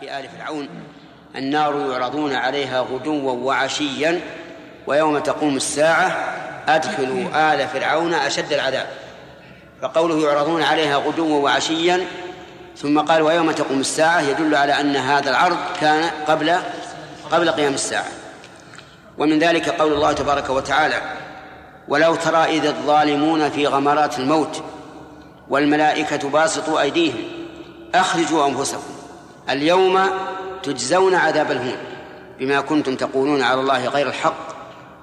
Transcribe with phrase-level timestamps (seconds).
[0.00, 0.68] في آل فرعون.
[1.36, 4.20] النار يعرضون عليها غدوا وعشيا
[4.86, 6.34] ويوم تقوم الساعة
[6.68, 8.86] أدخلوا آل فرعون أشد العذاب.
[9.82, 12.06] فقوله يعرضون عليها غدوا وعشيا
[12.76, 16.56] ثم قال ويوم تقوم الساعة يدل على أن هذا العرض كان قبل
[17.30, 18.08] قبل قيام الساعة.
[19.18, 21.02] ومن ذلك قول الله تبارك وتعالى
[21.88, 24.62] ولو ترى إذ الظالمون في غمرات الموت
[25.48, 27.24] والملائكة باسطوا أيديهم
[27.94, 29.01] أخرجوا أنفسكم.
[29.52, 30.00] اليوم
[30.62, 31.76] تجزون عذاب الهون
[32.38, 34.52] بما كنتم تقولون على الله غير الحق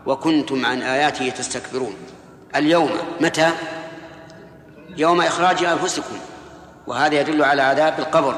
[0.05, 1.95] وكنتم عن آياته تستكبرون.
[2.55, 2.89] اليوم
[3.22, 3.49] متى؟
[4.98, 6.17] يوم إخراج أنفسكم
[6.88, 8.35] وهذا يدل على عذاب القبر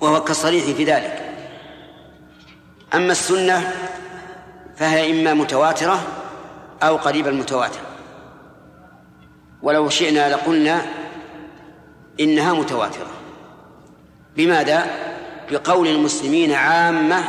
[0.00, 1.20] وهو كالصريح في ذلك.
[2.94, 3.72] أما السنة
[4.76, 6.02] فهي إما متواترة
[6.82, 7.80] أو قريب المتواتر.
[9.62, 10.82] ولو شئنا لقلنا
[12.20, 13.13] إنها متواترة.
[14.36, 14.86] بماذا؟
[15.50, 17.24] بقول المسلمين عامة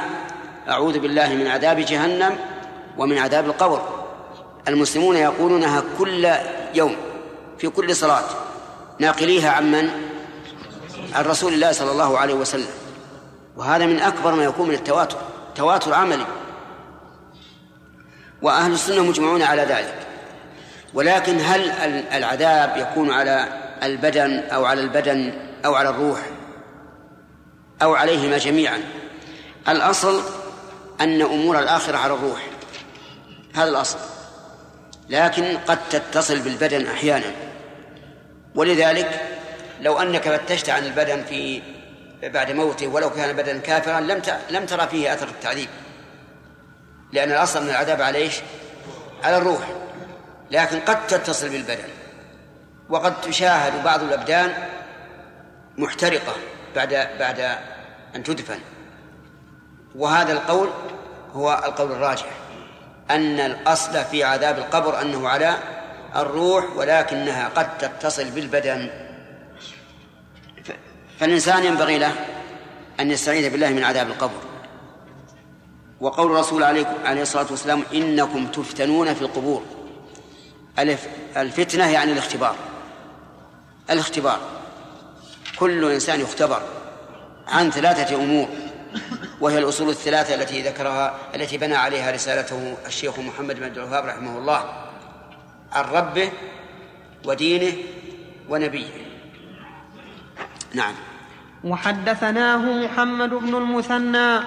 [0.69, 2.37] أعوذ بالله من عذاب جهنم
[2.97, 3.81] ومن عذاب القبر.
[4.67, 6.29] المسلمون يقولونها كل
[6.73, 6.95] يوم
[7.57, 8.23] في كل صلاة.
[8.99, 9.89] ناقليها عن من؟
[11.13, 12.67] عن رسول الله صلى الله عليه وسلم.
[13.57, 15.17] وهذا من أكبر ما يكون من التواتر
[15.55, 16.25] تواتر عملي.
[18.41, 19.95] وأهل السنة مجمعون على ذلك.
[20.93, 21.61] ولكن هل
[22.13, 23.47] العذاب يكون على
[23.83, 25.33] البدن أو على البدن
[25.65, 26.19] أو على الروح؟
[27.81, 28.81] أو عليهما جميعا.
[29.67, 30.23] الأصل
[31.01, 32.47] أن أمور الآخرة على الروح.
[33.55, 33.97] هذا الأصل.
[35.09, 37.31] لكن قد تتصل بالبدن أحيانا.
[38.55, 39.37] ولذلك
[39.81, 41.61] لو أنك فتشت عن البدن في
[42.23, 45.69] بعد موته ولو كان البدن كافرا لم لم ترى فيه أثر التعذيب.
[47.13, 48.33] لأن الأصل من العذاب على إيش؟
[49.23, 49.67] على الروح.
[50.51, 51.87] لكن قد تتصل بالبدن.
[52.89, 54.53] وقد تشاهد بعض الأبدان
[55.77, 56.35] محترقة.
[56.75, 57.57] بعد بعد
[58.15, 58.59] أن تدفن.
[59.95, 60.69] وهذا القول
[61.33, 62.29] هو القول الراجح.
[63.11, 65.57] أن الأصل في عذاب القبر أنه على
[66.15, 68.89] الروح ولكنها قد تتصل بالبدن.
[71.19, 72.15] فالإنسان ينبغي له
[72.99, 74.39] أن يستعيذ بالله من عذاب القبر.
[75.99, 79.63] وقول الرسول عليه الصلاة والسلام إنكم تفتنون في القبور.
[81.37, 82.55] الفتنة يعني الاختبار.
[83.89, 84.39] الاختبار.
[85.59, 86.61] كل إنسان يختبر.
[87.47, 88.47] عن ثلاثة أمور
[89.41, 94.37] وهي الأصول الثلاثة التي ذكرها التي بنى عليها رسالته الشيخ محمد بن عبد الوهاب رحمه
[94.37, 94.63] الله
[95.71, 96.31] عن ربه
[97.25, 97.73] ودينه
[98.49, 98.87] ونبيه.
[100.73, 100.93] نعم.
[101.63, 104.39] وحدثناه محمد بن المثنى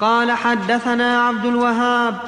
[0.00, 2.20] قال حدثنا عبد الوهاب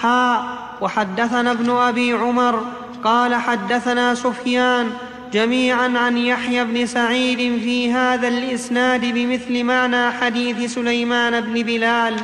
[0.00, 0.44] حاء
[0.80, 2.64] وحدثنا ابن أبي عمر
[3.04, 4.92] قال حدثنا سفيان
[5.32, 12.16] جميعا عن يحيى بن سعيد في هذا الإسناد بمثل معنى حديث سليمان بن بلال.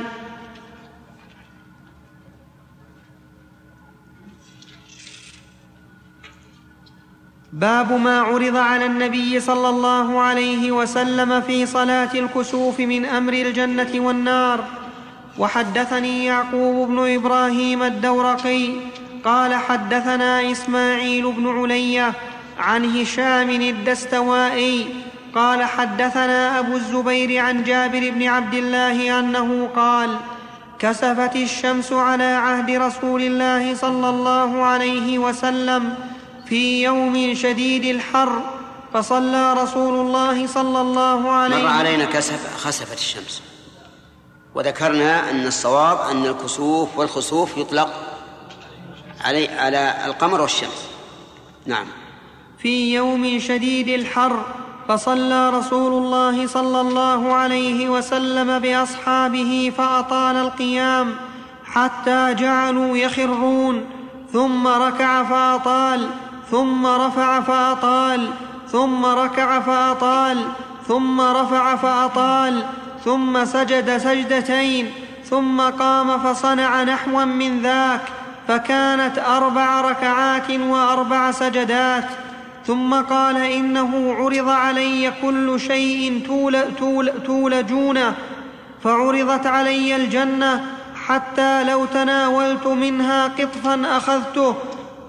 [7.52, 13.92] باب ما عرض على النبي صلى الله عليه وسلم في صلاة الكسوف من أمر الجنة
[13.94, 14.64] والنار.
[15.38, 18.70] وحدثني يعقوب بن إبراهيم الدورقي
[19.24, 22.12] قال حدثنا إسماعيل بن علية
[22.58, 24.94] عن هشام الدستوائي
[25.34, 30.16] قال حدثنا أبو الزبير عن جابر بن عبد الله أنه قال
[30.78, 35.94] كسفت الشمس على عهد رسول الله صلى الله عليه وسلم
[36.48, 38.42] في يوم شديد الحر
[38.94, 43.42] فصلى رسول الله صلى الله عليه مر علينا كسف خسفت الشمس.
[44.54, 47.90] وذكرنا أن الصواب أن الكسوف والخسوف يطلق
[49.24, 50.88] علي على القمر والشمس.
[51.66, 51.86] نعم.
[52.62, 54.40] في يوم شديد الحر
[54.88, 61.14] فصلى رسول الله صلى الله عليه وسلم بأصحابه فأطال القيام
[61.64, 63.84] حتى جعلوا يخرون
[64.32, 66.08] ثم ركع فأطال
[66.50, 68.30] ثم رفع فأطال
[68.72, 70.44] ثم ركع فأطال
[70.88, 72.62] ثم رفع فأطال
[73.04, 74.92] ثم سجد سجدتين
[75.24, 78.00] ثم قام فصنع نحوا من ذاك
[78.48, 82.27] فكانت أربع ركعات وأربع سجدات.
[82.68, 88.14] ثم قال إنه عرض علي كل شيء تول تول تولجونه
[88.84, 90.64] فعرضت علي الجنة
[91.06, 94.54] حتى لو تناولت منها قطفا أخذته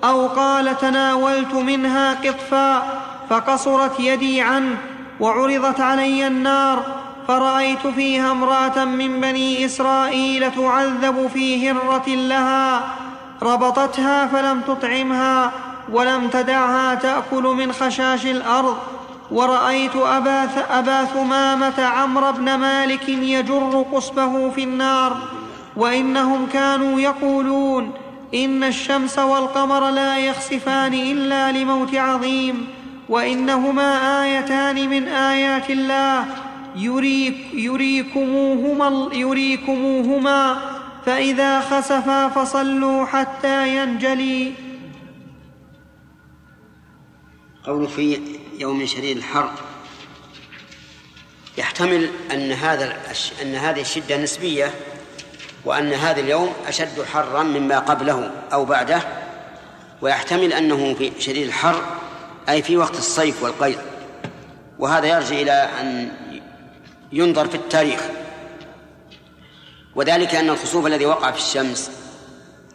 [0.04, 2.84] أو قال تناولت منها قطفا
[3.30, 4.78] فقصرت يدي عنه
[5.20, 6.84] وعرضت علي النار
[7.28, 12.82] فرأيت فيها امرأة من بني إسرائيل تعذب في هرة لها
[13.42, 15.52] ربطتها فلم تطعمها
[15.92, 18.78] ولم تدعها تأكل من خشاش الأرض.
[19.32, 25.18] ورأيت أبا, أبا ثمامة عمرو بن مالك يجر قصبه في النار.
[25.78, 27.92] وإنهم كانوا يقولون
[28.34, 32.68] إن الشمس والقمر لا يخسفان إلا لموت عظيم.
[33.10, 36.26] وإنهما آيتان من آيات الله.
[36.76, 40.58] يريك يريكموهما, يريكموهما.
[41.06, 44.69] فإذا خسفا فصلوا حتى ينجلي.
[47.70, 48.20] قول في
[48.60, 49.52] يوم شديد الحر.
[51.58, 52.98] يحتمل أن هذا
[53.42, 54.74] أن هذه الشدة نسبية
[55.66, 59.02] وأن هذا اليوم أشد حرا مما قبله أو بعده.
[60.02, 61.82] ويحتمل أنه في شديد الحر
[62.50, 63.80] أي في وقت الصيف والقيض.
[64.80, 66.12] وهذا يرجع إلى أن
[67.12, 68.02] ينظر في التاريخ.
[69.96, 71.92] وذلك أن الخسوف الذي وقع في الشمس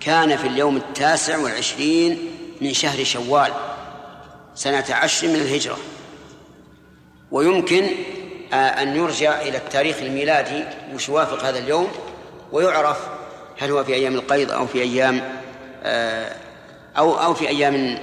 [0.01, 2.19] كان في اليوم التاسع والعشرين
[2.61, 3.74] من شهر شوال.
[4.55, 5.79] سنة عشر من الهجرة.
[7.31, 7.89] ويمكن
[8.53, 10.65] آه، أن يرجع إلى التاريخ الميلادي
[10.95, 11.89] وش يوافق هذا اليوم
[12.53, 13.09] ويعرف
[13.59, 15.21] هل هو في أيام القيض أو في أيام
[15.83, 16.37] آه،
[16.99, 17.99] أو أو في أيام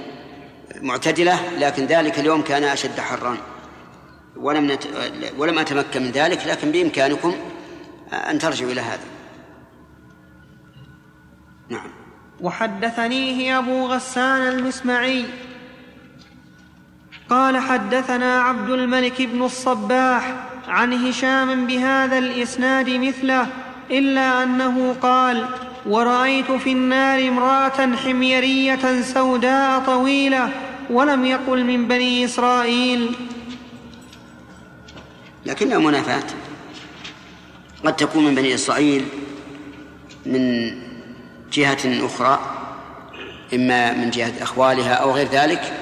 [0.80, 3.36] معتدلة لكن ذلك اليوم كان أشد حرا.
[4.36, 4.82] ولم نت...
[5.38, 7.34] ولم أتمكن من ذلك لكن بإمكانكم
[8.12, 9.04] أن ترجعوا إلى هذا.
[11.68, 11.90] نعم.
[12.40, 15.24] وحدثنيه أبو غسان المسمعي
[17.32, 20.34] قال حدثنا عبد الملك بن الصباح
[20.68, 23.46] عن هشام بهذا الإسناد مثله
[23.90, 25.46] إلا أنه قال
[25.86, 30.50] ورأيت في النار امرأة حميرية سوداء طويلة
[30.90, 33.16] ولم يقل من بني إسرائيل.
[35.46, 36.26] لكنها منافاة
[37.84, 39.04] قد تكون من بني إسرائيل
[40.26, 40.72] من
[41.52, 42.40] جهة أخرى
[43.54, 45.81] إما من جهة أخوالها أو غير ذلك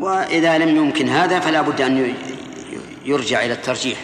[0.00, 2.14] وإذا لم يمكن هذا فلا بد أن
[3.04, 3.98] يرجع إلى الترجيح.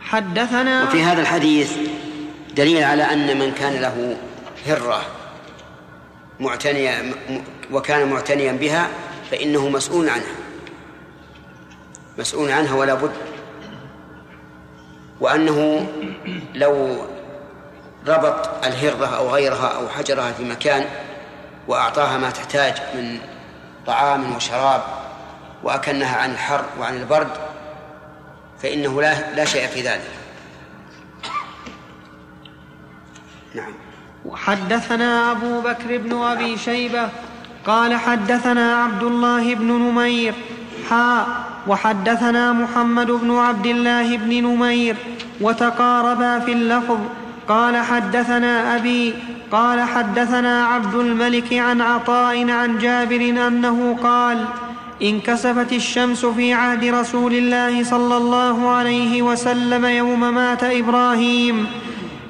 [0.00, 1.76] حدثنا وفي هذا الحديث
[2.56, 4.16] دليل على أن من كان له
[4.66, 5.06] هرة
[6.40, 7.14] معتنية
[7.72, 8.88] وكان معتنيا بها
[9.30, 10.34] فإنه مسؤول عنها.
[12.18, 13.12] مسؤول عنها ولا بد.
[15.20, 15.88] وأنه
[16.54, 16.96] لو
[18.06, 20.84] ربط الهرة أو غيرها أو حجرها في مكان
[21.68, 23.18] وأعطاها ما تحتاج من
[23.86, 24.82] طعام وشراب
[25.62, 27.30] وأكنها عن الحر وعن البرد
[28.62, 30.10] فإنه لا لا شيء في ذلك.
[33.54, 33.72] نعم.
[34.24, 37.08] وحدثنا أبو بكر بن أبي شيبة
[37.66, 40.34] قال حدثنا عبد الله بن نمير.
[40.90, 41.26] حاء
[41.66, 44.96] وحدثنا محمد بن عبد الله بن نمير.
[45.40, 46.98] وتقاربا في اللفظ
[47.48, 49.14] قال حدثنا أبي
[49.52, 54.44] قال حدثنا عبد الملك عن عطاء عن جابر أنه قال
[55.02, 61.66] انكسفت الشمس في عهد رسول الله صلى الله عليه وسلم يوم مات إبراهيم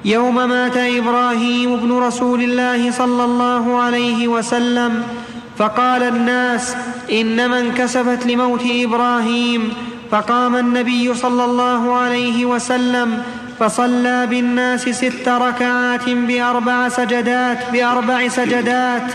[0.05, 5.03] يوم مات إبراهيم ابن رسول الله صلى الله عليه وسلم
[5.57, 6.75] فقال الناس
[7.11, 9.73] انما انكسفت لموت إبراهيم
[10.11, 13.23] فقام النبي صلى الله عليه وسلم
[13.59, 19.11] فصلى بالناس ست ركعات بأربع سجدات بأربع سجدات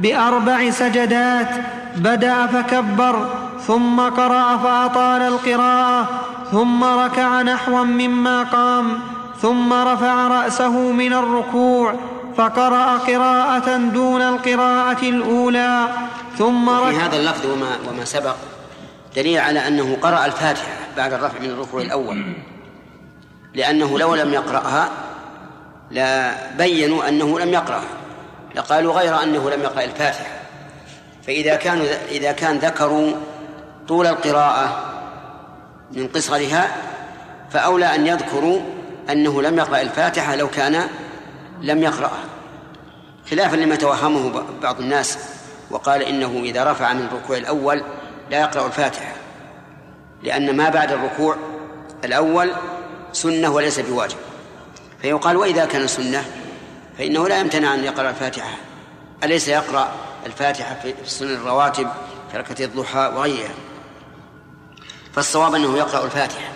[0.00, 1.50] بأربع سجدات.
[1.96, 3.28] بدأ فكبر
[3.66, 6.08] ثم قرأ فأطال القراءة
[6.52, 9.00] ثم ركع نحوا مما قام
[9.42, 11.94] ثم رفع رأسه من الركوع
[12.36, 15.88] فقرأ قراءة دون القراءة الأولى
[16.38, 16.90] ثم ركع.
[16.90, 18.36] في هذا اللفظ وما, وما سبق
[19.16, 22.22] دليل على أنه قرأ الفاتحة بعد الرفع من الركوع الأول.
[23.54, 24.90] لأنه لو لم يقرأها
[25.90, 27.88] لبينوا أنه لم يقرأها
[28.54, 30.38] لقالوا غير أنه لم يقرأ الفاتحة.
[31.26, 33.12] فإذا كانوا إذا كان ذكروا
[33.88, 34.84] طول القراءة
[35.92, 36.76] من قصرها
[37.50, 38.60] فأولى أن يذكروا
[39.10, 40.88] أنه لم يقرأ الفاتحة لو كان
[41.60, 42.24] لم يقرأها.
[43.30, 45.18] خلافا لما توهمه بعض الناس
[45.70, 47.82] وقال إنه إذا رفع من الركوع الأول
[48.30, 49.12] لا يقرأ الفاتحة
[50.22, 51.36] لأن ما بعد الركوع
[52.04, 52.50] الأول
[53.12, 54.16] سنة وليس بواجب.
[55.02, 56.24] فيقال وإذا كان سنة
[56.98, 58.56] فإنه لا يمتنع أن يقرأ الفاتحة.
[59.24, 59.88] أليس يقرأ
[60.26, 61.88] الفاتحة في سنن الرواتب
[62.32, 63.54] في ركعة الضحى وغيرها؟
[65.12, 66.52] فالصواب أنه يقرأ الفاتحة.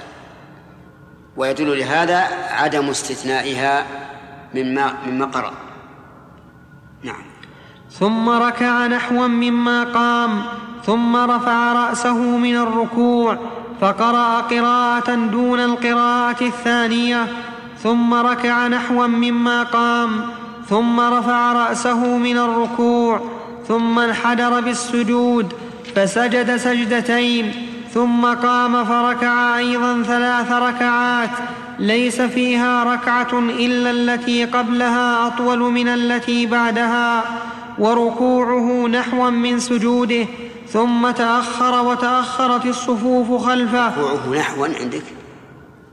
[1.36, 2.18] ويدل لهذا
[2.50, 3.86] عدم استثنائها
[4.54, 5.52] مما مما قرأ.
[7.02, 7.32] نعم.
[7.90, 10.42] ثم ركع نحوا مما قام
[10.86, 13.38] ثم رفع رأسه من الركوع
[13.82, 17.26] فقرأ قراءة دون القراءة الثانية
[17.82, 20.20] ثم ركع نحوا مما قام
[20.68, 23.20] ثم رفع رأسه من الركوع
[23.68, 25.52] ثم انحدر بالسجود
[25.94, 27.52] فسجد سجدتين
[27.94, 31.30] ثم قام فركع أيضا ثلاث ركعات
[31.78, 37.24] ليس فيها ركعة إلا التي قبلها أطول من التي بعدها
[37.78, 40.26] وركوعه نحوا من سجوده
[40.72, 43.88] ثم تأخر وتأخرت الصفوف خلفه.
[43.88, 45.04] ركوعه نحوا عندك.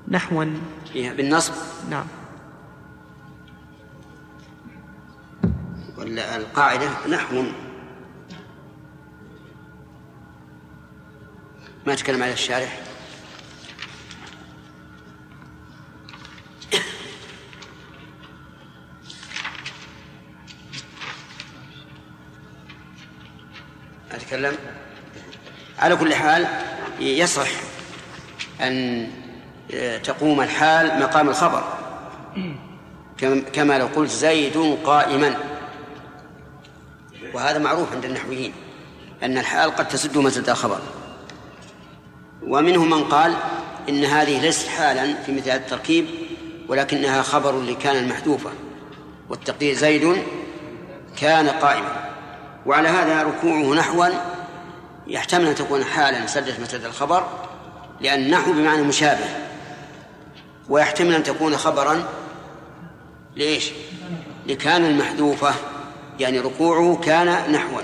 [0.07, 0.45] نحوا
[0.95, 1.53] بالنصب.
[1.89, 2.05] نعم.
[5.97, 7.43] ولا القاعدة نحو.
[11.87, 12.88] ما تكلم على الشارح؟
[24.11, 24.55] أتكلم؟
[25.79, 26.47] على كل حال
[26.99, 27.47] يصح
[28.61, 29.07] أن
[30.03, 31.63] تقوم الحال مقام الخبر.
[33.53, 35.37] كما لو قلت زيد قائما.
[37.33, 38.53] وهذا معروف عند النحويين
[39.23, 40.79] أن الحال قد تسد مسد الخبر
[42.41, 43.35] ومنهم من قال
[43.89, 46.05] إن هذه ليست حالا في مثل هذا التركيب
[46.67, 48.49] ولكنها خبر لكان المحذوفة.
[49.29, 50.23] والتقدير زيد
[51.17, 52.08] كان قائما.
[52.65, 54.05] وعلى هذا ركوعه نحوا
[55.07, 57.23] يحتمل أن تكون حالا سدت مسد الخبر
[58.01, 59.29] لأن نحو بمعنى مشابه
[60.69, 62.03] ويحتمل أن تكون خبرا
[63.35, 63.71] ليش؟
[64.47, 65.53] لكان المحذوفة
[66.19, 67.81] يعني ركوعه كان نحوا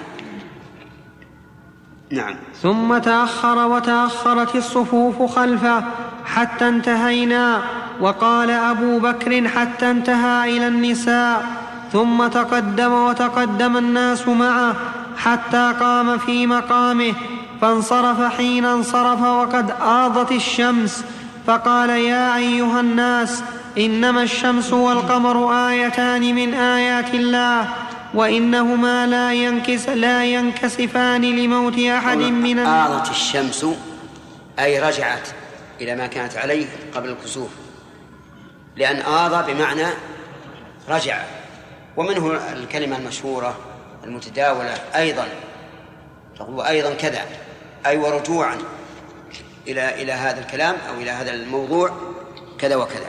[2.12, 5.84] نعم ثم تأخر وتأخرت الصفوف خلفه
[6.26, 7.64] حتى انتهينا
[8.02, 14.76] وقال أبو بكر حتى انتهى إلى النساء ثم تقدم وتقدم الناس معه
[15.18, 17.14] حتى قام في مقامه
[17.62, 21.04] فانصرف حين انصرف وقد آضت الشمس.
[21.48, 23.44] فقال يا أيها الناس
[23.78, 27.68] إنما الشمس والقمر آيتان من آيات الله
[28.14, 33.66] وإنهما لا, ينكس لا ينكسفان لموت أحد من آضت الشمس
[34.60, 35.28] أي رجعت
[35.82, 36.66] إلى ما كانت عليه
[36.96, 37.50] قبل الكسوف
[38.78, 39.88] لأن آضى بمعنى
[40.90, 41.18] رجع.
[41.98, 43.58] ومنه الكلمة المشهورة
[44.04, 45.28] المتداولة أيضا
[46.40, 47.22] تقول أيضا كذا
[47.86, 48.58] أي ورجوعا
[49.68, 51.92] إلى إلى هذا الكلام أو إلى هذا الموضوع
[52.60, 53.08] كذا وكذا.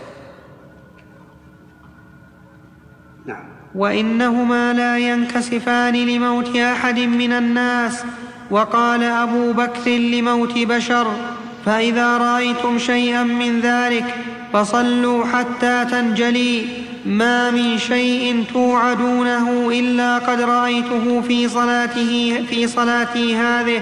[3.26, 3.44] نعم.
[3.74, 8.04] وإنهما لا ينكسفان لموت أحد من الناس.
[8.50, 11.06] وقال أبو بكر لموت بشر
[11.66, 14.14] فإذا رأيتم شيئا من ذلك
[14.52, 16.86] فصلوا حتى تنجلي.
[17.06, 23.80] ما من شيء توعدونه إلا قد رأيته في صلاته في صلاتي هذه.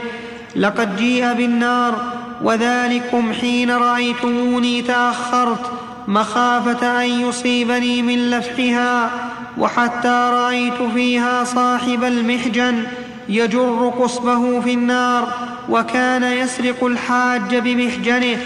[0.56, 2.12] لقد جيء بالنار
[2.42, 5.70] وذلكم حين رأيتموني تأخرت.
[6.08, 9.10] مخافة أن يصيبني من لفحها
[9.58, 12.82] وحتى رأيت فيها صاحب المحجن
[13.28, 15.28] يجر قصبه في النار
[15.68, 18.38] وكان يسرق الحاج بمحجنه.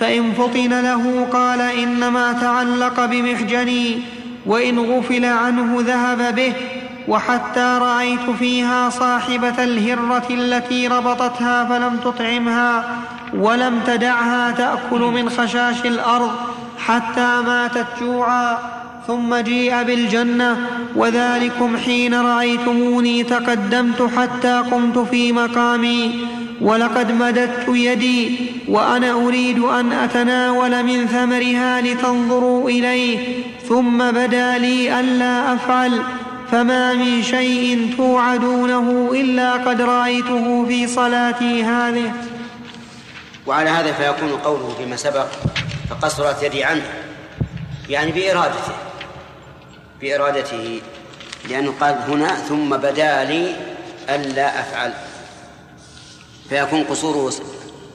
[0.00, 4.15] فإن فطن له قال إنما تعلق بمحجني.
[4.46, 6.52] وإن غفل عنه ذهب به
[7.08, 12.84] وحتى رأيت فيها صاحبة الهرة التي ربطتها فلم تطعمها
[13.34, 16.30] ولم تدعها تأكل من خشاش الأرض
[16.78, 18.58] حتى ماتت جوعا
[19.06, 20.56] ثم جيء بالجنة
[20.96, 26.26] وذلكم حين رأيتموني تقدمت حتى قمت في مقامي.
[26.60, 35.54] ولقد مددت يدي وأنا أريد أن أتناول من ثمرها لتنظروا إليه ثم بدا لي ألا
[35.54, 36.02] أفعل
[36.50, 42.12] فما من شيء توعدونه إلا قد رأيته في صلاتي هذه.
[43.46, 45.26] وعلى هذا فيكون قوله فيما سبق
[45.90, 46.86] فقصرت يدي عنه
[47.88, 48.72] يعني بإرادته.
[50.00, 50.80] بإرادته
[51.48, 53.54] لأنه قال هنا ثم بدا لي
[54.08, 54.92] ألا أفعل.
[56.48, 57.32] فيكون قصوره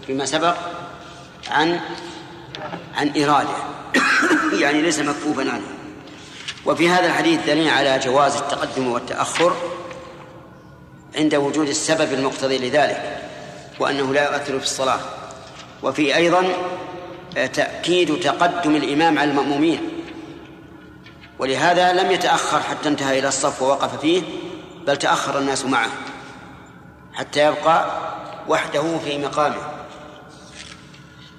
[0.08, 0.56] فيما سبق
[1.50, 1.80] عن
[2.96, 3.56] عن إرادة.
[4.54, 5.68] يعني ليس مكفوفا عنه.
[6.66, 9.56] وفي هذا الحديث دليل على جواز التقدم والتأخر
[11.18, 13.22] عند وجود السبب المقتضي لذلك
[13.80, 15.00] وأنه لا يؤثر في الصلاة.
[15.84, 16.46] وفي أيضا
[17.54, 19.90] تأكيد تقدم الإمام على المأمومين.
[21.40, 24.22] ولهذا لم يتأخر حتى انتهى إلى الصف ووقف فيه
[24.88, 25.90] بل تأخر الناس معه
[27.14, 27.86] حتى يبقى
[28.52, 29.86] وحده في مقامه.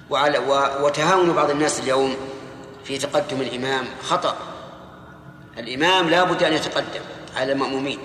[0.09, 0.37] وعلى
[0.81, 2.15] وتهاون بعض الناس اليوم
[2.83, 4.37] في تقدم الإمام خطأ.
[5.57, 7.01] الإمام لا بد أن يتقدم
[7.35, 7.99] على المأمومين.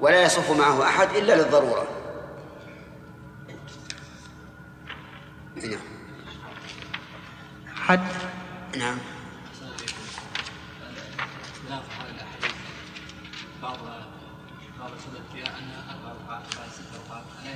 [0.00, 1.86] ولا يصف معه أحد إلا للضرورة.
[5.56, 5.80] نعم.
[7.74, 8.00] حد؟
[8.76, 8.98] نعم.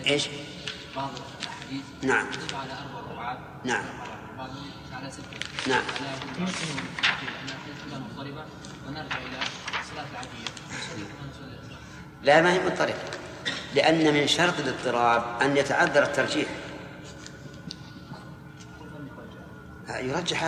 [0.08, 0.28] إيش؟
[0.96, 1.10] بعض
[1.42, 2.26] الأحاديث نعم.
[2.54, 3.38] على أربع ركعات.
[3.64, 3.84] نعم.
[4.92, 5.68] على ستة.
[5.68, 5.82] نعم.
[7.92, 8.44] مضطربة
[8.86, 9.38] ونرجع إلى
[9.80, 10.48] الصلاه العادية.
[12.22, 12.94] لا ما هي مضطربة.
[13.74, 16.48] لأن من شرط الاضطراب أن يتعذر الترجيح.
[19.88, 20.44] يرجح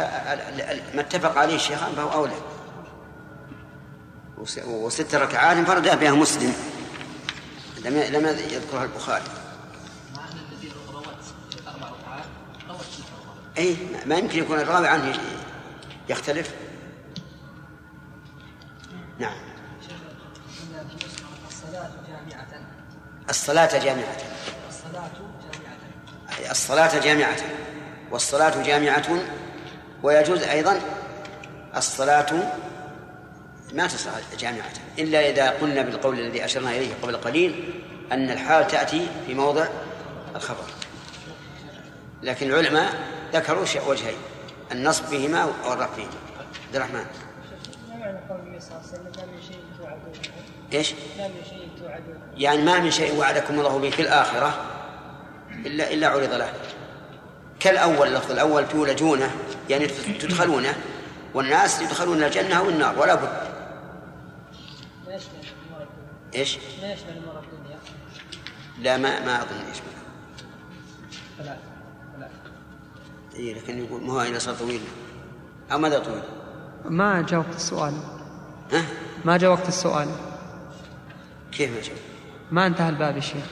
[0.95, 2.35] ما اتفق عليه الشيخان فهو أولى.
[4.67, 6.55] وست ركعات انفرد بها مسلم.
[7.85, 9.40] لم لم يذكرها البخاري.
[13.59, 13.77] اي
[14.07, 15.19] ما يمكن يكون الراوي عنه
[16.09, 16.55] يختلف.
[19.19, 19.37] نعم.
[21.51, 22.47] الصلاة جامعة
[23.31, 24.17] الصلاة جامعة.
[26.51, 27.37] الصلاة جامعة.
[28.11, 29.23] والصلاة جامعة
[30.03, 30.81] ويجوز أيضا
[31.77, 32.53] الصلاة
[33.73, 34.73] ما تصح جامعة.
[34.99, 39.67] إلا إذا قلنا بالقول الذي أشرنا إليه قبل قليل أن الحال تأتي في موضع
[40.37, 40.65] الخبر.
[42.23, 44.17] لكن العلماء ذكروا وجهين.
[44.73, 46.11] النصب فيهما والرفع فيهما
[46.67, 47.07] عبد الرحمن.
[50.73, 50.95] إيش؟
[52.37, 54.55] يعني ما من شيء وعدكم الله به في الآخرة
[55.51, 56.53] إلا إلا عرض له.
[57.61, 59.35] كالأول اللفظ الأول تولجونه
[59.69, 60.75] يعني تدخلونه
[61.35, 63.51] والناس يدخلون الجنة أو النار ولا بد.
[66.35, 67.79] إيش؟ ما يشمل امور الدنيا
[68.79, 69.85] لا ما ما أظن يشمل
[71.39, 71.70] ثلاثة ثلاثة.
[73.37, 74.81] اي لكن يقول ما هو إلى صار طويل
[75.73, 76.23] أو ماذا طويل؟
[76.85, 77.95] ما جاء وقت السؤال
[78.73, 78.85] ها؟
[79.25, 80.09] ما جاء وقت السؤال
[81.53, 81.97] كيف ما جاء؟
[82.51, 83.45] ما انتهى الباب يا شيخ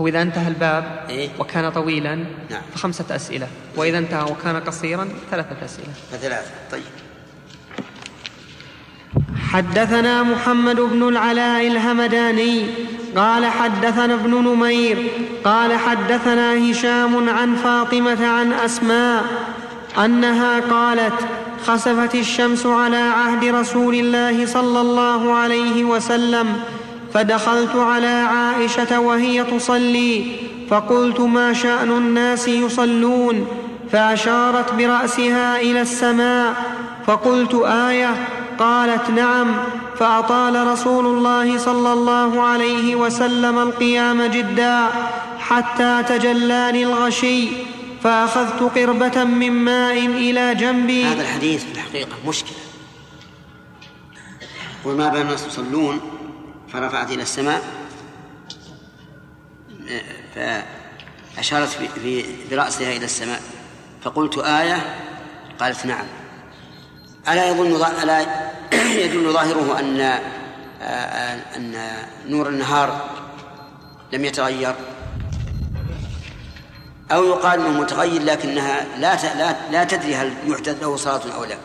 [0.00, 2.14] هو إذا انتهى الباب إيه؟ وكان طويلا
[2.50, 2.62] نعم.
[2.74, 6.82] فخمسة أسئلة وإذا انتهى وكان قصيرا ثلاثة أسئلة فثلاثة طيب
[9.36, 12.66] حدثنا محمد بن العلاء الهمداني
[13.16, 15.10] قال حدثنا ابن نمير
[15.44, 19.24] قال حدثنا هشام عن فاطمة عن أسماء
[20.04, 21.14] أنها قالت
[21.66, 26.46] خسفت الشمس على عهد رسول الله صلى الله عليه وسلم
[27.14, 30.24] فدخلت على عائشة وهي تصلي
[30.70, 33.46] فقلت ما شأن الناس يصلون
[33.92, 36.54] فأشارت برأسها إلى السماء
[37.06, 38.14] فقلت آية
[38.62, 39.56] قالت نعم
[39.98, 44.88] فأطال رسول الله صلى الله عليه وسلم القيام جدا
[45.38, 47.48] حتى تجلاني الغشي
[48.02, 51.04] فأخذت قربة من ماء إلى جنبي.
[51.04, 52.56] هذا الحديث في الحقيقة مشكلة.
[54.84, 56.00] وما بين الناس يصلون
[56.72, 57.62] فرفعت إلى السماء
[60.34, 61.78] فأشارت
[62.50, 63.42] برأسها إلى السماء
[64.02, 64.96] فقلت آية
[65.60, 66.06] قالت نعم.
[67.28, 68.26] ألا يظن ألا
[69.04, 70.00] يدل ظاهره أن
[71.56, 71.74] أن
[72.26, 73.10] نور النهار
[74.12, 74.74] لم يتغير.
[77.12, 81.56] أو يقال أنه متغير لكنها لا لا لا تدري هل يحدث له صلاة أو لا.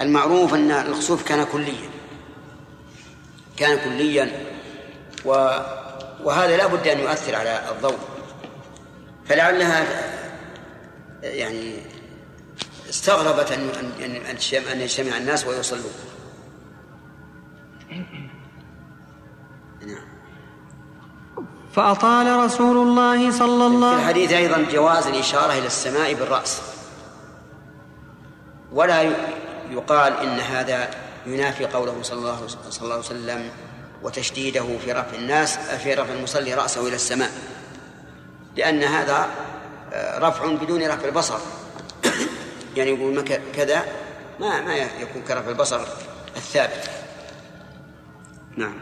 [0.00, 1.90] المعروف أن الخسوف كان كليا.
[3.56, 4.30] كان كليا.
[5.24, 5.30] و
[6.24, 7.98] وهذا لا بد أن يؤثر على الضوء.
[9.28, 9.84] فلعلها
[11.22, 11.74] يعني
[12.88, 13.70] استغربت أن
[14.72, 15.92] أن يجتمع الناس ويصلون.
[19.80, 20.08] نعم.
[21.72, 26.62] فأطال رسول الله صلى الله في الحديث أيضا جواز الإشارة إلى السماء بالرأس.
[28.72, 29.02] ولا
[29.70, 30.90] يقال إن هذا
[31.26, 33.50] ينافي قوله صلى الله, صلى الله عليه وسلم
[34.02, 37.30] وتشديده في رفع الناس في رفع المصلي رأسه إلى السماء.
[38.56, 39.28] لأن هذا
[40.18, 41.38] رفع بدون رفع البصر.
[42.76, 43.24] يعني يقول
[43.56, 43.84] كذا
[44.40, 45.80] ما ما يكون كرف البصر
[46.36, 46.90] الثابت.
[48.56, 48.74] نعم.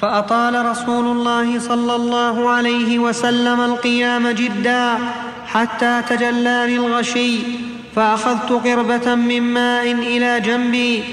[0.00, 4.98] فأطال رسول الله صلى الله عليه وسلم القيام جدا
[5.46, 7.38] حتى تجلاني الغشي
[7.96, 11.04] فأخذت قربة من ماء إلى جنبي.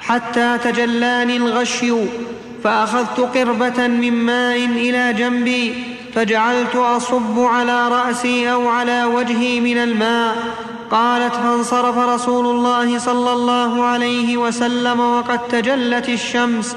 [0.00, 1.92] حتى تجلاني الغشي
[2.64, 5.95] فأخذت قربة من ماء إلى جنبي.
[6.16, 10.36] فجعلت أصب على رأسي أو على وجهي من الماء.
[10.90, 16.76] قالت فانصرف رسول الله صلى الله عليه وسلم وقد تجلت الشمس.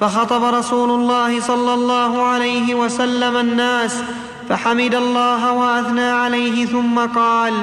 [0.00, 4.02] فخطب رسول الله صلى الله عليه وسلم الناس.
[4.48, 7.54] فحمد الله وأثنى عليه ثم قال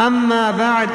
[0.00, 0.88] أما بعد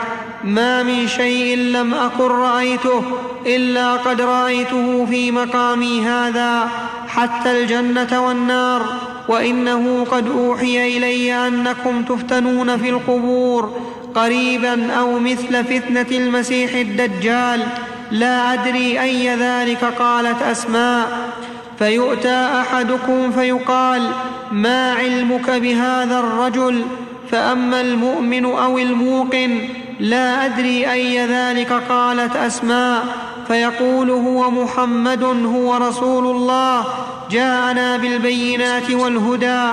[0.43, 3.03] ما من شيء لم اكن رأيته
[3.45, 6.69] إلا قد رأيته في مقامي هذا
[7.07, 8.81] حتى الجنة والنار
[9.29, 13.81] وإنه قد أوحي إلي أنكم تفتنون في القبور
[14.15, 17.63] قريبا أو مثل فتنة المسيح الدجال.
[18.11, 21.31] لا أدري أي ذلك قالت أسماء.
[21.79, 24.11] فيؤتى أحدكم فيقال
[24.51, 26.85] ما علمك بهذا الرجل؟
[27.31, 33.03] فأما المؤمن أو الموقن لا أدري أي ذلك قالت أسماء
[33.47, 36.85] فيقول هو محمد هو رسول الله
[37.31, 39.67] جاءنا بالبينات والهدى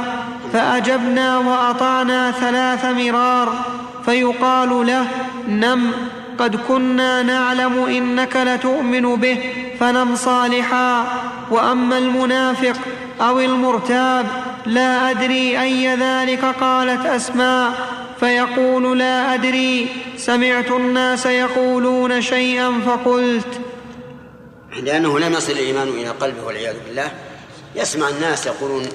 [0.53, 3.53] فأجبنا وأطعنا ثلاث مرار
[4.05, 5.07] فيقال له
[5.49, 5.91] نم
[6.39, 9.39] قد كنا نعلم إنك لتؤمن به
[9.81, 11.05] فنم صالحا
[11.51, 12.77] وأما المنافق
[13.21, 14.27] أو المرتاب
[14.67, 17.73] لا أدري أي ذلك قالت أسماء
[18.21, 23.61] فيقول لا أدري سمعت الناس يقولون شيئا فقلت.
[24.83, 27.11] لأنه لم يصل الإيمان إلى قلبه والعياذ بالله
[27.75, 28.89] يسمع الناس يقولون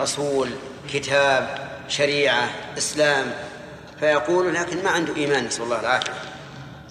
[0.00, 0.48] رسول
[0.92, 3.32] كتاب شريعة إسلام
[4.00, 6.12] فيقول لكن ما عنده إيمان نسأل الله العافية.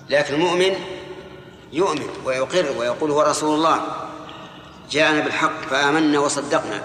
[0.10, 0.74] لكن المؤمن
[1.74, 3.82] يؤمن ويقر ويقول هو رسول الله.
[4.92, 6.82] جاءنا بالحق فآمنا وصدقنا.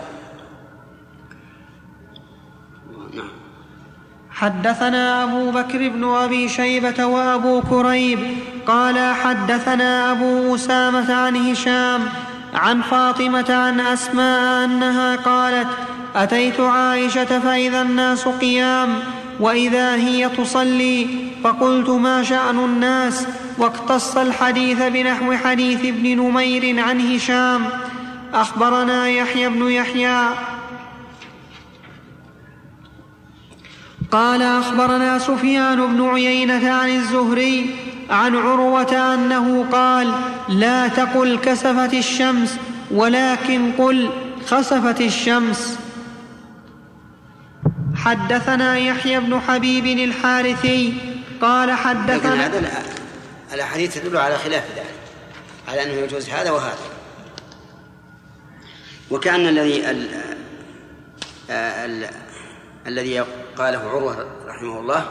[4.41, 8.19] حدثنا أبو بكر بن أبي شيبة وأبو كريب
[8.67, 12.01] قال حدثنا أبو أسامة عن هشام
[12.55, 15.67] عن فاطمة عن أسماء أنها قالت
[16.17, 18.89] أتيت عائشة فإذا الناس قيام
[19.41, 21.07] وإذا هي تصلي
[21.45, 23.27] فقلت ما شأن الناس؟
[23.59, 27.65] واقتص الحديث بنحو حديث ابن نمير عن هشام.
[28.35, 30.29] أخبرنا يحيى بن يحيى
[34.11, 37.77] قال أخبرنا سفيان بن عيينة عن الزهري
[38.11, 40.15] عن عروة أنه قال
[40.49, 42.57] لا تقل كسفت الشمس
[42.91, 44.11] ولكن قل
[44.47, 45.79] خسفت الشمس.
[47.95, 50.95] حدثنا يحيى بن حبيب الحارثي
[51.41, 52.83] قال حدثنا لكن هذا
[53.53, 54.95] الأحاديث تدل على خلاف ذلك
[55.69, 56.79] على أنه يجوز هذا وهذا.
[59.11, 60.09] وكأن الذي ال
[61.51, 62.09] ال
[62.87, 63.25] الذي
[63.61, 65.07] قاله عروة رحمه الله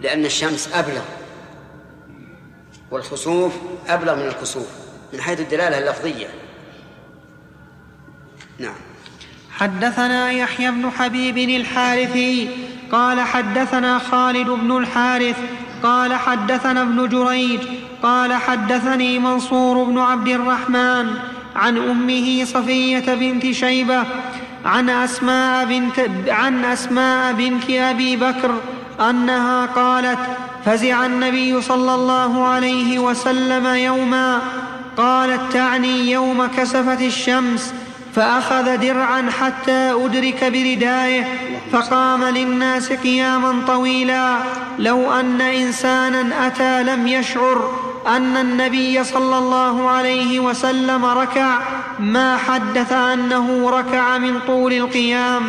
[0.00, 1.02] لأن الشمس أبلغ
[2.90, 3.52] والخسوف
[3.88, 4.68] أبلغ من الكسوف
[5.12, 6.26] من حيث الدلالة اللفظية.
[8.58, 8.74] نعم.
[9.50, 12.50] حدثنا يحيى بن حبيب الحارثي
[12.92, 15.36] قال حدثنا خالد بن الحارث
[15.82, 17.60] قال حدثنا ابن جريج
[18.02, 21.14] قال حدثني منصور بن عبد الرحمن
[21.56, 24.04] عن أمه صفية بنت شيبة
[24.64, 28.54] عن أسماء بنت عن أسماء بنت أبي بكر
[29.00, 30.18] أنها قالت
[30.64, 34.40] فزع النبي صلى الله عليه وسلم يوما
[34.96, 37.74] قالت تعني يوم كسفت الشمس
[38.14, 41.24] فأخذ درعا حتى أدرك بردائه
[41.72, 44.36] فقام للناس قياما طويلا.
[44.78, 47.70] لو أن إنسانا أتى لم يشعر
[48.06, 51.58] أن النبي صلى الله عليه وسلم ركع
[52.00, 55.42] ما حدث أنه ركع من طول القيام.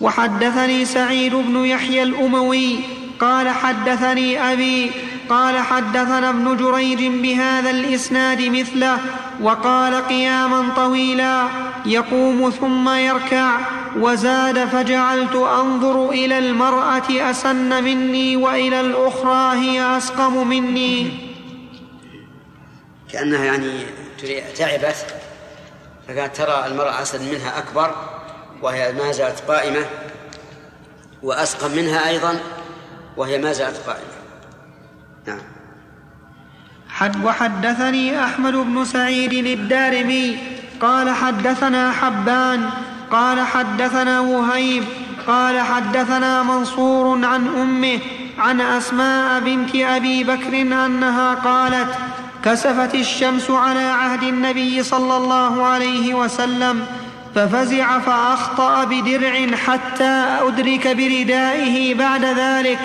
[0.00, 2.78] وحدثني سعيد بن يحيى الأموي
[3.20, 4.90] قال حدثني أبي
[5.28, 8.98] قال حدثنا ابن جريج بهذا الإسناد مثله
[9.42, 11.48] وقال قياما طويلا
[11.86, 13.58] يقوم ثم يركع
[13.96, 21.31] وزاد فجعلت أنظر إلى المرأة أسن مني وإلى الأخرى هي أسقم مني.
[23.12, 23.86] كأنها يعني
[24.56, 25.06] تعبت
[26.08, 27.94] فكانت ترى المرأة اسد منها أكبر
[28.62, 29.86] وهي ما زالت قائمة
[31.22, 32.40] وأسقم منها أيضا
[33.16, 34.22] وهي ما زالت قائمة.
[35.26, 35.38] نعم.
[36.88, 40.38] حد وحدثني أحمد بن سعيد الدارمي
[40.80, 42.70] قال حدثنا حبان
[43.10, 44.84] قال حدثنا وهيب
[45.26, 47.98] قال حدثنا منصور عن أمه
[48.38, 51.98] عن أسماء بنت أبي بكر أنها قالت
[52.44, 56.86] كسفت الشمس على عهد النبي صلى الله عليه وسلم
[57.34, 62.78] ففزع فأخطأ بدرع حتى أدرك بردائه بعد ذلك.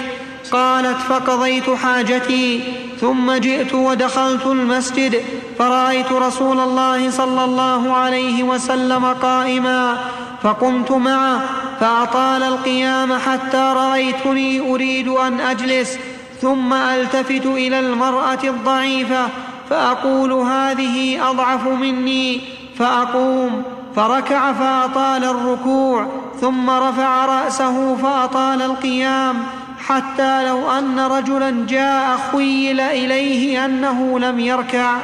[0.52, 2.64] قالت فقضيت حاجتي
[3.02, 5.22] ثم جئت ودخلت المسجد
[5.60, 9.98] فرأيت رسول الله صلى الله عليه وسلم قائما
[10.44, 11.42] فقمت معه
[11.80, 15.98] فأطال القيام حتى رأيتني أريد أن أجلس
[16.42, 19.28] ثم ألتفت إلى المرأة الضعيفة
[19.70, 22.42] فأقول هذه أضعف مني
[22.80, 23.64] فأقوم
[23.96, 26.08] فركع فأطال الركوع
[26.42, 29.44] ثم رفع رأسه فأطال القيام
[29.88, 34.98] حتى لو أن رجلا جاء خيل إليه أنه لم يركع.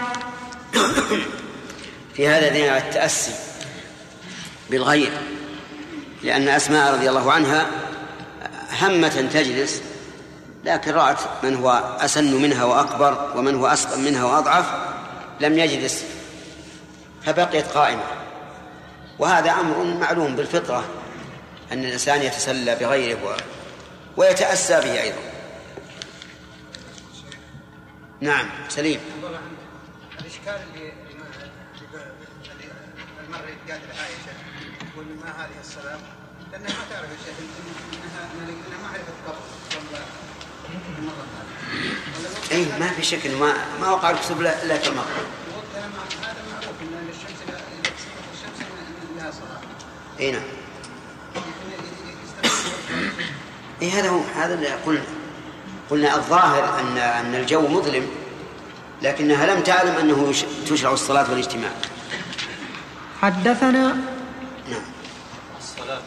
[2.15, 3.31] في هذا دين على التأسي
[4.69, 5.11] بالغير
[6.23, 7.67] لأن أسماء رضي الله عنها
[8.81, 9.81] همة تجلس
[10.63, 14.65] لكن رأت من هو أسن منها وأكبر ومن هو أسقم منها وأضعف
[15.39, 16.05] لم يجلس
[17.23, 18.03] فبقيت قائمة.
[19.19, 20.83] وهذا أمر معلوم بالفطرة
[21.71, 23.37] أن الإنسان يتسلى بغيره
[24.17, 25.21] ويتأسى به أيضا.
[28.21, 28.99] نعم سليم.
[30.19, 30.93] الإشكال اللي
[33.27, 34.33] المرة قالت عائشة
[34.93, 35.99] تقول ما هذه الصلاة؟
[36.51, 37.35] لأنها ما تعرف يا شيخ
[37.93, 39.13] إنها إنها معرفة
[39.71, 40.01] قبل
[42.51, 45.25] اي ما في شك ما ما وقع الكسوف الا في المغرب
[45.75, 45.89] هذا
[46.51, 48.67] معروف ان الشمس اذا كسفت الشمس
[49.17, 49.61] لها صلاه
[50.19, 50.43] اي نعم.
[53.81, 55.03] اي هذا هو هذا اللي قلنا.
[55.89, 58.07] قلنا الظاهر ان أن الجو مظلم
[59.01, 60.33] لكنها لم تعلم أنه
[60.69, 61.71] تشرع الصلاة والاجتماع.
[63.21, 63.93] حدثنا
[64.69, 64.83] نعم.
[65.59, 66.01] الصلاة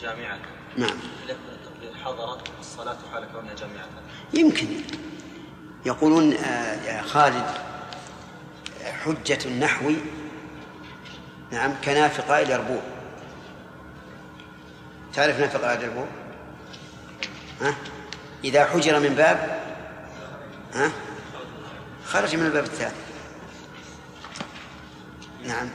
[0.00, 0.38] جامعة.
[0.76, 0.98] نعم.
[2.04, 2.55] حضرت.
[2.76, 3.86] الصلاة حال كونها جامعة.
[4.34, 4.66] يمكن.
[5.86, 7.46] يقولون آه، يا خالد
[9.04, 9.92] حجة النحو
[11.50, 12.82] نعم كنافقة إلى ربوع.
[15.14, 16.06] تعرف نافقة إلى ربوع؟
[17.60, 17.74] ها؟
[18.44, 19.60] إذا حجر من باب
[20.74, 20.92] ها؟
[22.04, 22.94] خرج من الباب الثاني.
[25.44, 25.68] نعم.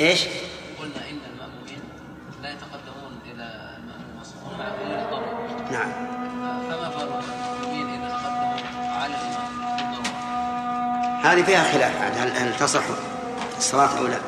[0.00, 0.26] إيش؟
[0.78, 1.80] قلنا إن المامومين
[2.42, 4.43] لا يتقدمون إلى الماموم والصفوف الا للضروره
[5.72, 5.90] نعم
[6.68, 10.04] فما بال المامومين إذا تقدموا على الامام
[11.24, 12.82] هذه فيها خلاف عاد هل, هل تصح
[13.56, 14.18] الصلاة أو لا؟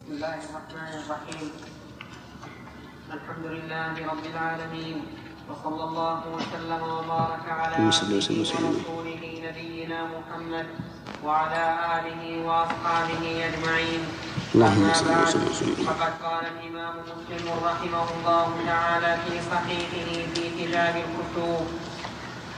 [0.00, 1.50] بسم الله الرحمن الرحيم
[3.12, 5.04] الحمد لله رب العالمين
[5.50, 7.84] وصلى الله وسلم وبارك على.
[7.84, 10.66] ورسوله نبينا محمد
[11.24, 11.64] وعلى
[11.98, 14.00] آله وأصحابه أجمعين
[14.54, 15.86] اللهم صل وسلم وسلم.
[16.26, 21.66] قال الإمام مسلم رحمه الله تعالى في صحيحه في كتاب الكتب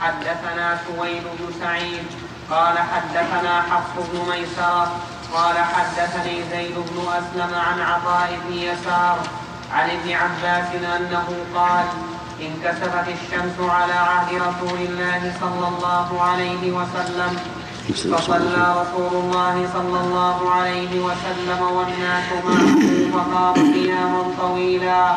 [0.00, 2.04] حدثنا سويد بن سعيد
[2.50, 4.92] قال حدثنا حفص بن ميسرة
[5.34, 9.18] قال حدثني زيد بن أسلم عن عطاء بن يسار
[9.72, 11.84] عن ابن عباس أنه قال
[12.40, 17.32] انكسفت الشمس على عهد رسول الله صلى الله عليه وسلم
[17.92, 22.80] فصلى رسول الله صلى الله عليه وسلم والناس معه
[23.12, 25.16] فقام قياما طويلا.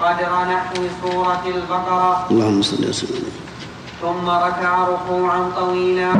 [0.00, 2.26] قدر نحو سورة البقرة.
[2.30, 3.32] اللهم صل وسلم.
[4.02, 6.12] ثم ركع ركوعا طويلا.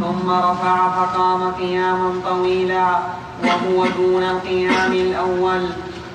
[0.00, 2.98] ثم رفع فقام قياما طويلا.
[3.44, 5.68] وهو دون القيام الأول.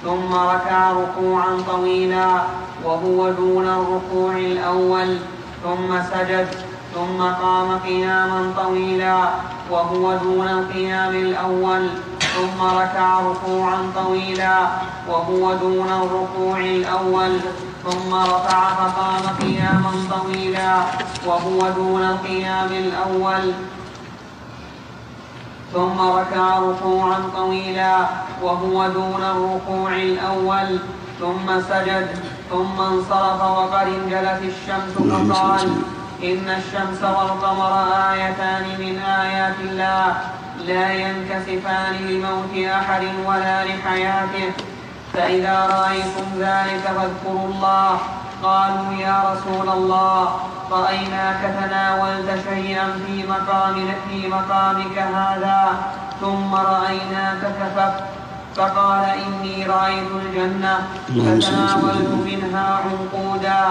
[0.04, 2.42] ثم ركع ركوعا طويلا.
[2.84, 5.18] وهو دون الركوع الأول.
[5.64, 6.65] ثم سجد.
[6.96, 9.30] ثم قام قياما طويلا
[9.72, 11.90] وهو دون القيام الأول.
[12.20, 14.68] ثم ركع ركوعا طويلا
[15.10, 17.40] وهو دون الركوع الأول.
[17.84, 20.76] ثم رفع فقام قياما طويلا
[21.26, 23.54] وهو دون القيام الأول.
[25.74, 27.96] ثم ركع ركوعا طويلا
[28.44, 30.80] وهو دون الركوع الأول.
[31.20, 32.08] ثم سجد
[32.52, 35.70] ثم انصرف وقد انجلت الشمس فقال.
[36.24, 37.74] إن الشمس والقمر
[38.12, 40.18] آيتان من آيات الله
[40.66, 44.52] لا ينكسفان لموت أحد ولا لحياته.
[45.14, 47.98] فإذا رأيتم ذلك فاذكروا الله.
[48.44, 50.40] قالوا يا رسول الله
[50.72, 53.76] رأيناك تناولت شيئا في مقام
[54.10, 55.62] في مقامك هذا
[56.22, 58.04] ثم رأيناك كففت
[58.56, 60.80] فقال إني رأيت الجنة.
[61.08, 63.62] فتناولت منها عنقودا.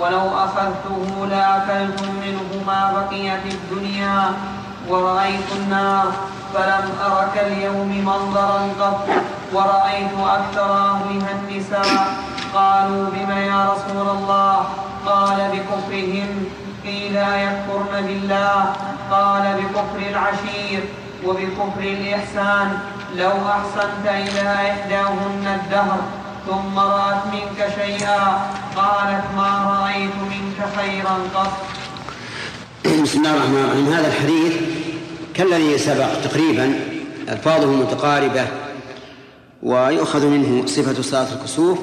[0.00, 4.32] ولو أخذته لأكلت منه ما بقي في الدنيا
[4.88, 6.06] ورأيت النار
[6.54, 9.08] فلم أر كاليوم منظرا قط.
[9.52, 12.06] ورأيت أكثر أهلها النساء.
[12.54, 14.56] قالوا بم يا رسول الله؟
[15.06, 16.46] قال بكفرهن
[16.84, 18.72] قيل يكفرن بالله؟
[19.10, 20.84] قال بكفر العشير
[21.26, 22.78] وبكفر الإحسان.
[23.16, 25.98] لو أحسنت إلى إحداهن الدهر.
[26.46, 28.20] ثم رأت منك شيئا.
[28.76, 31.52] قالت ما رأيت منك خيرا قط.
[33.02, 33.86] بسم الله الرحمن الرحيم.
[33.92, 34.52] هذا الحديث
[35.34, 36.80] كالذي سبق تقريبا
[37.28, 38.46] ألفاظه متقاربة
[39.62, 41.78] ويؤخذ منه صفة صلاة الكسوف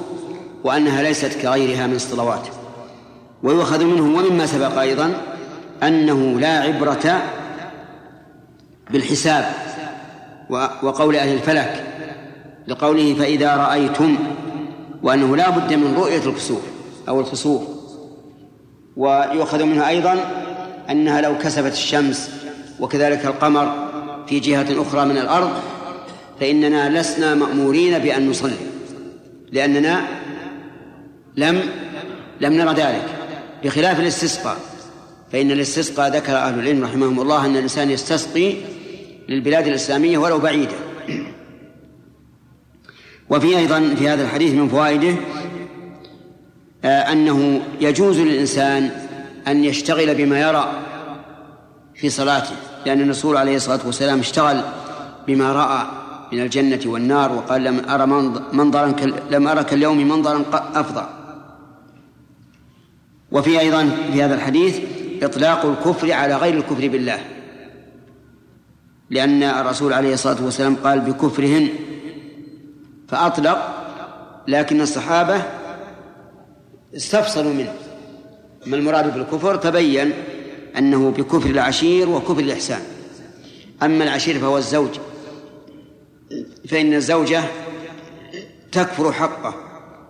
[0.63, 2.47] وأنها ليست كغيرها من الصلوات.
[3.43, 5.13] ويؤخذ منه ومما سبق أيضا
[5.83, 7.21] أنه لا عبرة
[8.89, 9.53] بالحساب
[10.83, 11.83] وقول أهل الفلك
[12.67, 14.17] لقوله فإذا رأيتم
[15.03, 16.61] وأنه لا بد من رؤية الكسوف
[17.09, 17.61] أو الخسوف.
[18.97, 20.19] ويؤخذ منه أيضا
[20.89, 22.29] أنها لو كسفت الشمس
[22.79, 23.89] وكذلك القمر
[24.27, 25.51] في جهة أخرى من الأرض
[26.39, 28.55] فإننا لسنا مأمورين بأن نصلي
[29.51, 30.01] لأننا
[31.35, 31.61] لم
[32.41, 33.05] لم نرى ذلك.
[33.63, 34.57] بخلاف الاستسقاء
[35.31, 38.55] فإن الاستسقاء ذكر أهل العلم رحمهم الله أن الإنسان يستسقي
[39.29, 40.75] للبلاد الإسلامية ولو بعيدة
[43.31, 45.15] وفي أيضا في هذا الحديث من فوائده
[46.85, 48.91] آه، أنه يجوز للإنسان
[49.47, 50.71] أن يشتغل بما يرى
[51.95, 54.61] في صلاته لأن الرسول عليه الصلاة والسلام اشتغل
[55.27, 55.85] بما رأى
[56.31, 58.05] من الجنة والنار وقال لم أرى
[58.53, 58.95] منظرا
[59.31, 61.05] لم أرى كاليوم منظرا أفضل.
[63.31, 64.79] وفي أيضا في هذا الحديث
[65.23, 67.19] إطلاق الكفر على غير الكفر بالله
[69.09, 71.69] لأن الرسول عليه الصلاة والسلام قال بكفرهن
[73.11, 73.57] فأطلق
[74.47, 75.43] لكن الصحابة
[76.95, 77.73] استفصلوا منه.
[78.65, 80.13] ما المراد بالكفر؟ تبين
[80.77, 82.81] أنه بكفر العشير وكفر الإحسان.
[83.83, 84.89] أما العشير فهو الزوج.
[86.69, 87.43] فإن الزوجة
[88.71, 89.55] تكفر حقه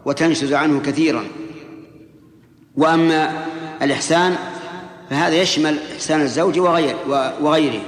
[0.05, 1.23] وتنشز عنه كثيرا.
[2.75, 3.45] وأما
[3.81, 4.35] الإحسان
[5.09, 6.95] فهذا يشمل إحسان الزوج وغير
[7.41, 7.81] وغيره.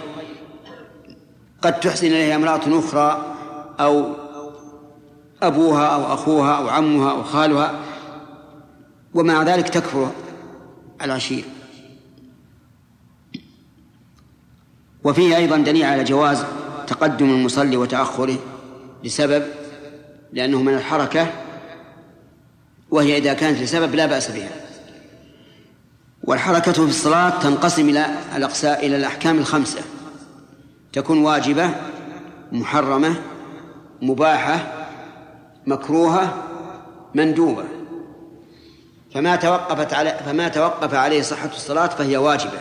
[1.61, 3.35] قد تحسن إليها امرأة أخرى
[3.79, 4.22] أو
[5.47, 7.79] أبوها أو أخوها أو عمها أو خالها
[9.13, 10.11] ومع ذلك تكفر
[11.01, 11.43] العشير.
[15.03, 16.45] وفيه أيضا دليل على جواز
[16.87, 18.37] تقدم المصلي وتأخره
[19.03, 19.43] لسبب
[20.33, 21.27] لأنه من الحركة
[22.89, 24.51] وهي إذا كانت لسبب لا بأس بها.
[26.23, 29.81] والحركة في الصلاة تنقسم إلى الأقساء إلى الأحكام الخمسة.
[30.93, 31.75] تكون واجبة
[32.51, 33.15] محرمة
[34.01, 34.82] مباحة
[35.67, 36.43] مكروهة
[37.15, 37.63] مندوبة.
[39.13, 42.59] فما توقفت على فما توقف عليه صحة الصلاة فهي واجبة.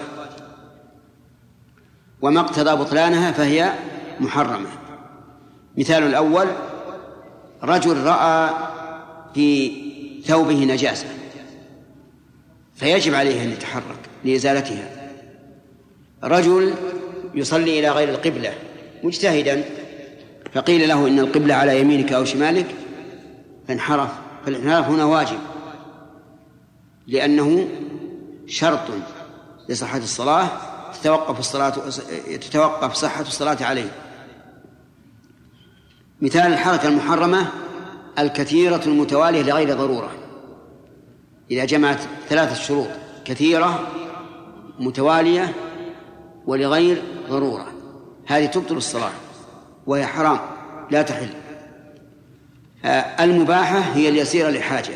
[2.23, 3.73] وما اقتضى بطلانها فهي
[4.21, 4.69] محرمة.
[5.79, 6.47] مثال الأول
[7.63, 8.51] رجل رأى
[9.35, 9.73] في
[10.27, 11.07] ثوبه نجاسة
[12.75, 15.11] فيجب عليه أن يتحرك لإزالتها.
[16.25, 16.75] رجل
[17.35, 18.53] يصلي إلى غير القبلة
[19.03, 19.65] مجتهدا
[20.53, 22.67] فقيل له إن القبلة على يمينك أو شمالك
[23.73, 24.11] فانحرف
[24.47, 25.39] فالانحراف هنا واجب.
[27.07, 27.69] لأنه
[28.47, 28.81] شرط
[29.69, 30.49] لصحة الصلاة
[31.01, 31.71] تتوقف الصلاة
[32.37, 33.93] تتوقف صحة الصلاة عليه.
[36.23, 37.47] مثال الحركة المحرمة
[38.19, 40.11] الكثيرة المتوالية لغير ضرورة.
[41.51, 42.89] إذا جمعت ثلاثة شروط
[43.25, 43.89] كثيرة
[44.79, 45.55] متوالية
[46.47, 47.67] ولغير ضرورة.
[48.27, 49.13] هذه تبطل الصلاة
[49.87, 50.39] وهي حرام
[50.91, 51.42] لا تحل.
[53.21, 54.95] المباحة هي اليسيرة لحاجة.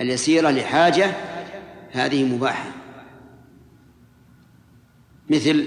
[0.00, 1.12] اليسيرة لحاجة
[1.92, 2.70] هذه مباحة.
[5.30, 5.64] مثل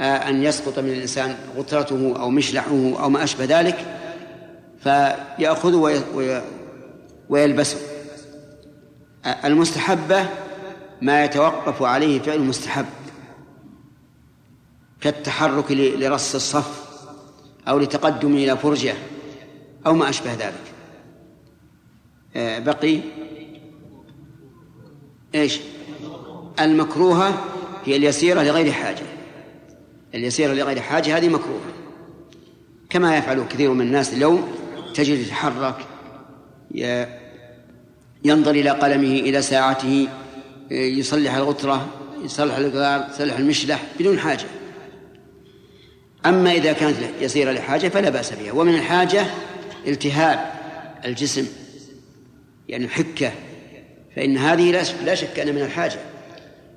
[0.00, 3.86] أن يسقط من الإنسان غترته أو مشلحه أو ما أشبه ذلك
[4.82, 6.02] فيأخذه
[7.28, 7.78] ويلبسه.
[9.44, 10.28] المستحبة
[11.02, 12.86] ما يتوقف عليه فعل المستحب
[15.00, 16.84] كالتحرك لرص الصف
[17.68, 18.94] أو لتقدم إلى فرجة.
[19.86, 20.64] أو ما أشبه ذلك.
[22.64, 23.00] بقي.
[25.34, 25.60] إيش؟
[26.60, 27.44] المكروهة
[27.84, 29.02] هي اليسيرة لغير حاجة.
[30.14, 31.72] اليسيرة لغير حاجة هذه مكروهة.
[32.90, 34.48] كما يفعل كثير من الناس اليوم
[34.94, 35.76] تجد يتحرك
[38.24, 40.08] ينظر إلى قلمه إلى ساعته
[40.70, 41.88] يصلح الغترة
[42.22, 44.46] يصلح الجدار يصلح المشلح بدون حاجة.
[46.26, 48.52] أما إذا كانت يسيرة لحاجة فلا بأس بها.
[48.52, 49.26] ومن الحاجة
[49.86, 50.52] التهاب
[51.04, 51.46] الجسم
[52.68, 53.32] يعني الحكة
[54.16, 54.72] فإن هذه
[55.04, 55.98] لا شك أن من الحاجة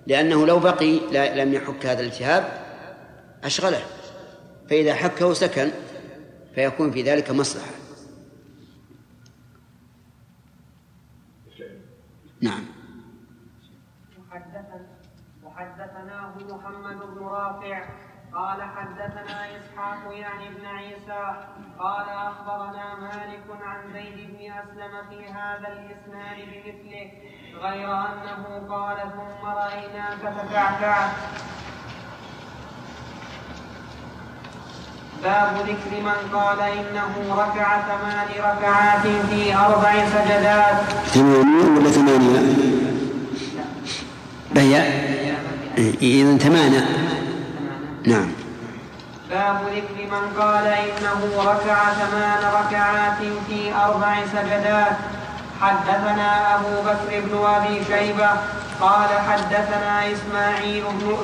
[0.07, 0.99] لأنه لو بقي
[1.43, 2.65] لم يحك هذا الالتهاب
[3.43, 3.81] أشغله
[4.69, 5.71] فإذا حكه سكن
[6.55, 7.71] فيكون في ذلك مصلحة.
[12.41, 12.65] نعم.
[15.43, 17.89] وحدثناه محمد بن رافع
[18.35, 21.35] قال حدثنا إسحاق يعني بن عيسى
[21.79, 27.11] قال أخبرنا مالك عن زيد بن أسلم في هذا الإسناد بمثله
[27.61, 31.11] غير أنه قال ثم رأيناك تكعكعت
[35.23, 42.39] باب ذكر من قال إنه ركع ثمان ركعات في أربع سجدات ثمانية ولا ثمانية؟
[44.55, 44.77] هي
[46.01, 47.08] إذا ثمانية
[48.07, 48.31] نعم.
[49.29, 54.97] باب ذكر من قال إنه ركع ثمان ركعات في أربع سجدات.
[55.61, 58.29] حدثنا أبو بكر بن أبي شيبة
[58.81, 61.17] قال حدثنا إسماعيل بن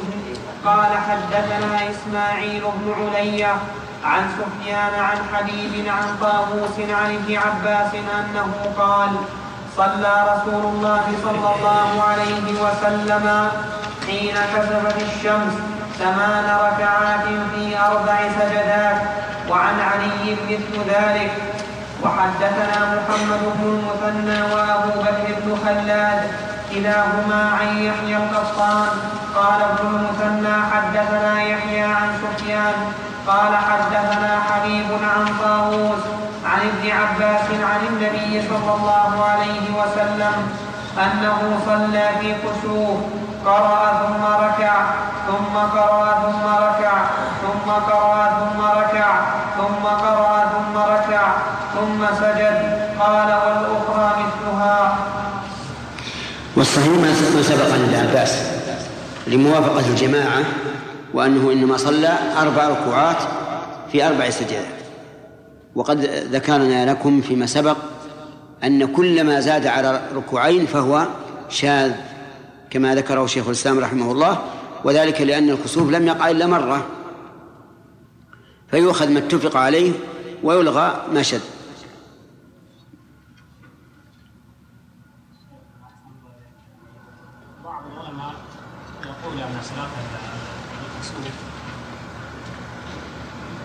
[0.66, 3.56] قال حدثنا إسماعيل بن علية
[4.04, 9.10] عن سفيان عن حبيب عن طاووس عن ابن عباس أنه قال
[9.78, 13.50] صلى رسول الله صلى الله عليه وسلم
[14.08, 15.75] حين كسفت الشمس.
[16.00, 17.26] ثمان ركعات
[17.56, 19.02] في أربع سجدات
[19.50, 21.32] وعن علي مثل ذلك.
[22.04, 26.32] وحدثنا محمد بن المثنى وأبو بكر بن خلاد
[26.72, 28.88] كلاهما عن يحيى القطان
[29.36, 32.74] قال ابن المثنى حدثنا يحيى عن سفيان.
[33.28, 36.04] قال حدثنا حبيب عن طاووس
[36.46, 40.36] عن ابن عباس عن النبي صلى الله عليه وسلم
[41.04, 42.98] أنه صلى في كسوف
[43.46, 44.74] قرأ ثم ركع.
[45.56, 47.06] ثم قرأ ثم ركع
[47.42, 49.26] ثم قرأ ثم ركع
[49.58, 51.34] ثم قرأ ثم ركع
[51.74, 52.86] ثم سجد.
[53.00, 54.98] قال والأخرى مثلها.
[56.56, 58.42] والصحيح ما سبق عن ابن عباس
[59.28, 60.44] لموافقة الجماعة
[61.14, 63.18] وأنه إنما صلى أربع ركوعات
[63.92, 64.66] في أربع سجدات.
[65.76, 66.00] وقد
[66.32, 67.78] ذكرنا لكم فيما سبق
[68.64, 71.06] أن كل ما زاد على ركوعين فهو
[71.50, 71.92] شاذ
[72.70, 74.38] كما ذكره شيخ الإسلام رحمه الله
[74.86, 76.88] وذلك لأن الكسوف لم يقع إلا مرة.
[78.72, 79.92] فيؤخذ ما اتفق عليه
[80.44, 81.24] ويلغى ما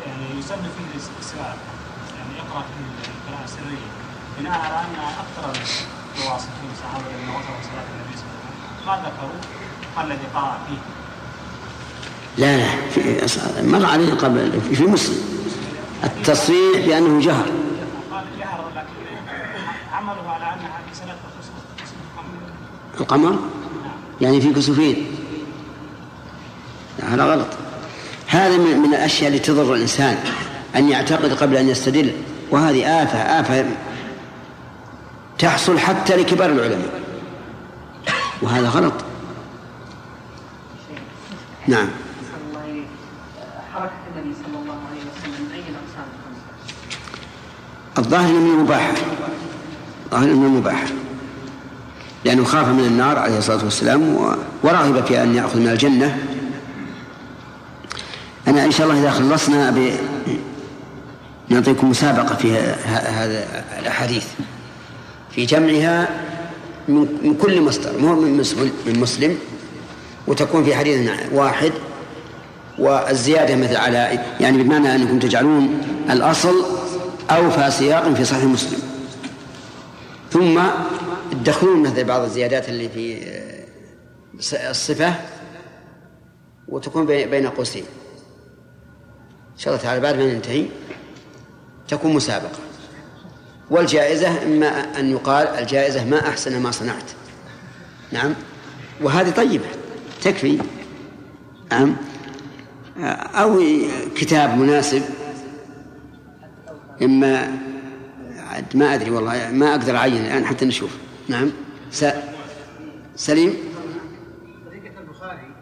[0.07, 1.57] يعني يسن فيه الاستسلام
[2.18, 3.91] يعني يقرأ فيه القراءة السرية
[4.39, 4.95] بناء على أن
[5.25, 5.62] أكثر
[6.18, 9.41] الواصفين صحابة الذين وصفوا صلاة النبي صلى الله عليه وسلم ما ذكروا
[10.05, 11.01] الذي قرأ فيه.
[12.39, 13.26] لا لا في
[13.62, 15.16] مر عليه قبل في مسلم.
[16.05, 17.47] التصريح بأنه جهر.
[23.01, 23.39] القمر؟
[24.20, 25.07] يعني في كسوفين.
[27.03, 27.47] هذا غلط.
[28.26, 30.18] هذا من الأشياء التي تضر الإنسان
[30.76, 32.12] أن يعتقد قبل أن يستدل.
[32.51, 33.66] وهذه آفة آفة
[35.39, 37.01] تحصل حتى لكبار العلماء.
[38.43, 38.93] وهذا غلط.
[41.68, 42.87] نعم أحسن الله إليك.
[43.74, 46.51] حركة النبي صلى الله عليه وسلم من أي الأقسام الخمسة؟
[48.01, 48.92] الظاهر من المباح
[50.07, 50.84] الظاهر من المباح
[52.24, 54.16] لأنه خاف من النار عليه الصلاة والسلام
[54.62, 56.18] ورغب في أن يأخذ من الجنة.
[58.48, 59.92] أنا إن شاء الله إذا خلصنا ب...
[61.48, 64.24] نعطيكم مسابقة في هذا الأحاديث.
[65.30, 66.09] في جمعها
[66.88, 69.38] من من كل مصدر مو من مسلم من مسلم
[70.26, 71.72] وتكون في حديث واحد
[72.78, 75.80] والزيادة مثل على يعني بمعنى أنكم تجعلون
[76.11, 76.80] الأصل
[77.31, 78.81] أوفى سياق في صحيح مسلم.
[80.33, 80.61] ثم
[81.31, 85.14] تدخلون مثل بعض الزيادات اللي في آه، الصفة
[86.68, 87.85] وتكون بي- بين قوسين.
[89.55, 90.66] إن شاء الله تعالى بعد ما ننتهي
[91.89, 92.59] تكون مسابقة.
[93.70, 97.11] والجائزة إما أن يقال الجائزة ما أحسن ما صنعت.
[98.12, 98.35] نعم؟
[99.03, 99.66] وهذه طيبة.
[100.22, 100.59] تكفي.
[101.72, 101.97] نعم؟
[103.35, 103.62] أو
[104.16, 105.03] كتاب مناسب
[107.03, 107.59] إما
[108.74, 110.98] ما أدري والله ما أقدر أعين الآن حتى نشوف.
[111.28, 111.51] نعم.
[111.90, 112.05] س...
[113.16, 113.55] سليم؟
[114.66, 115.55] طريقة البخاري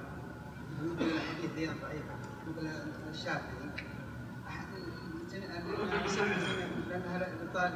[0.82, 2.14] مثل الحديث هي ضعيفة
[2.48, 2.68] مثل
[3.10, 3.58] الشافعي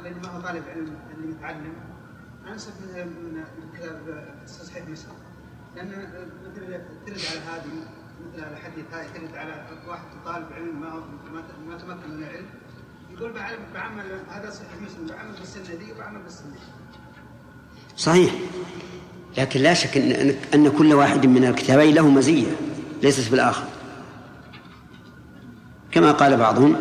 [0.03, 1.75] لأن ما هو طالب علم اللي متعلم
[2.49, 3.45] أنسب من
[3.79, 5.15] كتاب تصحيح مسلم
[5.77, 7.73] لأن مثل ترد على هذه
[8.21, 11.03] مثل الحديث هاي ترد على واحد طالب علم ما
[11.67, 12.47] ما تمكن من العلم.
[17.97, 18.33] صحيح
[19.39, 22.47] لكن لا شك أن, أن كل واحد من الكتابين له مزية
[23.03, 23.65] ليست بالآخر
[25.91, 26.77] كما قال بعضهم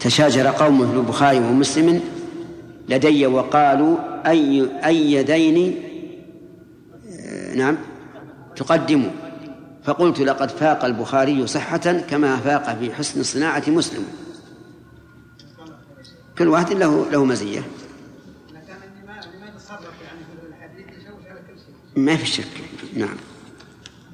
[0.00, 2.00] تشاجر قوم في البخاري ومسلم
[2.88, 3.96] لدي وقالوا
[4.30, 5.82] أي أي يدين
[7.20, 7.76] آه، نعم
[8.56, 9.10] تقدم.
[9.84, 14.04] فقلت لقد فاق البخاري صحة كما فاق في حسن صناعة مسلم.
[16.38, 17.62] كل واحد له له مزية.
[21.96, 22.54] ما في شك.
[22.96, 23.16] نعم.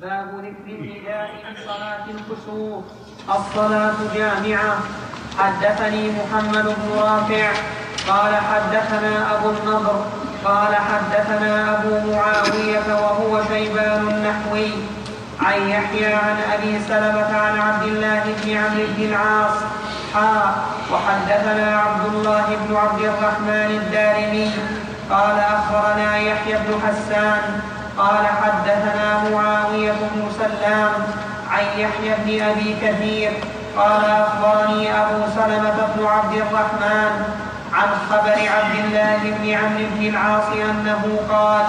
[0.01, 2.85] باب ذكر النداء في صلاة الكسوف
[3.29, 4.79] الصلاة جامعة.
[5.39, 7.53] حدثني محمد بن رافع.
[8.09, 10.07] قال حدثنا أبو النضر.
[10.45, 14.71] قال حدثنا أبو معاوية وهو شيبان النحوي.
[15.41, 19.59] عن يحيى عن أبي سلمة عن عبد الله بن عمرو بن العاص.
[20.15, 20.55] حا
[20.93, 24.51] وحدثنا عبد الله بن عبد الرحمن الدارمي
[25.11, 27.61] قال أخبرنا يحيى بن حسان
[27.99, 30.93] قال حدثنا معاوية بن سلام
[31.51, 33.33] عن يحيى بن أبي كثير
[33.77, 37.25] قال أخبرني أبو سلمة بن عبد الرحمن
[37.73, 41.67] عن خبر عبد الله بن عمرو بن العاص أنه قال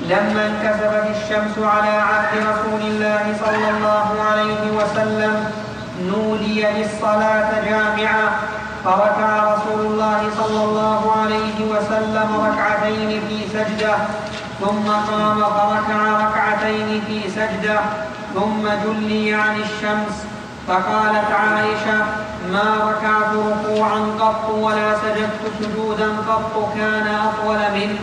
[0.00, 5.61] لما انكسفت الشمس على عهد رسول الله صلى الله عليه وسلم
[6.06, 8.40] نودي للصلاة جامعة
[8.84, 13.94] فركع رسول الله صلى الله عليه وسلم ركعتين في سجدة
[14.60, 17.80] ثم قام فركع ركعتين في سجدة
[18.34, 20.16] ثم جلي عن الشمس.
[20.68, 21.98] فقالت عائشة
[22.52, 27.98] ما ركعت ركوعا قط ولا سجدت سجودا قط كان أطول منه.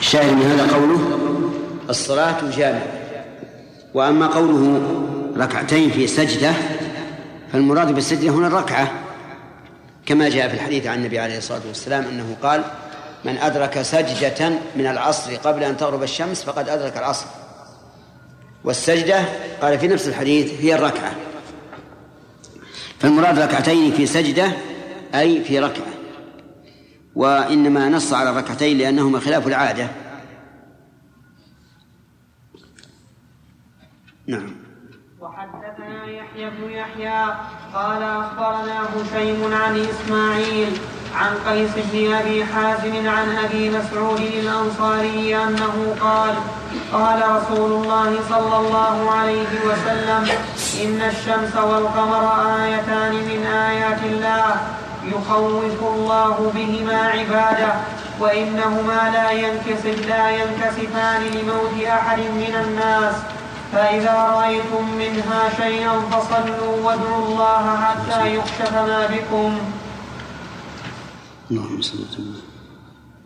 [0.00, 1.00] الشاهد من هذا قوله
[1.90, 2.82] الصلاة جامعة.
[3.94, 4.90] وأما قوله
[5.38, 6.52] ركعتين في سجدة
[7.52, 8.92] فالمراد بالسجدة هنا الركعة.
[10.06, 12.64] كما جاء في الحديث عن النبي عليه الصلاة والسلام أنه قال
[13.24, 17.26] من أدرك سجدة من العصر قبل أن تغرب الشمس فقد أدرك العصر.
[18.64, 19.24] والسجدة
[19.62, 21.16] قال في نفس الحديث هي الركعة.
[23.00, 24.52] فالمراد ركعتين في سجدة
[25.14, 25.86] أي في ركعة.
[27.14, 29.88] وإنما نص على الركعتين لأنهما خلاف العادة.
[34.26, 34.67] نعم.
[35.20, 37.24] وحدثنا يحيى بن يحيى
[37.74, 40.78] قال أخبرنا هشيم عن إسماعيل
[41.14, 46.34] عن قيس بن أبي حازم عن أبي مسعود الأنصاري أنه قال
[46.92, 50.28] قال رسول الله صلى الله عليه وسلم
[50.84, 52.24] إن الشمس والقمر
[52.64, 54.56] آيتان من آيات الله
[55.04, 57.74] يخوف الله بهما عباده
[58.20, 63.14] وإنهما لا ينكسف لا ينكسفان لموت أحد من الناس.
[63.72, 69.58] فإذا رأيتم منها شيئا فصلوا وادعوا الله حتى يكشف ما بكم.
[71.50, 72.40] اللهم صل وسلم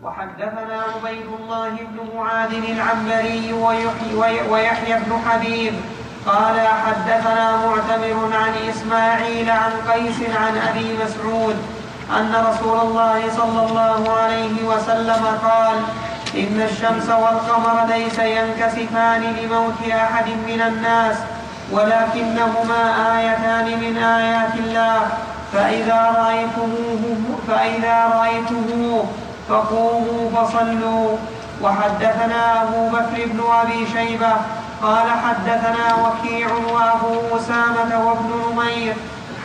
[0.03, 3.53] وحدثنا عبيد الله بن معاذ العنبري
[4.51, 5.75] ويحيى, بن حبيب
[6.27, 11.57] قال حدثنا معتمر عن إسماعيل عن قيس عن أبي مسعود
[12.11, 15.77] أن رسول الله صلى الله عليه وسلم قال
[16.35, 21.17] إن الشمس والقمر ليس ينكسفان لموت أحد من الناس
[21.73, 22.83] ولكنهما
[23.19, 25.01] آيتان من آيات الله.
[25.53, 27.03] فإذا رأيتموه
[27.49, 29.05] فإذا رأيتموه
[29.49, 31.17] فقوموا فصلوا.
[31.63, 34.33] وحدثنا أبو بكر بن أبي شيبة
[34.83, 38.95] قال حدثنا وكيع وأبو أسامة وابن نمير.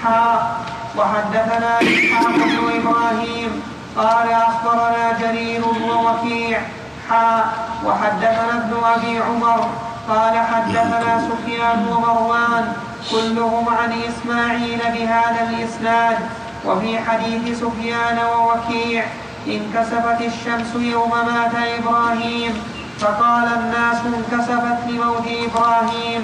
[0.04, 0.58] حاء
[0.98, 3.64] وحدثنا إسحاق بن إبراهيم
[3.98, 6.62] قال أخبرنا جرير ووكيع
[7.10, 7.46] حاء
[7.86, 9.70] وحدثنا ابن أبي عمر
[10.10, 12.74] قال حدثنا سفيان ومروان.
[13.12, 16.18] كلهم عن إسماعيل بهذا الإسناد.
[16.66, 19.06] وفي حديث سفيان ووكيع
[19.48, 22.54] انكسفت الشمس يوم مات إبراهيم
[23.00, 26.24] فقال الناس انكسفت لموت إبراهيم.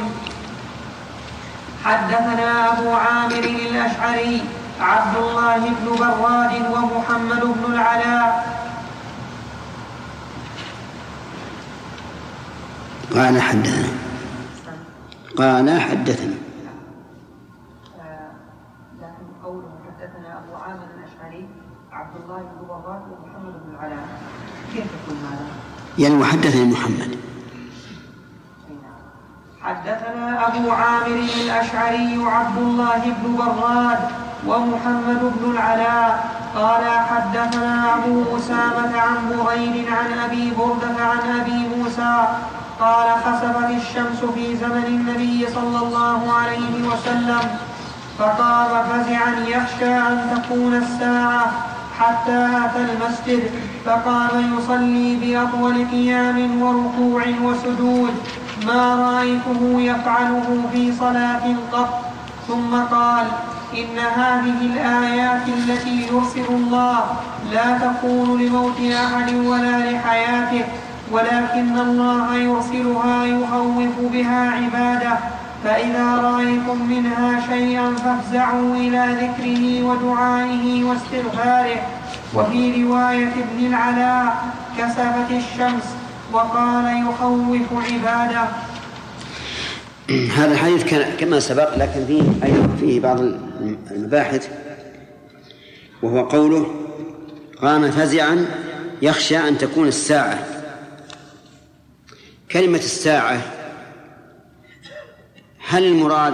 [1.85, 4.43] حدثنا أبو عامر الأشعري
[4.81, 8.62] عبد الله بن براد ومحمد بن العلاء
[13.15, 13.89] قال حدثنا.
[15.37, 16.35] قال حدثنا.
[19.01, 21.47] لكن قوله حدثنا أبو عامر الأشعري
[21.91, 23.97] عبد الله بن براد ومحمد بن
[24.73, 25.45] كيف يكون هذا؟
[25.97, 27.17] يعني وحدثني محمد.
[29.61, 33.99] حدثنا أبو عامر الأشعري عبد الله بن براد
[34.47, 36.43] ومحمد بن العلاء.
[36.55, 42.27] قال حدثنا أبو أسامة عن بريد عن أبي بردة عن أبي موسى
[42.83, 47.43] قال خسفت الشمس في زمن النبي صلى الله عليه وسلم
[48.19, 51.51] فقام فزعا يخشى أن تكون الساعة
[51.99, 53.51] حتى أتى المسجد
[53.85, 58.13] فقام يصلي بأطول قيام وركوع وسجود
[58.65, 61.89] ما رأيته يفعله في صلاة قط.
[62.47, 63.25] ثم قال
[63.73, 66.99] إن هذه الآيات التي يرسل الله
[67.51, 70.65] لا تكون لموت أحد ولا لحياته.
[71.11, 75.17] ولكن الله يرسلها يخوف بها عباده.
[75.63, 81.81] فإذا رأيتم منها شيئا فافزعوا إلى ذكره ودعائه واستغفاره.
[82.35, 84.45] وفي رواية ابن العلاء
[84.77, 85.83] كسفت الشمس
[86.33, 88.43] وقال يخوف عباده.
[90.37, 93.19] هذا الحديث كما سبق لكن فيه أيضا فيه بعض
[93.91, 94.47] المباحث.
[96.03, 96.65] وهو قوله
[97.61, 98.45] قام فزعا
[99.01, 100.52] يخشى أن تكون الساعة.
[102.53, 103.41] كلمة الساعة
[105.67, 106.33] هل المراد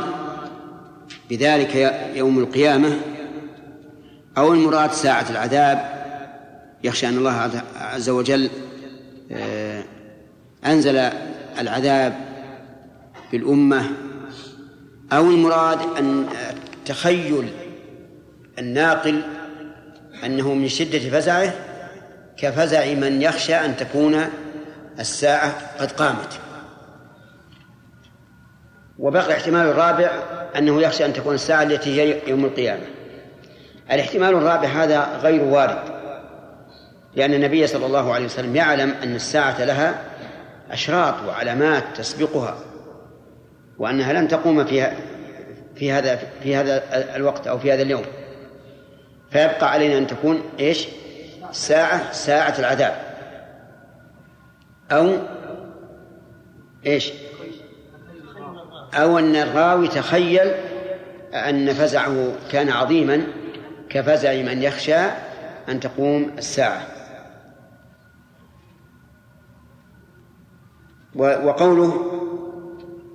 [1.29, 1.75] بذلك
[2.15, 2.99] يوم القيامة
[4.37, 5.99] أو المراد ساعة العذاب؟
[6.83, 8.49] يخشى أن الله عز وجل
[10.65, 10.97] أنزل
[11.59, 12.15] العذاب
[13.31, 13.91] بالأمة
[15.13, 16.25] أو المراد أن
[16.85, 17.49] تخيل
[18.59, 19.21] الناقل
[20.25, 21.53] أنه من شدة فزعه
[22.37, 24.29] كفزع من يخشى أن تكون
[24.99, 26.39] الساعة قد قامت.
[28.99, 30.11] وبقي الاحتمال الرابع
[30.57, 32.83] أنه يخشى أن تكون الساعة التي هي يوم القيامة.
[33.91, 35.99] الاحتمال الرابع هذا غير وارد
[37.15, 40.01] لأن النبي صلى الله عليه وسلم يعلم أن الساعة لها
[40.71, 42.57] أشراط وعلامات تسبقها
[43.77, 44.91] وأنها لن تقوم في
[45.75, 46.83] في هذا في هذا
[47.15, 48.03] الوقت أو في هذا اليوم.
[49.31, 50.87] فيبقى علينا أن تكون إيش؟
[51.51, 53.08] ساعة ساعة العذاب.
[54.91, 55.17] أو
[56.85, 57.13] إيش؟
[58.93, 60.51] أو أن الراوي تخيل
[61.33, 63.23] أن فزعه كان عظيما
[63.89, 64.99] كفزع من يخشى
[65.69, 66.87] أن تقوم الساعة.
[71.15, 72.11] وقوله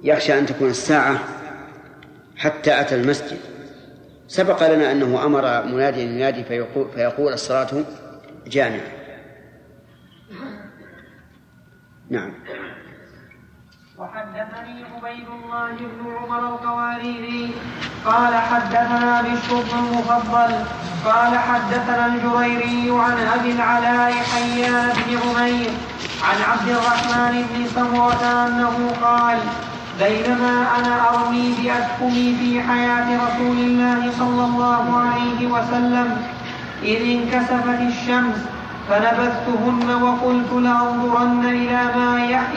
[0.03, 1.18] يخشى أن تكون الساعة
[2.37, 3.39] حتى أتى المسجد.
[4.29, 7.85] سبق لنا أنه أمر منادي ينادي فيقول, فيقول الصلاة
[8.47, 9.04] جامعة.
[12.11, 12.33] نعم.
[13.99, 17.55] وحدثني عبيد الله بن عمر القواريري
[18.07, 20.55] قال حدثنا بشر بن المفضل
[21.05, 25.71] قال حدثنا الجريري عن أبي العلاء حيان بن عمير
[26.23, 29.39] عن عبد الرحمن بن سمرة أنه قال
[29.99, 36.23] بينما أنا أرمي باسهمي في حياة رسول الله صلى الله عليه وسلم
[36.83, 38.37] إذ انكسفت الشمس
[38.89, 42.14] فنبذتهن وقلت لأنظرن إلى ما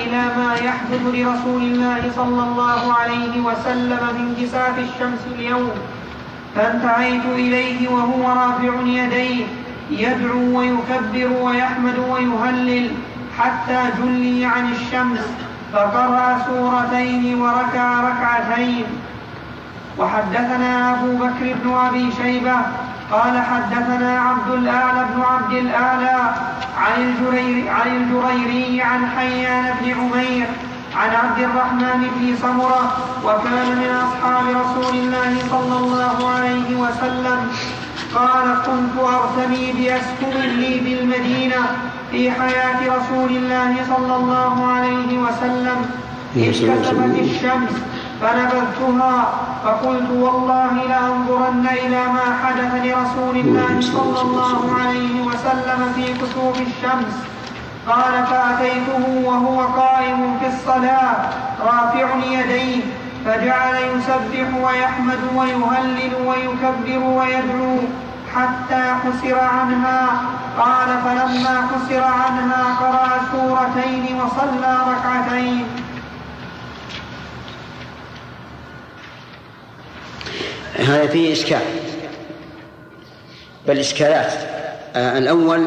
[0.07, 5.71] إلى ما يحدث لرسول الله صلى الله عليه وسلم من كساف الشمس اليوم.
[6.55, 9.45] فانتهيت إليه وهو رافع يديه
[9.91, 12.89] يدعو ويكبر ويحمد ويهلل
[13.39, 15.25] حتى جلي عن الشمس.
[15.73, 18.85] فقرأ سورتين وركع ركعتين.
[19.99, 22.55] وحدثنا أبو بكر بن أبي شيبة
[23.11, 26.35] قال حدثنا عبد الأعلى بن عبد الأعلى
[26.77, 30.47] عن الجريري عن الجريري عن حيان بن عمير
[30.95, 37.39] عن عبد الرحمن بن سمرة وكان من أصحاب رسول الله صلى الله عليه وسلم.
[38.15, 41.65] قال كنت أرتمي بأسكن لي بالمدينة
[42.11, 45.89] في حياة رسول الله صلى الله عليه وسلم.
[46.35, 47.71] إذ كسفت الشمس
[48.21, 49.15] فنبذتها
[49.63, 57.15] فقلت والله لأنظرن إلى ما حدث لرسول الله صلى الله عليه وسلم في كسوف الشمس.
[57.87, 61.15] قال فأتيته وهو قائم في الصلاة
[61.65, 62.81] رافع يديه
[63.25, 67.77] فجعل يسبح ويحمد ويهلل ويكبر ويدعو
[68.35, 70.07] حتى حسر عنها.
[70.57, 75.65] قال فلما حسر عنها قرأ سورتين وصلى ركعتين.
[80.87, 81.61] هذا فيه إشكال.
[83.67, 84.33] بل إشكالات
[84.95, 85.63] آه الأول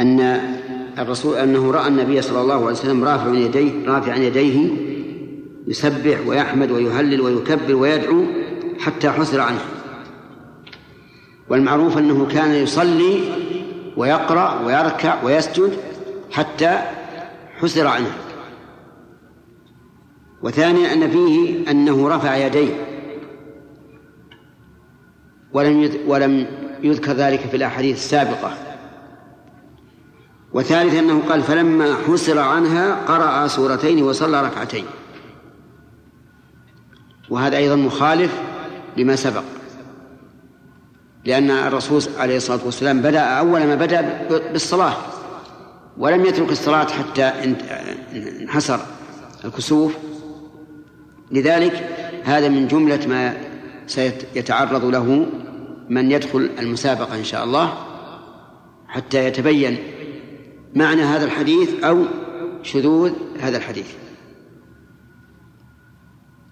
[0.00, 0.40] أن
[0.98, 4.70] الرسول أنه رأى النبي صلى الله عليه وسلم رافع يديه رافعا يديه
[5.68, 8.24] يسبح ويحمد ويهلل ويكبر ويدعو
[8.78, 9.60] حتى حسر عنه.
[11.48, 13.20] والمعروف أنه كان يصلي
[13.96, 15.72] ويقرأ ويركع ويسجد
[16.30, 16.78] حتى
[17.58, 18.12] حسر عنه.
[20.42, 22.89] وثانيا أن فيه أنه رفع يديه.
[25.52, 26.46] ولم ولم
[26.82, 28.52] يذكر ذلك في الأحاديث السابقة.
[30.52, 34.84] وثالثا أنه قال فلما حسر عنها قرأ سورتين وصلى ركعتين.
[37.30, 38.40] وهذا أيضا مخالف
[38.96, 39.42] لما سبق.
[41.24, 44.96] لأن الرسول عليه الصلاة والسلام بدأ أول ما بدأ بالصلاة.
[45.98, 47.32] ولم يترك الصلاة حتى
[48.24, 48.80] انحسر
[49.44, 49.96] الكسوف.
[51.30, 51.88] لذلك
[52.24, 53.49] هذا من جملة ما
[53.90, 55.26] سيتعرض له
[55.88, 57.74] من يدخل المسابقة إن شاء الله
[58.88, 59.78] حتى يتبين
[60.74, 62.04] معنى هذا الحديث أو
[62.62, 63.94] شذوذ هذا الحديث.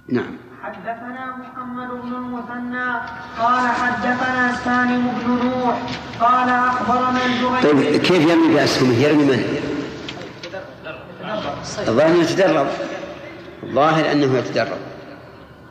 [0.09, 0.37] نعم.
[0.63, 2.91] حدثنا محمد بن المثنى
[3.39, 5.83] قال حدثنا سالم بن نوح
[6.21, 9.41] قال أخبرنا الزهير طيب كيف يرمي باسهمه؟ يرمي من؟
[11.89, 12.67] الظاهر يتدرب.
[13.63, 14.98] الظاهر أنه يتدرب.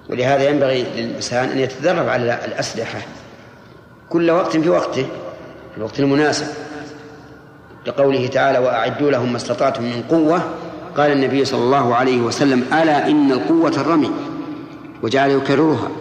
[0.09, 2.99] ولهذا ينبغي للإنسان أن يتدرب على الأسلحة.
[4.09, 5.03] كل وقت في وقته
[5.71, 6.47] في الوقت المناسب.
[7.85, 10.41] لقوله تعالى وأعدوا لهم ما استطعتم من قوة.
[10.97, 14.11] قال النبي صلى الله عليه وسلم ألا إن القوة الرمي؟
[15.03, 15.91] وجعل يكررها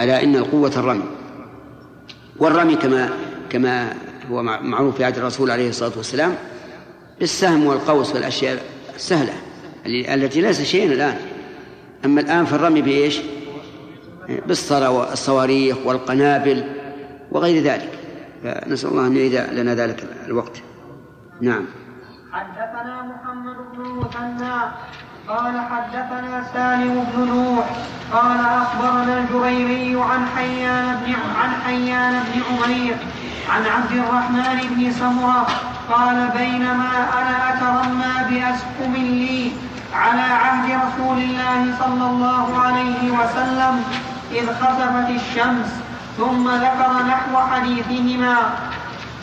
[0.00, 1.04] ألا إن القوة الرمي؟
[2.38, 3.08] والرمي كما
[3.50, 3.94] كما
[4.30, 6.34] هو معروف في عهد الرسول عليه الصلاة والسلام
[7.20, 8.62] بالسهم والقوس والأشياء
[8.96, 9.32] السهلة
[9.86, 11.16] التي ليس شيئا الآن.
[12.04, 13.20] أما الآن فالرمي بإيش؟
[14.28, 16.64] بالصرا والصواريخ والقنابل
[17.30, 17.98] وغير ذلك.
[18.42, 20.62] فنسأل الله أن يعيد لنا ذلك الوقت.
[21.40, 21.64] نعم.
[22.32, 24.56] حدثنا محمد بن المثنى
[25.28, 27.66] قال حدثنا سالم بن نوح
[28.12, 32.96] قال أخبرنا الجريري عن حيان بن عن حيان بن عمير
[33.48, 35.46] عن عبد الرحمن بن سمرة
[35.90, 39.52] قال بينما أنا أترمى باسهم لي
[39.94, 43.84] على عهد رسول الله صلى الله عليه وسلم
[44.32, 45.70] إذ خسفت الشمس
[46.18, 48.36] ثم ذكر نحو حديثهما.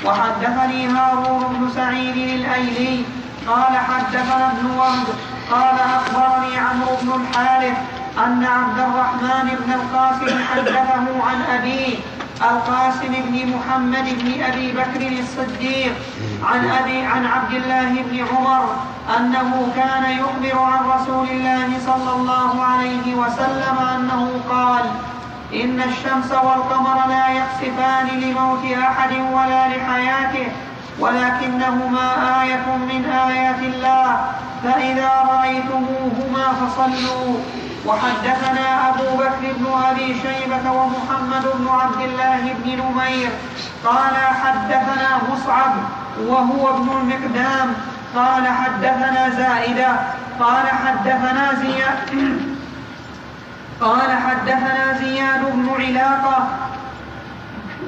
[0.06, 3.04] وحدثني هارون بن سعيد الأيلي
[3.48, 5.08] قال حدثنا ابن وهب
[5.52, 7.78] قال أخبرني عمرو بن الحارث
[8.18, 11.98] أن عبد الرحمن بن القاسم حدثه عن أبيه
[12.42, 15.94] القاسم بن محمد بن أبي بكر الصديق
[16.44, 18.76] عن أبي عن عبد الله بن عمر
[19.18, 24.84] أنه كان يخبر عن رسول الله صلى الله عليه وسلم أنه قال
[25.54, 30.48] إن الشمس والقمر لا يخسفان لموت أحد ولا لحياته
[31.00, 32.08] ولكنهما
[32.44, 34.20] آية من آيات الله
[34.64, 37.38] فإذا رأيتموهما فصلوا.
[37.90, 43.30] وحدثنا أبو بكر بن أبي شيبة ومحمد بن عبد الله بن نمير.
[43.86, 45.74] قال حدثنا مصعب
[46.28, 47.74] وهو ابن المقدام.
[48.16, 49.92] قال حدثنا زائدة.
[50.40, 51.98] قال حدثنا زياد.
[53.82, 56.48] قال حدثنا زياد بن علاقة.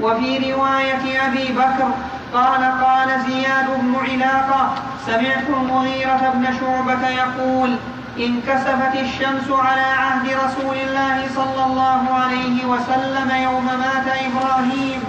[0.02, 1.92] وفي رواية أبي بكر.
[2.34, 4.74] قال قال زياد بن علاقة.
[5.08, 7.76] سمعت المغيرة بن شعبة يقول
[8.20, 15.02] انكسفت الشمس على عهد رسول الله صلى الله عليه وسلم يوم مات إبراهيم.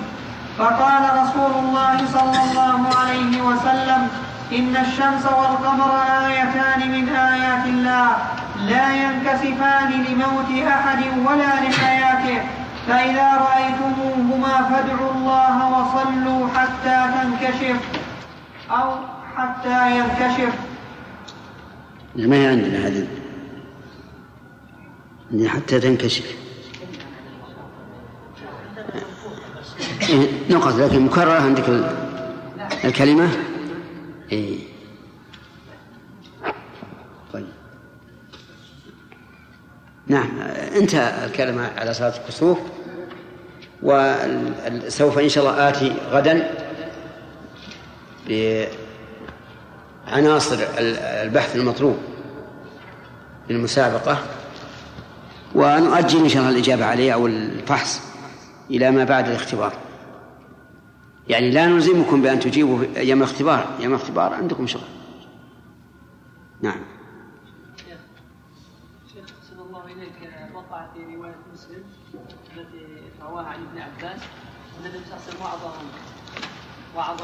[0.59, 4.09] فقال رسول الله صلى الله عليه وسلم
[4.53, 5.93] إن الشمس والقمر
[6.27, 8.09] آيتان من آيات الله
[8.71, 12.39] لا ينكسفان لموت أحد ولا لحياته.
[12.89, 17.77] فإذا رأيتموهما فادعوا الله وصلوا حتى تنكشف
[18.71, 18.95] أو
[19.37, 20.55] حتى ينكشف.
[22.17, 23.07] ما هي عندنا هذه.
[25.33, 26.37] عندنا حتى تنكشف.
[30.09, 31.65] إيه، نقط لكن مكررة عندك
[32.85, 33.31] الكلمة؟
[34.33, 34.59] إيه.
[37.33, 37.47] طيب.
[40.07, 40.41] نعم
[40.77, 42.59] انتهى الكلام على صلاة الكسوف
[43.83, 46.51] وسوف إن شاء الله آتي غدا
[50.13, 51.97] بعناصر البحث المطلوب
[53.51, 54.19] للمسابقة
[55.55, 58.01] ونؤجل إن شاء الله الإجابة عليه أو الفحص
[58.71, 59.73] إلى ما بعد الاختبار.
[61.29, 63.77] يعني لا نلزمكم بأن تجيبوا يوم الاختبار.
[63.81, 64.83] يوم الاختبار عندكم شغل.
[66.63, 66.81] نعم.
[69.15, 70.33] شيخ صلى الله إليك.
[70.55, 71.83] وقع في رواية مسلم
[72.57, 72.87] التي
[73.23, 74.21] رواها عن ابن عباس.
[74.81, 75.87] النبي صلى الله عليه وسلم
[76.97, 77.21] وعظ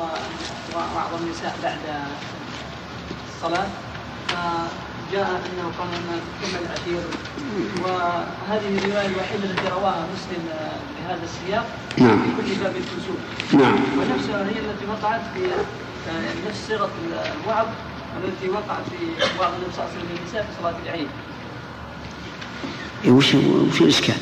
[0.97, 1.79] وعظ النساء بعد
[3.39, 3.67] الصلاة
[4.29, 5.89] فجاء أنه قال
[6.43, 7.03] تكمل العشير
[7.83, 10.45] وهذه الرواية الوحيدة التي رواها مسلم
[10.99, 11.67] بهذا السياق
[11.99, 12.23] نعم.
[12.23, 13.75] في كل باب الكسوف نعم.
[13.99, 16.91] ونفسها هي التي وقعت في آه، نفس صيغة
[17.45, 17.67] الوعظ
[18.25, 21.09] التي وقعت في وعظ النبي صلى الله عليه وسلم للنساء في صلاة العيد.
[23.05, 24.15] إيه، وش وش الإشكال؟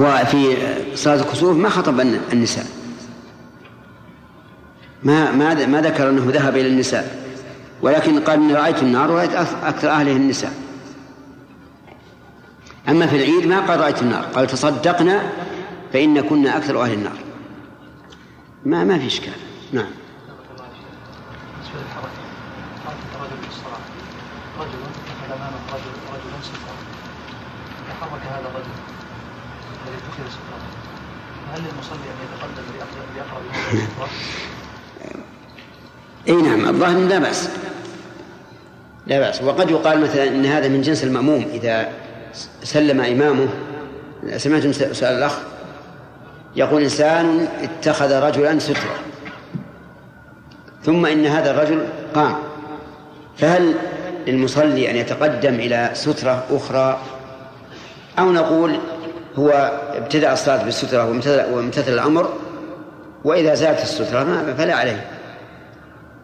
[0.00, 0.56] هو في
[0.94, 2.00] صلاة الكسوف ما خطب
[2.32, 2.66] النساء.
[5.02, 7.19] ما ما ما ذكر أنه ذهب إلى النساء.
[7.82, 10.52] ولكن قال إني رأيت النار ورأيت أكثر أهله النساء.
[12.88, 15.32] أما في العيد ما قال رأيت النار قال تصدقنا
[15.92, 17.18] فإن كنا أكثر أهل النار.
[18.64, 19.32] ما ما في إشكال.
[19.72, 19.90] نعم.
[28.00, 28.70] تحرك هذا الرجل
[29.86, 30.30] الذي اتخذ
[31.46, 32.62] فهل للمصلي أن يتقدم
[33.14, 34.08] ليقرا بهذا؟
[36.28, 37.48] إي نعم الظاهر لا بأس.
[39.06, 39.42] لا بأس.
[39.42, 41.88] وقد يقال مثلا إن هذا من جنس المأموم إذا
[42.62, 43.48] سلم إمامه
[44.36, 45.38] سمعت سؤال الأخ؟
[46.56, 48.96] يقول إنسان اتخذ رجلا سترا
[50.84, 52.36] ثم إن هذا الرجل قام.
[53.38, 53.74] فهل
[54.26, 57.00] للمصلي أن يتقدم إلى سترة أخرى؟
[58.18, 58.78] أو نقول
[59.36, 59.50] هو
[59.96, 61.08] ابتدأ الصلاة بالسترة
[61.52, 62.32] وامتثل, الأمر
[63.24, 65.04] وإذا زالت السترة ما فلا عليه.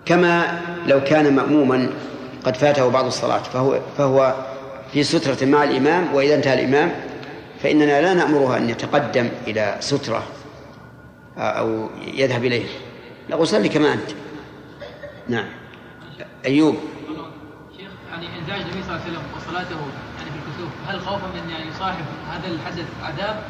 [0.07, 1.91] كما لو كان مأموما
[2.45, 4.35] قد فاته بعض الصلاة فهو فهو
[4.93, 6.93] في سترة مع الإمام وإذا انتهى الإمام
[7.63, 10.23] فإننا لا نأمره أن يتقدم إلى سترة
[11.39, 12.67] أو يذهب إليه.
[13.31, 14.11] نقول صلي كما أنت.
[15.29, 15.47] نعم.
[16.45, 16.77] أيوب.
[17.77, 19.77] شيخ يعني إنزاج النبي صلى الله عليه وسلم وصلاته
[20.19, 23.43] يعني في الكسوف هل خوفا من يعني صاحب هذا الحدث عذاب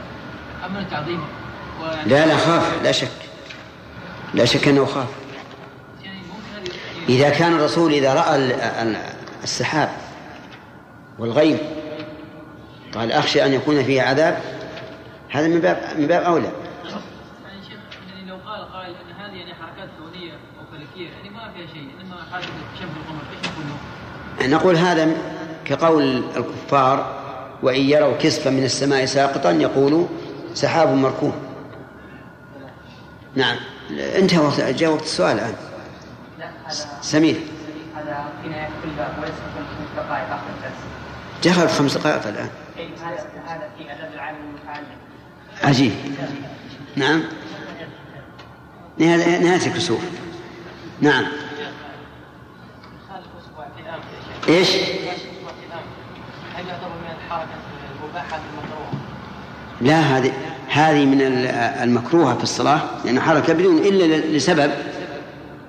[0.67, 1.25] أم من تعظيمه؟
[2.07, 2.83] لا لا خاف.
[2.83, 3.09] لا شك.
[4.35, 5.09] لا شك أنه خاف.
[7.09, 8.97] إذا كان الرسول إذا رأى ال- ال-
[9.43, 9.89] السحاب
[11.19, 11.59] والغيم
[12.95, 14.39] قال أخشى أن يكون فيه عذاب
[15.31, 16.45] هذا من باب من باب أولى.
[16.45, 17.79] يعني شيخ
[18.17, 21.89] يعني لو قال قائل إن هذه يعني حركات كونية أو فلكية يعني ما فيها شيء
[22.01, 22.49] انما حادثه
[22.81, 23.47] شبه القمر إيش
[24.41, 25.17] نقول؟ نقول هذا
[25.65, 27.17] كقول الكفار
[27.63, 30.07] وإن يروا كسفا من السماء ساقطا يقولوا
[30.55, 31.33] سحاب مركوم.
[33.35, 33.57] نعم
[33.91, 35.57] انتهى وقت جاء وقت السؤال هذا
[37.03, 37.37] سمير.
[37.97, 40.81] هذا فينا كل باب وليس كل خمس دقائق الدرس.
[41.45, 42.49] دخل خمس دقائق الآن.
[42.79, 42.89] إيه،
[43.47, 44.87] هذا في ادب العالم المتعلم.
[45.63, 45.93] عجيب.
[46.97, 47.23] نعم.
[48.99, 50.01] نهاية نهاية الكسوف.
[51.01, 51.25] نعم.
[54.49, 54.71] إيش؟
[56.57, 57.49] هل يعتبر من الحركه
[58.03, 58.93] المباحه المكروهه؟
[59.81, 60.33] لا هذه
[60.69, 61.47] هذه من ال-
[61.83, 64.73] المكروهة في الصلاة لأن حركة بدون إلا لسبب.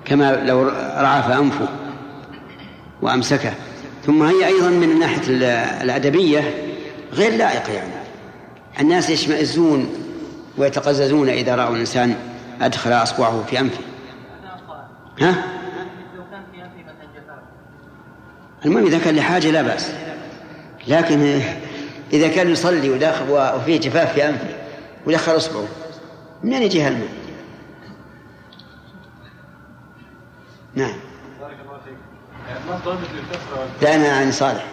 [0.08, 0.62] كما لو
[0.96, 1.68] رعف أنفه
[3.02, 3.52] وأمسكه
[4.06, 5.42] ثم هي أيضا من الناحية ال-
[5.82, 6.54] الأدبية
[7.12, 7.92] غير لائقة يعني
[8.80, 9.88] الناس يشمئزون
[10.58, 12.14] ويتقززون إذا رأوا الإنسان
[12.60, 13.78] أدخل أصبعه في أنفه
[15.20, 15.34] ها؟
[18.64, 19.90] المهم إذا كان لحاجة لا بأس
[20.88, 21.40] لكن
[22.12, 24.48] إذا كان يصلي وداخل وفيه جفاف في أنفه
[25.06, 25.64] ودخل إصبعه
[26.44, 27.08] منين يجي هالماء؟
[30.78, 30.94] نعم.
[31.40, 31.96] بارك الله فيك.
[32.68, 34.64] ما للكثره دعنا عن صالح؟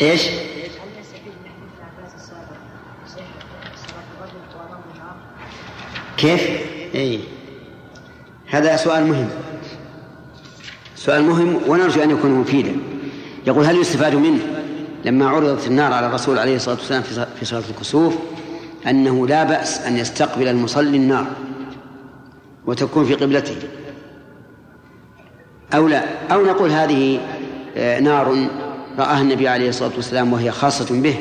[0.00, 0.22] إيش؟
[6.16, 6.40] كيف؟
[6.94, 7.20] اي
[8.46, 9.28] هذا سؤال مهم.
[10.96, 12.76] سؤال مهم ونرجو أن يكون مفيدا.
[13.46, 14.42] يقول هل يستفاد منه
[15.04, 17.02] لما عرضت النار على الرسول عليه الصلاة والسلام
[17.40, 18.14] في صلاة الكسوف
[18.86, 21.45] أنه لا بأس أن يستقبل المصلي النار؟
[22.66, 23.56] وتكون في قبلته.
[25.74, 27.20] أو لا أو نقول هذه
[27.76, 28.48] آه، نار
[28.98, 31.18] رآها النبي عليه الصلاة والسلام وهي خاصة به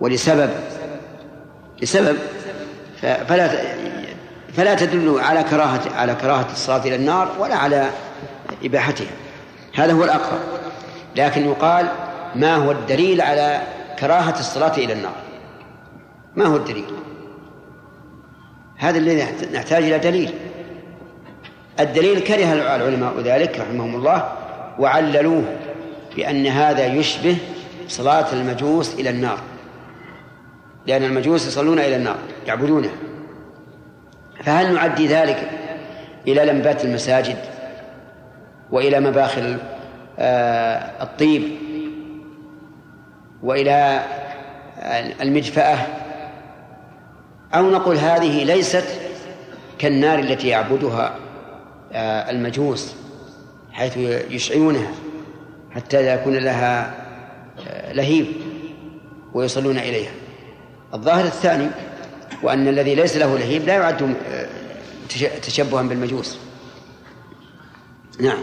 [0.00, 0.50] ولسبب
[1.82, 2.16] لسبب
[3.00, 3.50] فلا
[4.52, 7.90] فلا تدل على كراهة على كراهة الصلاة إلى النار ولا على
[8.64, 9.10] إباحتها.
[9.74, 10.40] هذا هو الأقرب.
[11.16, 11.88] لكن يقال
[12.34, 13.60] ما هو الدليل على
[13.98, 15.14] كراهة الصلاة إلى النار؟
[16.36, 16.84] ما هو الدليل؟
[18.82, 20.30] هذا الذي نحت- نحتاج إلى دليل.
[21.80, 24.32] الدليل كره العلماء ذلك رحمهم الله
[24.78, 25.44] وعللوه
[26.16, 27.36] بأن هذا يشبه
[27.88, 29.38] صلاة المجوس إلى النار.
[30.86, 32.16] لأن المجوس يصلون إلى النار
[32.46, 32.90] يعبدونها
[34.44, 35.50] فهل نعدي ذلك
[36.28, 37.36] إلى لمبات المساجد
[38.70, 39.56] وإلى مباخر
[40.18, 41.42] آه، الطيب
[43.42, 44.02] وإلى
[45.22, 45.78] المجفأة
[47.54, 48.84] أو نقول هذه ليست
[49.78, 51.16] كالنار التي يعبدها
[51.92, 52.94] آه، المجوس
[53.72, 53.96] حيث
[54.30, 54.90] يشعلونها
[55.70, 56.94] حتى يكون لها
[57.68, 58.26] آه، لهيب
[59.34, 60.10] ويصلون إليها.
[60.94, 61.68] الظاهر الثاني
[62.42, 64.48] وأن الذي ليس له لهيب لا يعد آه،
[65.08, 66.38] تش- تشبها بالمجوس.
[68.20, 68.38] نعم.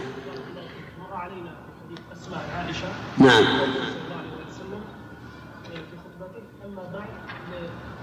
[0.98, 1.50] مر علينا
[1.84, 2.88] حديث أسماء عائشة.
[3.18, 4.82] نعم صلى الله عليه وسلم
[5.64, 7.10] في خطبته اما بعد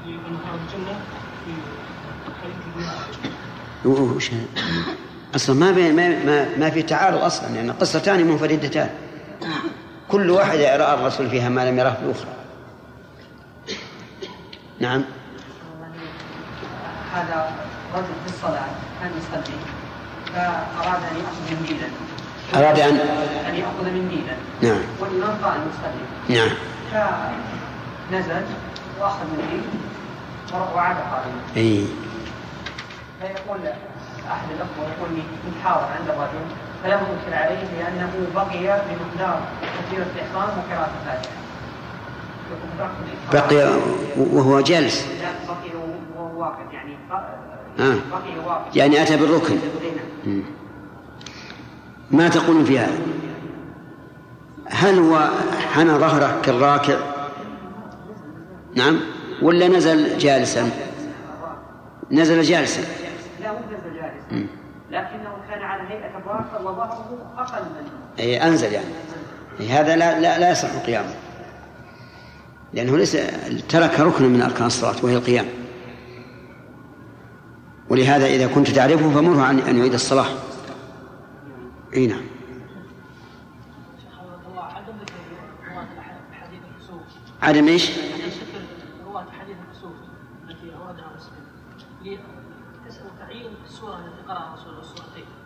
[0.06, 1.00] لانهار الجنه
[1.46, 1.52] في
[2.42, 4.32] حديث المعراج وش؟
[5.36, 8.90] أصلا ما بين ما ما, في تعارض أصلا لأن يعني قصتان منفردتان
[10.08, 12.34] كل واحدة راى الرسول فيها ما لم يراه في الاخرى
[14.80, 15.04] نعم.
[17.14, 17.52] هذا
[17.96, 18.70] رجل في الصلاة
[19.02, 19.56] كان يصلي.
[20.34, 21.88] فأراد أن يأخذ منديلا
[22.56, 22.96] أراد ان
[23.50, 24.82] أن يأخذ منديلا نعم.
[25.00, 26.36] والإمام قائم يصلي.
[26.40, 26.50] نعم.
[26.92, 28.42] فنزل
[29.00, 29.62] وأخذ منديل
[30.76, 31.86] وعاد قائما إي.
[33.22, 33.60] فيقول
[34.32, 36.46] أحد الأخوة يقول لي كنت حاضر عند الرجل
[36.84, 41.34] فلم أنكر عليه لأنه بقي بمقدار تكبيرة الإحرام وقراءة الفاتحة.
[43.34, 43.80] بقي
[44.18, 45.08] وهو جالس.
[45.22, 45.70] لا بقي
[46.18, 46.98] وهو واقف يعني
[47.80, 47.96] آه.
[48.12, 49.58] بقي واقف يعني أتى بالركن.
[52.12, 53.00] ما تقولون في هذا؟
[54.66, 55.30] هل هو
[55.74, 56.98] حنى ظهره كالراكع؟
[58.76, 59.00] نعم.
[59.42, 60.72] ولا نزل جالسا؟
[62.12, 62.82] نزل جالسا.
[63.42, 64.48] لا هو نزل جالس مم.
[64.92, 67.90] لكنه كان على هيئة الراكع وظهره أقل منه.
[68.20, 68.94] أي أنزل يعني.
[69.70, 71.14] هذا لا لا, لا يصح قيامه.
[72.74, 73.18] لأنه ليس
[73.70, 75.46] ترك ركنا من أركان الصلاة وهي القيام
[77.90, 80.28] ولهذا إذا كنت تعرفه فمره عن أن يعيد الصلاة
[81.94, 82.22] أي نعم
[87.42, 87.92] عدم إيش؟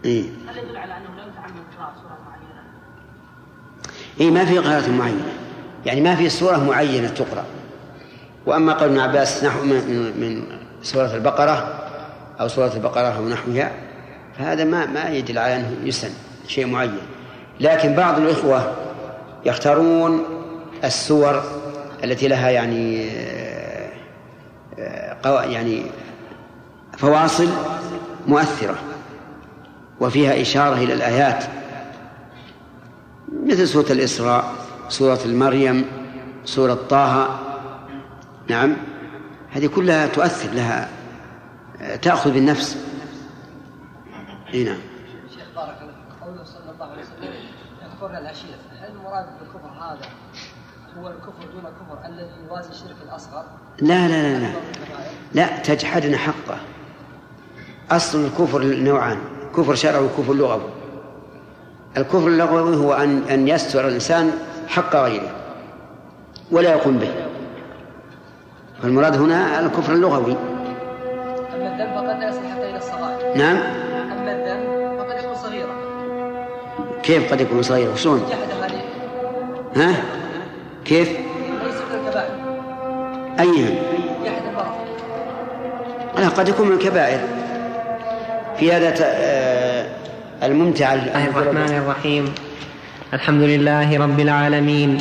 [0.05, 2.63] إيه؟ هل يدل على أنه لم يتعمد قراءة سورة معينة؟
[4.21, 5.42] إي ما في قراءة معينة
[5.85, 7.43] يعني ما في سورة معينة تقرأ.
[8.45, 10.43] وأما قول ابن عباس نحو من, من
[10.81, 11.83] سورة البقرة
[12.39, 13.71] أو سورة البقرة أو نحوها
[14.37, 16.09] فهذا ما ما يدل على أنه يسن
[16.47, 16.97] شيء معين.
[17.59, 18.73] لكن بعض الإخوة
[19.45, 20.23] يختارون
[20.83, 21.43] السور
[22.03, 23.09] التي لها يعني
[24.79, 25.83] آه، يعني
[26.97, 27.49] فواصل
[28.27, 28.75] مؤثرة
[29.99, 31.43] وفيها إشارة إلى الآيات
[33.45, 34.62] مثل سورة الإسراء.
[34.89, 35.85] سورة المريم
[36.45, 37.39] سورة طه.
[38.49, 38.75] نعم.
[39.51, 40.89] هذه كلها تؤثر لها
[42.01, 42.77] تأخذ بالنفس.
[44.53, 44.77] إي نعم.
[45.35, 47.33] شيخ بارك الله قوله صلى الله عليه وسلم
[47.85, 48.59] يكفرنا العشيرة.
[48.79, 50.07] هل المراد بالكفر هذا
[50.97, 53.43] هو الكفر دون كفر الذي يوازي الشرك الأصغر؟
[53.81, 54.53] لا لا لا لا.
[55.33, 56.57] لا تجحدنا حقه.
[57.91, 59.17] أصل الكفر نوعان
[59.57, 60.69] كفر شرعي وكفر لغوي.
[61.97, 64.31] الكفر اللغوي هو أن أن يستر الإنسان
[64.67, 65.31] حق غيره
[66.51, 67.11] ولا يقوم به.
[68.81, 70.35] فالمراد هنا الكفر اللغوي.
[71.55, 73.37] أما الذنب فقد لا يصل حتى إلى الصغائر.
[73.37, 73.57] نعم.
[74.11, 75.75] أما الذنب فقد يكون صغيرا.
[77.03, 78.21] كيف قد يكون صغيرا؟ هذه
[79.75, 79.95] ها؟
[80.85, 82.31] كيف؟ ليس من الكبائر.
[83.39, 83.75] أيها؟
[84.25, 84.43] جحد
[86.19, 87.19] لا قد يكون من الكبائر.
[88.57, 89.85] في هذا آه،
[90.43, 92.35] الممتع الله الرحمن الرحيم.
[93.13, 94.97] الحمد لله رب العالمين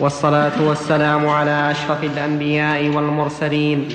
[0.00, 3.88] والصلاة والسلام على أشرف الأنبياء والمرسلين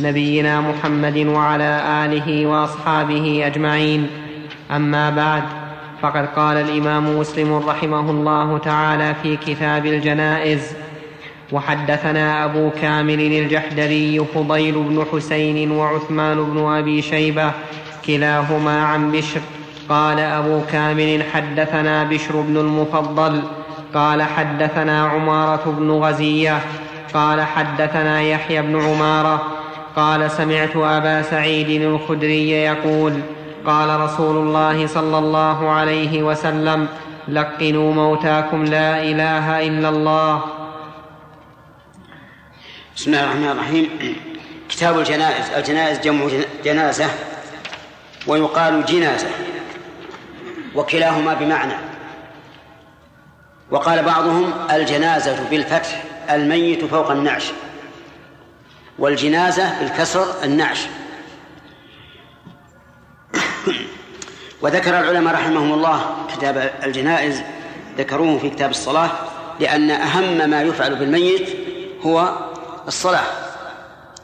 [0.00, 4.06] نبينا محمد وعلى آله وأصحابه أجمعين.
[4.70, 5.42] أما بعد
[6.02, 10.74] فقد قال الإمام مسلم رحمه الله تعالى في كتاب الجنائز
[11.52, 17.52] وحدثنا أبو كامل الجحدري فضيل بن حسين وعثمان بن أبي شيبة
[18.06, 19.40] كلاهما عن بشر
[19.88, 23.42] قال أبو كامل حدثنا بشر بن المفضل
[23.94, 26.60] قال حدثنا عمارة بن غزية
[27.14, 29.42] قال حدثنا يحيى بن عمارة
[29.96, 33.20] قال سمعت أبا سعيد الخدري يقول
[33.66, 36.88] قال رسول الله صلى الله عليه وسلم
[37.28, 40.40] لقنوا موتاكم لا إله إلا الله.
[42.96, 43.88] بسم الله الرحمن الرحيم.
[44.68, 46.24] كتاب الجنائز الجنائز جمع
[46.64, 47.06] جنازة
[48.26, 49.51] ويقال جنازة.
[50.74, 51.74] وكلاهما بمعنى.
[53.70, 57.52] وقال بعضهم الجنازة بالفتح الميت فوق النعش.
[58.98, 60.86] والجنازة بالكسر النعش.
[64.62, 67.42] وذكر العلماء رحمهم الله كتاب الجنائز
[67.98, 69.10] ذكروه في كتاب الصلاة
[69.60, 71.48] لأن أهم ما يفعل بالميت
[72.02, 72.32] هو
[72.86, 73.24] الصلاة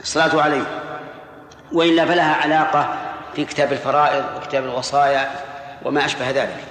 [0.01, 0.65] الصلاة عليه.
[1.73, 2.97] وإلا فلها علاقة
[3.37, 5.48] في كتاب الفرائض وكتاب الوصايا.
[5.85, 6.65] وما أشبه ذلك.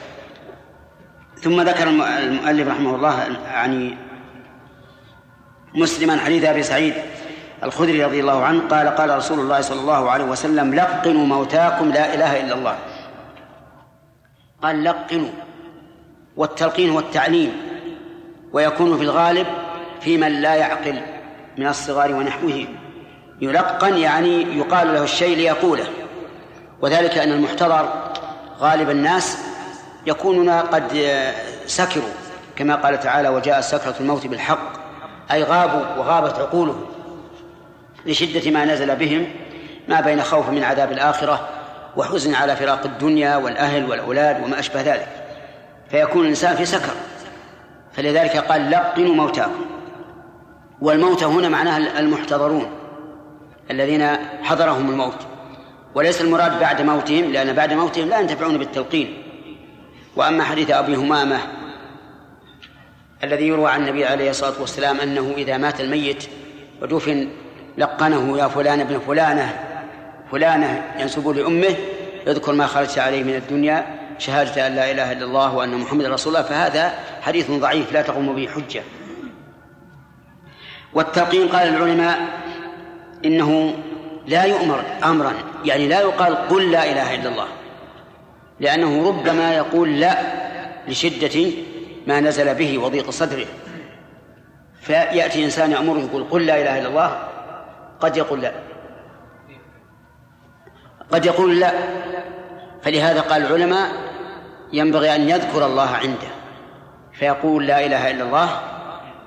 [1.41, 3.97] ثم ذكر المؤلف رحمه الله يعني
[5.75, 6.93] مسلما حديث أبي سعيد
[7.63, 12.13] الخدري رضي الله عنه قال قال رسول الله صلى الله عليه وسلم لقنوا موتاكم لا
[12.13, 12.77] إله إلا الله.
[14.63, 15.29] قال لقنوا.
[16.37, 17.51] والتلقين هو التعليم
[18.53, 19.47] ويكون في الغالب
[20.01, 21.01] في من لا يعقل
[21.57, 22.65] من الصغار ونحوه.
[23.41, 25.87] يلقن يعني يقال له الشيء ليقوله.
[26.81, 28.06] وذلك أن المحتضر
[28.59, 29.37] غالب الناس
[30.05, 31.07] يكونون قد
[31.65, 32.09] سكروا
[32.55, 34.87] كما قال تعالى وجاء سكرة الموت بالحق.
[35.31, 36.85] أي غابوا وغابت عقولهم
[38.05, 39.27] لشدة ما نزل بهم
[39.87, 41.49] ما بين خوف من عذاب الآخرة
[41.97, 45.07] وحزن على فراق الدنيا والأهل والأولاد وما أشبه ذلك.
[45.89, 46.93] فيكون الإنسان في سكر.
[47.93, 49.65] فلذلك قال لقنوا موتاكم.
[50.81, 52.69] والموت هنا معناها المحتضرون
[53.71, 55.26] الذين حضرهم الموت.
[55.97, 59.23] وليس المراد بعد موتهم لأن بعد موتهم لا ينتفعون بالتلقين
[60.15, 61.39] وأما حديث أبي همامة
[63.23, 66.23] الذي يروى عن النبي عليه الصلاة والسلام أنه إذا مات الميت
[66.81, 67.29] ودفن
[67.77, 69.59] لقنه يا فلان ابن فلانة
[70.31, 71.75] فلانة ينسب لأمه
[72.27, 73.85] يذكر ما خرجت عليه من الدنيا
[74.17, 78.35] شهادة أن لا إله إلا الله وأن محمد رسول الله فهذا حديث ضعيف لا تقوم
[78.35, 78.83] به حجة.
[80.93, 82.19] والتلقين قال العلماء
[83.25, 83.75] إنه
[84.27, 85.33] لا يؤمر أمرا
[85.67, 87.47] يعني لا يقال قل لا إله إلا الله.
[88.59, 90.17] لأنه ربما يقول لا
[90.87, 91.51] لشدة
[92.07, 93.45] ما نزل به وضيق صدره.
[94.81, 97.23] فيأتي إنسان يأمره يقول قل لا إله إلا الله
[97.99, 98.51] قد يقول لا.
[101.11, 101.71] قد يقول لا.
[102.81, 103.91] فلهذا قال العلماء
[104.73, 106.27] ينبغي أن يذكر الله عنده.
[107.13, 108.61] فيقول لا إله إلا الله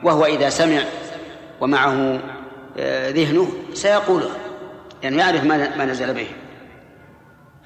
[0.02, 0.82] وهو إذا سمع
[1.60, 2.20] ومعه
[2.78, 4.39] آه، ذهنه سيقولها لأنه
[5.02, 6.26] يعني يعرف ما نزل به.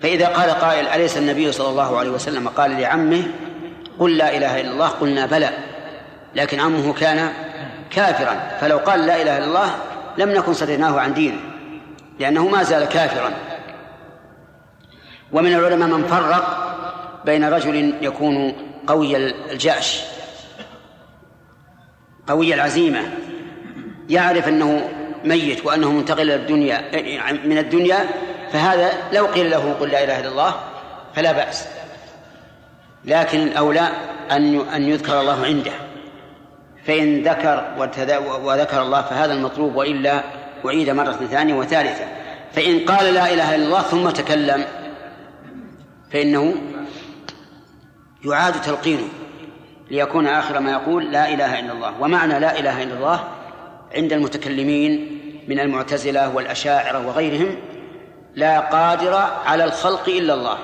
[0.01, 3.23] فإذا قال قائل أليس النبي صلى الله عليه وسلم قال لعمه
[3.99, 5.51] قل لا إله إلا الله قلنا بلى.
[6.35, 7.33] لكن عمه كان
[7.91, 8.59] كافرا.
[8.61, 9.75] فلو قال لا إله إلا الله
[10.19, 11.41] لم نكن صدرناه عن دينه
[12.21, 13.31] لأنه ما زال كافرا.
[15.33, 16.65] ومن العلماء من فرق
[17.25, 18.53] بين رجل يكون
[18.87, 20.03] قوي الجأش
[22.27, 23.01] قوي العزيمة
[24.09, 24.89] يعرف أنه
[25.25, 26.85] ميت وأنه منتقل إلى الدنيا
[27.45, 28.07] من الدنيا
[28.53, 30.55] فهذا لو قيل له قل لا إله إلا الله
[31.15, 31.69] فلا بأس.
[33.05, 33.89] لكن الأولى
[34.31, 35.73] أن أن يذكر الله عنده.
[36.87, 37.75] فإن ذكر
[38.43, 40.21] وذكر الله فهذا المطلوب وإلا
[40.67, 42.05] أعيد مرة ثانية وثالثة.
[42.53, 44.65] فإن قال لا إله إلا الله ثم تكلم
[46.13, 46.55] فإنه
[48.25, 49.09] يعاد تلقينه
[49.91, 51.93] ليكون آخر ما يقول لا إله إلا الله.
[52.01, 53.25] ومعنى لا إله إلا الله
[53.97, 57.57] عند المتكلمين من المعتزلة والأشاعرة وغيرهم
[58.35, 59.15] لا قادر
[59.45, 60.59] على الخلق إلا الله.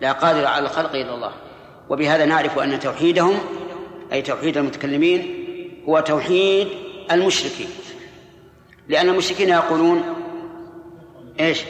[0.00, 1.32] لا قادر على الخلق إلا الله.
[1.88, 3.38] وبهذا نعرف أن توحيدهم
[4.12, 5.46] أي توحيد المتكلمين
[5.88, 6.68] هو توحيد
[7.12, 7.68] المشركين.
[8.88, 10.02] لأن المشركين يقولون
[11.40, 11.60] إيش؟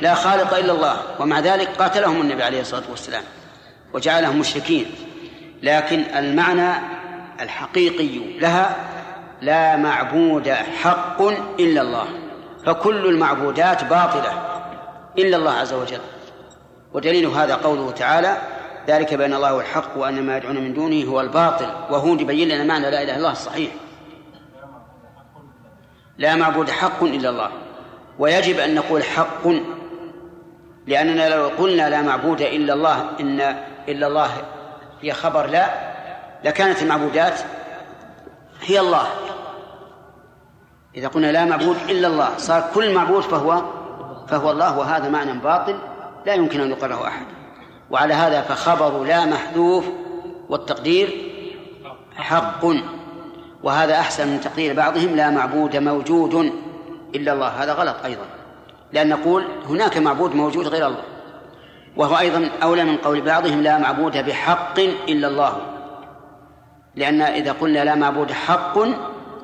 [0.00, 0.96] لا خالق إلا الله.
[1.20, 3.22] ومع ذلك قاتلهم النبي عليه الصلاة والسلام
[3.94, 4.86] وجعلهم مشركين.
[5.62, 6.72] لكن المعنى
[7.40, 8.76] الحقيقي لها
[9.40, 11.22] لا معبود حق
[11.60, 12.06] إلا الله
[12.66, 14.32] فكل المعبودات باطلة
[15.18, 16.00] إلا الله عز وجل.
[16.92, 18.36] ودليل هذا قوله تعالى
[18.88, 21.66] ذلك بأن الله هو الحق وأن ما يدعون من دونه هو الباطل.
[21.90, 23.70] وهو يبين لنا معنى لا إله إلا الله الصحيح.
[26.18, 27.50] لا معبود حق إلا الله.
[28.18, 29.46] ويجب أن نقول حق
[30.86, 33.40] لأننا لو قلنا لا معبود إلا الله إن
[33.88, 34.30] إلا الله
[35.02, 35.70] هي خبر لا
[36.44, 37.40] لكانت المعبودات
[38.62, 39.06] هي الله.
[40.98, 43.62] إذا قلنا لا معبود إلا الله صار كل معبود فهو
[44.28, 45.78] فهو الله وهذا معنى باطل
[46.26, 47.26] لا يمكن أن يقره أحد.
[47.90, 49.84] وعلى هذا فخبر لا محذوف
[50.48, 51.32] والتقدير
[52.16, 52.64] حق.
[53.62, 56.52] وهذا أحسن من تقدير بعضهم لا معبود موجود
[57.14, 57.48] إلا الله.
[57.48, 58.24] هذا غلط أيضا
[58.92, 61.04] لأن نقول هناك معبود موجود غير الله.
[61.96, 64.78] وهو أيضا أولى من قول بعضهم لا معبود بحق
[65.08, 65.60] إلا الله.
[66.94, 68.78] لأن إذا قلنا لا معبود حق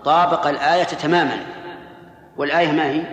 [0.04, 1.46] طابق الآية تماما.
[2.36, 3.06] والآية ما هي؟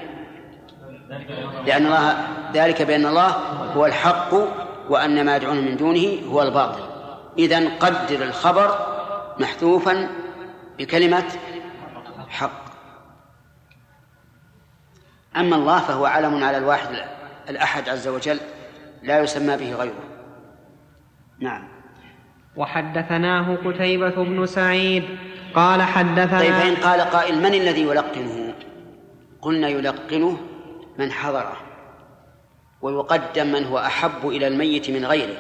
[1.66, 3.28] لأن الله ذلك بأن الله
[3.76, 4.34] هو الحق
[4.90, 6.84] وأن ما يدعون من دونه هو الباطل.
[7.38, 8.88] إذا قدر الخبر
[9.40, 10.10] محذوفا
[10.78, 11.26] بكلمة
[12.30, 12.62] حق.
[15.38, 16.90] أما الله فهو علم على الواحد
[17.50, 18.40] الأحد عز وجل
[19.04, 20.04] لا يسمى به غيره.
[21.40, 21.71] نعم.
[22.56, 25.04] وحدثناه قتيبة بن سعيد
[25.56, 28.54] قال حدثنا طيب فإن قال قائل من الذي يلقنه؟
[29.42, 30.38] قلنا يلقنه
[30.98, 31.58] من حضره
[32.82, 35.38] ويقدم من هو أحب إلى الميت من غيره.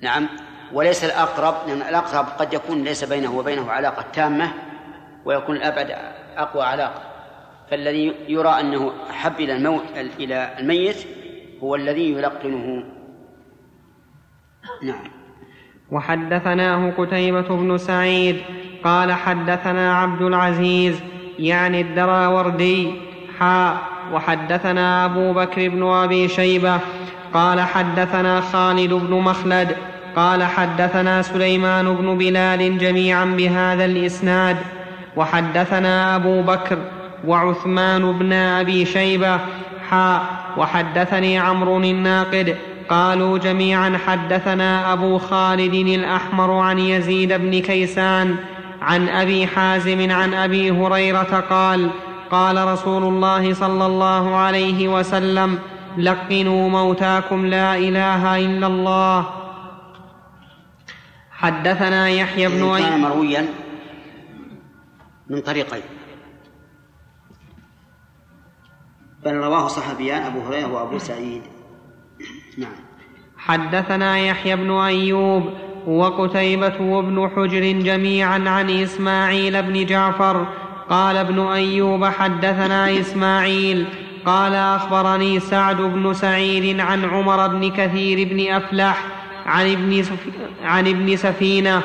[0.00, 0.28] نعم
[0.72, 4.52] وليس الأقرب لأن الأقرب قد يكون ليس بينه وبينه علاقة تامة
[5.24, 5.96] ويكون الأبعد
[6.36, 7.02] أقوى علاقة.
[7.70, 9.80] فالذي يرى أنه أحب إلى
[10.18, 10.96] إلى الميت
[11.62, 12.84] هو الذي يلقنه.
[14.82, 15.10] نعم.
[15.90, 18.36] وحدثناه قتيبة بن سعيد
[18.84, 21.00] قال حدثنا عبد العزيز
[21.38, 22.92] يعني الدراوردي
[23.38, 23.76] حاء
[24.12, 26.80] وحدثنا أبو بكر بن أبي شيبة
[27.34, 29.76] قال حدثنا خالد بن مخلد
[30.16, 34.56] قال حدثنا سليمان بن بلال جميعا بهذا الإسناد.
[35.16, 36.78] وحدثنا أبو بكر
[37.26, 39.40] وعثمان بن أبي شيبة
[39.90, 40.22] حاء
[40.56, 42.56] وحدثني عمرو الناقد
[42.90, 48.36] قالوا جميعا حدثنا أبو خالد الأحمر عن يزيد بن كيسان
[48.80, 51.90] عن أبي حازم عن أبي هريرة قال
[52.30, 55.58] قال رسول الله صلى الله عليه وسلم
[55.98, 59.26] لقنوا موتاكم لا إله إلا الله.
[61.30, 63.46] حدثنا يحيى بن أيوب كان مرويا
[65.30, 65.82] من طريقين.
[69.24, 71.42] بل رواه صحابيان أبو هريرة وأبو سعيد.
[72.58, 72.72] نعم.
[73.38, 75.50] حدثنا يحيى بن أيوب
[75.86, 80.46] وقتيبة وابن حجر جميعا عن إسماعيل بن جعفر.
[80.90, 83.86] قال ابن أيوب حدثنا إسماعيل
[84.26, 89.04] قال أخبرني سعد بن سعيد عن عمر بن كثير بن أفلح
[89.46, 90.04] عن ابن,
[90.64, 91.82] عن ابن سفينة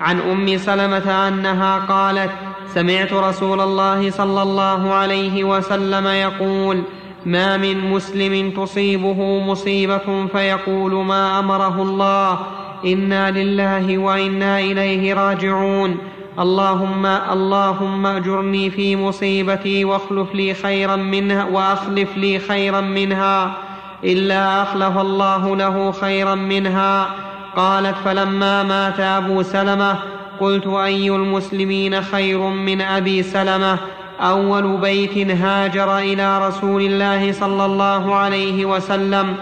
[0.00, 2.30] عن أم سلمة أنها قالت
[2.74, 6.82] سمعت رسول الله صلى الله عليه وسلم يقول
[7.26, 12.38] ما من مسلم تصيبه مصيبة فيقول ما أمره الله
[12.84, 15.96] إنا لله وإنا إليه راجعون.
[16.38, 23.56] اللهم اللهم أجرني في مصيبتي واخلف لي خيرا منها وأخلف لي خيرا منها.
[24.04, 27.08] إلا أخلف الله له خيرا منها.
[27.56, 29.96] قالت فلما مات أبو سلمة
[30.40, 33.78] قلت أي المسلمين خير من أبي سلمة؟
[34.20, 39.34] أول بيت هاجر إلى رسول الله صلى الله عليه وسلم.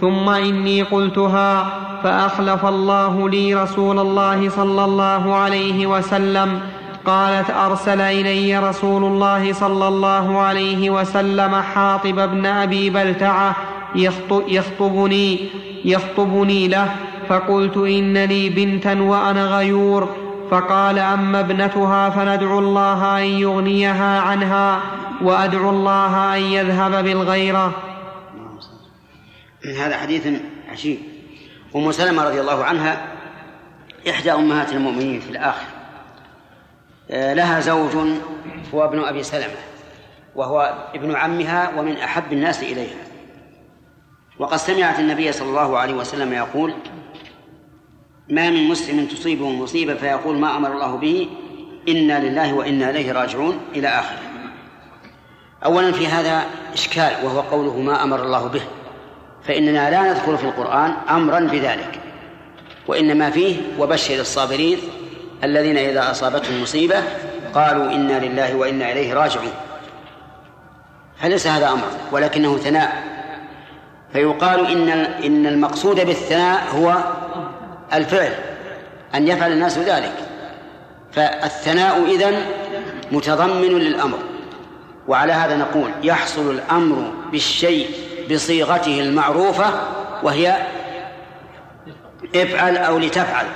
[0.00, 1.66] ثم إني قلتها
[2.02, 6.60] فأخلف الله لي رسول الله صلى الله عليه وسلم.
[7.06, 13.56] قالت أرسل إلي رسول الله صلى الله عليه وسلم حاطب بن أبي بلتعة
[14.48, 15.38] يخطبني
[15.84, 16.88] يخطبني له
[17.28, 20.25] فقلت ان لي بنتا وأنا غيور.
[20.50, 24.80] فقال أما ابنتها فندعو الله أن يغنيها عنها
[25.22, 27.72] وأدعو الله أن يذهب بالغيرة.
[29.78, 30.28] هذا حديث
[30.68, 30.98] عجيب.
[31.76, 33.06] أم سلمة رضي الله عنها
[34.10, 35.66] إحدى أمهات المؤمنين في الآخر.
[37.10, 37.96] آه، لها زوج
[38.74, 39.56] هو ابن أبي سلمة
[40.34, 43.06] وهو ابن عمها ومن أحب الناس إليها.
[44.38, 46.74] وقد سمعت النبي صلى الله عليه وسلم يقول
[48.28, 51.28] ما من مسلم تصيبه مصيبة فيقول ما أمر الله به
[51.88, 54.18] إنا لله وإنا إليه راجعون إلى آخره.
[55.64, 58.62] أولا في هذا إشكال وهو قوله ما أمر الله به.
[59.44, 62.00] فإننا لا نذكر في القرآن أمرا بذلك
[62.86, 64.78] وإنما فيه وبشر الصابرين
[65.44, 67.02] الذين إذا أصابتهم مصيبة
[67.54, 69.52] قالوا إنا لله وإنا إليه راجعون.
[71.20, 73.16] فليس هذا أمر ولكنه ثناء.
[74.12, 74.88] فيقال إن
[75.24, 76.96] إن المقصود بالثناء هو
[77.92, 78.32] الفعل
[79.14, 80.14] أن يفعل الناس ذلك.
[81.12, 82.42] فالثناء إذن
[83.12, 84.18] متضمن للأمر.
[85.08, 87.88] وعلى هذا نقول يحصل الأمر بالشيء
[88.30, 89.66] بصيغته المعروفة
[90.22, 90.56] وهي
[92.34, 93.46] افعل أو لتفعل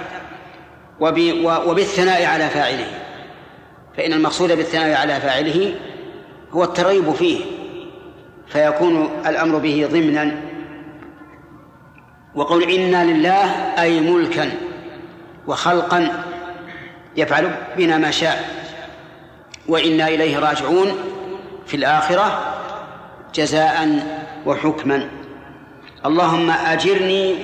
[1.40, 2.86] وبالثناء على فاعله.
[3.97, 5.74] فإن المقصود بالثناء على فاعله
[6.52, 7.40] هو الترغيب فيه
[8.47, 10.49] فيكون الأمر به ضمنا
[12.35, 13.44] وقول إنا لله
[13.82, 14.52] أي ملكا
[15.47, 16.24] وخلقا
[17.16, 18.61] يفعل بنا ما شاء
[19.69, 20.94] وإنا إليه راجعون
[21.66, 22.55] في الآخرة
[23.35, 24.07] جزاء
[24.47, 25.09] وحكما.
[26.07, 27.35] اللهم أجرني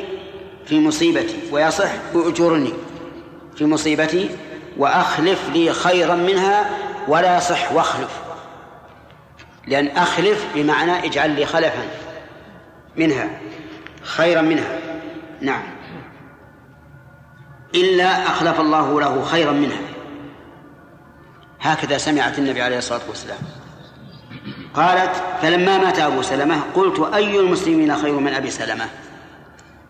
[0.66, 2.72] في مصيبتي ويصح أجرني
[3.56, 4.30] في مصيبتي
[4.76, 6.70] وأخلف لي خيرا منها
[7.08, 8.20] ولا يصح واخلف.
[9.66, 11.82] لأن أخلف بمعنى اجعل لي خلفا
[12.96, 13.30] منها.
[14.06, 14.78] خيرا منها.
[15.40, 15.62] نعم.
[17.74, 19.80] إلا أخلف الله له خيرا منها.
[21.60, 23.38] هكذا سمعت النبي عليه الصلاة والسلام.
[24.74, 28.84] قالت فلما مات أبو سلمة قلت أي المسلمين خير من أبي سلمة؟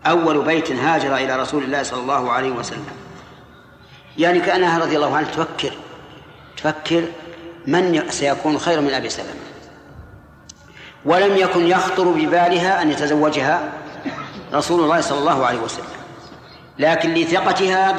[0.05, 2.85] أول بيت هاجر إلى رسول الله صلى الله عليه وسلم.
[4.17, 5.71] يعني كأنها رضي الله عنها تفكر
[6.57, 7.03] تفكر
[7.67, 9.39] من سيكون خير من أبي سلمة.
[11.05, 13.71] ولم يكن يخطر ببالها أن يتزوجها
[14.53, 15.85] رسول الله صلى الله عليه وسلم.
[16.79, 17.97] لكن لثقتها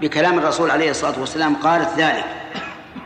[0.00, 2.24] بكلام الرسول عليه الصلاة والسلام قالت ذلك.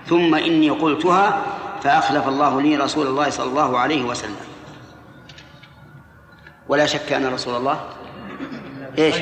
[0.07, 1.43] ثم إني قلتها
[1.83, 4.37] فأخلف الله لي رسول الله صلى الله عليه وسلم.
[6.69, 7.81] ولا شك أن رسول الله
[8.99, 9.17] إيش؟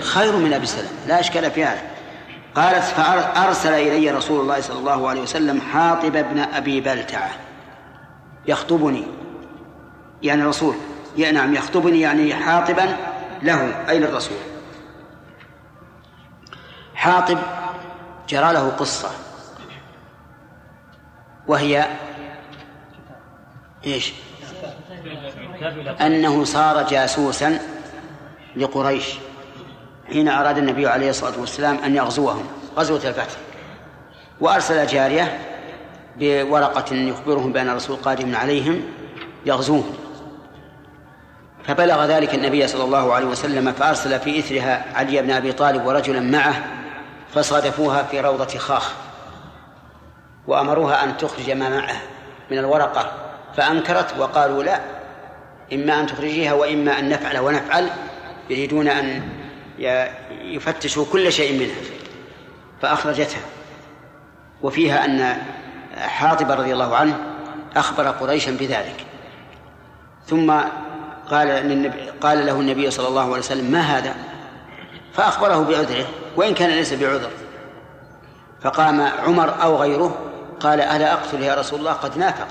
[0.00, 0.88] خير من أبي سلمة.
[1.06, 1.82] لا إشكال في هذا.
[2.54, 7.30] قالت فأرسل إلي رسول الله صلى الله عليه وسلم حاطب بن أبي بلتعة.
[8.46, 9.04] يخطبني.
[10.22, 10.42] يعني
[11.16, 12.96] نعم يخطبني يعني حاطبا
[13.42, 14.38] له أي للرسول.
[16.94, 17.38] حاطب
[18.28, 19.10] جرى له قصة.
[21.46, 21.86] وهي
[23.86, 24.12] إيش؟
[26.00, 27.58] أنه صار جاسوسا
[28.56, 29.14] لقريش
[30.06, 33.36] حين أراد النبي عليه الصلاة والسلام أن يغزوهم غزوة الفتح.
[34.40, 35.38] وأرسل جارية
[36.16, 38.82] بورقة يخبرهم بأن الرسول قادم عليهم
[39.46, 40.01] يغزوهم.
[41.66, 46.20] فبلغ ذلك النبي صلى الله عليه وسلم فأرسل في إثرها علي بن أبي طالب ورجلا
[46.20, 46.64] معه
[47.34, 48.92] فصادفوها في روضة خاخ
[50.46, 52.00] وأمروها أن تخرج ما معه
[52.50, 53.12] من الورقة
[53.56, 54.80] فأنكرت وقالوا لا
[55.72, 57.90] إما أن تخرجيها وإما أن نفعل ونفعل
[58.50, 59.22] يريدون أن
[60.30, 61.80] يفتشوا كل شيء منها
[62.82, 63.40] فأخرجتها.
[64.62, 65.36] وفيها أن
[65.96, 67.18] حاطب رضي الله عنه
[67.76, 69.06] أخبر قريشا بذلك.
[70.26, 70.54] ثم
[71.30, 74.14] قال للنبي قال له النبي صلى الله عليه وسلم ما هذا؟
[75.12, 77.30] فأخبره بعذره وإن كان ليس بعذر.
[78.62, 80.18] فقام عمر أو غيره
[80.60, 82.48] قال ألا أقتل يا رسول الله؟ قد نافق.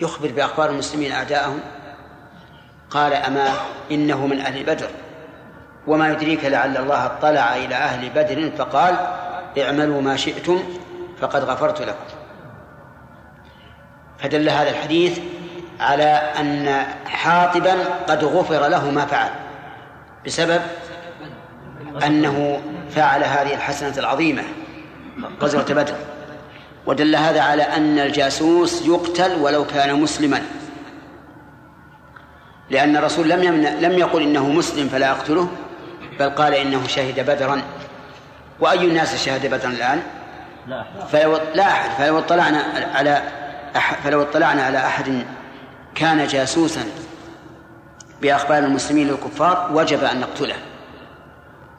[0.00, 1.60] يخبر بأخبار المسلمين أعداءهم
[2.90, 3.48] قال أما
[3.90, 4.88] إنه من أهل بدر
[5.86, 8.94] وما يدريك لعل الله اطلع إلى أهل بدر فقال
[9.58, 10.62] اعملوا ما شئتم
[11.20, 12.04] فقد غفرت لكم.
[14.18, 15.20] فدل هذا الحديث
[15.80, 16.04] على
[16.40, 17.74] أن حاطبا
[18.08, 19.30] قد غفر له ما فعل.
[20.26, 20.60] بسبب
[22.06, 24.42] أنه فعل هذه الحسنة العظيمة
[25.40, 25.94] غزوة بدر.
[26.86, 30.42] ودل هذا على أن الجاسوس يقتل ولو كان مسلما.
[32.70, 35.48] لأن الرسول لم يمنع لم يقل إنه مسلم فلا أقتله
[36.20, 37.62] بل قال إنه شهد بدرا.
[38.60, 40.02] وأي الناس شهد بدرا الآن؟
[40.66, 41.90] لا فلو لا أحد.
[41.90, 43.22] فلو اطلعنا على
[43.76, 45.24] أحد فلو اطلعنا على أحد
[45.94, 46.84] كان جاسوسا
[48.22, 50.56] بأخبار المسلمين للكفار وجب أن نقتله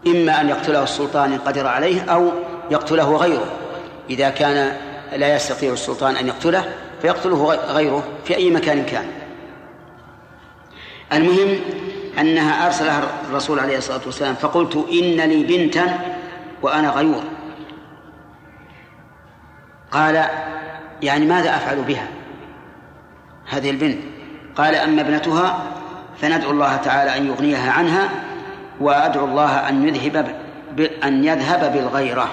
[0.08, 2.32] إما أن يقتله السلطان إن قدر عليه أو
[2.72, 3.52] يقتله غيره.
[4.10, 4.78] إذا كان
[5.16, 9.06] لا يستطيع السلطان أن يقتله فيقتله غيره في أي مكان كان.
[11.14, 11.60] المهم
[12.20, 16.16] أنها أرسلها الرسول عليه الصلاة والسلام فقلت إن لي بنتا
[16.62, 17.24] وأنا غيور.
[19.92, 20.26] قال
[21.02, 22.08] يعني ماذا أفعل بها؟
[23.50, 24.00] هذه البنت.
[24.56, 25.64] قال أما ابنتها
[26.22, 28.10] فندعو الله تعالى أن يغنيها عنها
[28.80, 30.36] وأدعو الله أن يذهب
[31.04, 32.28] أن يذهب بالغيرة.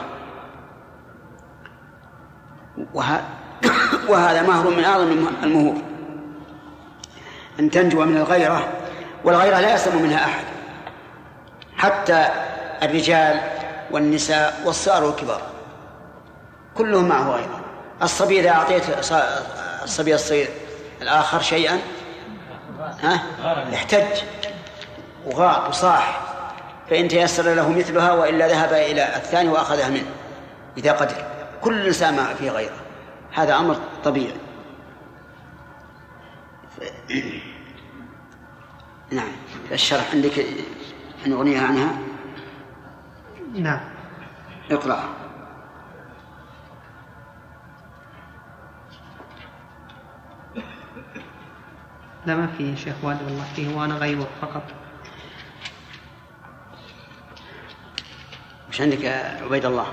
[4.09, 5.76] وهذا مهر من أعظم المهور.
[7.60, 8.68] أن تنجو من الغيرة
[9.24, 10.44] والغيرة لا يسلم منها أحد.
[11.76, 12.28] حتى
[12.82, 13.40] الرجال
[13.90, 15.43] والنساء والصغار والكبار.
[16.74, 17.60] كلهم معه غيرة
[18.02, 18.82] الصبي إذا أعطيت
[19.82, 20.48] الصبي الصغير
[21.02, 21.78] الآخر شيئا؟
[23.00, 23.22] ها؟
[23.74, 24.22] احتج
[25.26, 26.20] وغاط وصاح
[26.90, 30.10] فإن تيسر له مثلها وإلا ذهب إلى الثاني وأخذها منه
[30.78, 31.26] إذا قدر.
[31.62, 32.76] كل إنسان ما فيه غيره.
[33.32, 34.34] هذا أمر طبيعي.
[39.10, 39.32] نعم.
[39.72, 40.46] الشرح عندك
[41.26, 41.98] أن أغنيها عنها؟
[43.54, 43.80] نعم.
[44.70, 45.18] اقرأ.
[52.28, 54.62] لا ما فيه شيخ والد والله فيه وأنا غيور فقط
[58.68, 59.86] وش عندك يا عبيد الله؟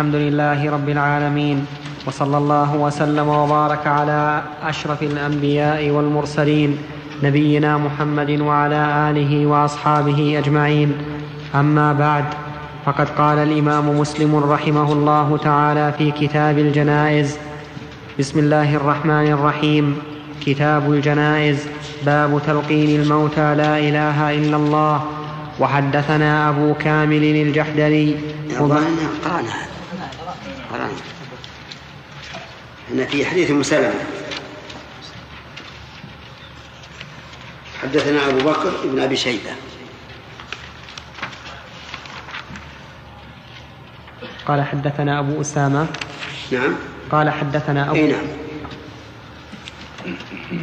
[0.00, 1.66] الحمد لله رب العالمين
[2.06, 6.78] وصلى الله وسلم وبارك على أشرف الأنبياء والمرسلين
[7.22, 10.92] نبينا محمد وعلى آله وأصحابه أجمعين.
[11.54, 12.24] أما بعد
[12.86, 17.38] فقد قال الإمام مسلم رحمه الله تعالى في كتاب الجنائز
[18.18, 19.96] بسم الله الرحمن الرحيم.
[20.46, 21.68] كتاب الجنائز
[22.06, 25.04] باب تلقين الموتى لا إله إلا الله.
[25.60, 28.16] وحدثنا أبو كامل الجحدري.
[28.58, 29.70] قرانا
[32.92, 33.94] هنا في حديث مسلمة
[37.82, 39.50] حدثنا أبو بكر بن أبي شيبة.
[44.46, 45.86] قال حدثنا أبو أسامة.
[46.52, 46.74] نعم.
[47.10, 48.26] قال حدثنا أبو أي نعم.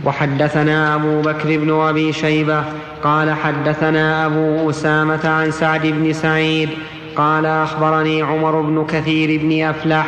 [0.05, 2.63] وحدثنا أبو بكر بن أبي شيبة.
[3.03, 6.69] قال حدثنا أبو أسامة عن سعد بن سعيد.
[7.15, 10.07] قال أخبرني عمر بن كثير بن أفلح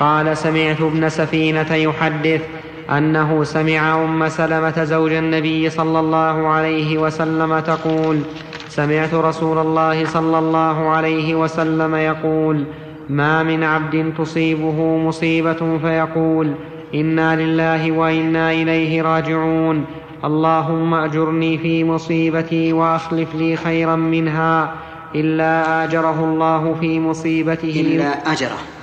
[0.00, 2.42] قال سمعت ابن سفينة يحدث
[2.90, 8.20] أنه سمع أم سلمة زوج النبي صلى الله عليه وسلم تقول
[8.68, 12.64] سمعت رسول الله صلى الله عليه وسلم يقول
[13.08, 16.54] ما من عبد تصيبه مصيبة فيقول
[16.94, 19.84] إنا لله وإنا إليه راجعون
[20.24, 24.74] اللهم أجرني في مصيبتي وأخلف لي خيرا منها
[25.14, 27.80] إلا آجره الله في مصيبته.
[27.80, 28.75] إلا أجره.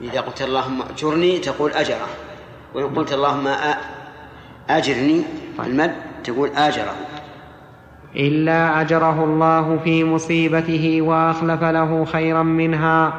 [0.00, 2.06] إذا قلت اللهم أجرني تقول أجره
[2.74, 3.48] وإن قلت اللهم
[4.70, 5.22] أجرني
[5.60, 5.92] المد
[6.24, 6.94] تقول آجره.
[8.16, 13.12] إلا أجره الله في مصيبته وأخلف له خيرا منها.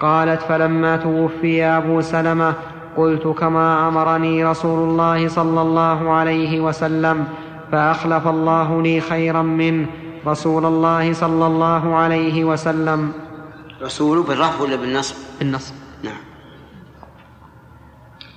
[0.00, 2.54] قالت فلما توفي أبو سلمة
[2.96, 7.28] قلت كما أمرني رسول الله صلى الله عليه وسلم
[7.72, 9.86] فأخلف الله لي خيرا منه
[10.26, 13.12] رسول الله صلى الله عليه وسلم.
[13.82, 15.74] رسول بالرفع ولا بالنصب؟ بالنصب.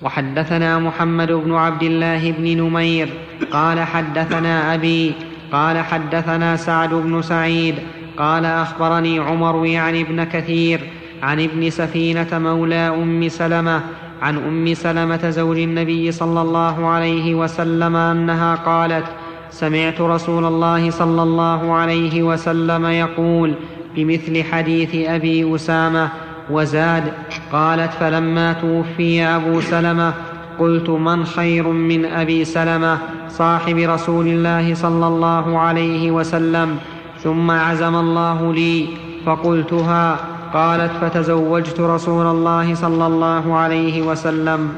[0.01, 3.09] وحدثنا محمد بن عبد الله بن نمير
[3.51, 5.13] قال حدثنا أبي
[5.51, 7.75] قال حدثنا سعد بن سعيد
[8.17, 10.79] قال أخبرني عمر يعني ابن كثير
[11.23, 13.81] عن ابن سفينة مولى أم سلمة
[14.21, 19.05] عن أم سلمة زوج النبي صلى الله عليه وسلم أنها قالت
[19.51, 23.53] سمعت رسول الله صلى الله عليه وسلم يقول
[23.95, 26.09] بمثل حديث أبي أسامة
[26.49, 27.13] وزاد
[27.55, 30.13] قالت فلما توفي أبو سلمة
[30.59, 32.97] قلت من خير من أبي سلمة
[33.29, 36.77] صاحب رسول الله صلى الله عليه وسلم
[37.23, 38.87] ثم عزم الله لي
[39.25, 40.17] فقلتها
[40.53, 44.69] قالت فتزوجت رسول الله صلى الله عليه وسلم.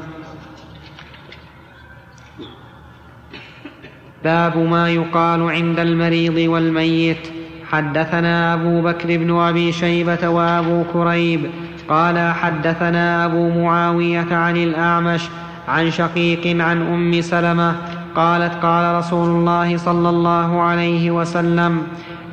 [4.24, 7.28] باب ما يقال عند المريض والميت.
[7.70, 11.50] حدثنا أبو بكر بن أبي شيبة وأبو كريب
[11.88, 15.28] قال حدثنا أبو معاوية عن الأعمش
[15.68, 17.74] عن شقيق عن أم سلمة
[18.14, 21.82] قالت قال رسول الله صلى الله عليه وسلم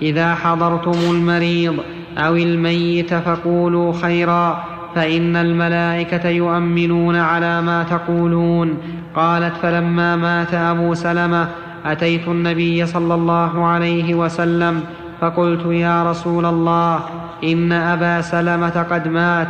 [0.01, 1.75] إذا حضرتم المريض
[2.17, 4.63] أو الميت فقولوا خيرا
[4.95, 8.77] فإن الملائكة يؤمنون على ما تقولون.
[9.15, 11.47] قالت فلما مات أبو سلمة
[11.85, 14.81] أتيت النبي صلى الله عليه وسلم
[15.21, 16.99] فقلت يا رسول الله
[17.43, 19.47] إن أبا سلمة قد مات.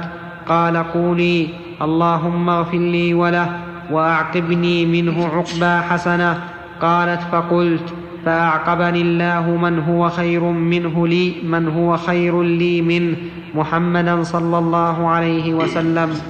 [0.49, 1.49] قال قولي
[1.81, 3.59] اللهم اغفر لي وله
[3.91, 6.41] وأعقبني منه عقبى حسنة.
[6.81, 7.93] قالت فقلت
[8.25, 13.17] فأعقبني الله من هو خير منه لي من هو خير لي منه.
[13.55, 16.21] محمدا صلى الله عليه وسلم.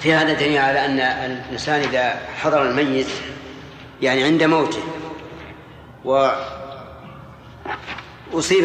[0.00, 3.06] في هذا دليل على أن الإنسان إذا حضر الميت
[4.02, 4.78] يعني عند موته
[6.04, 6.42] وأصيب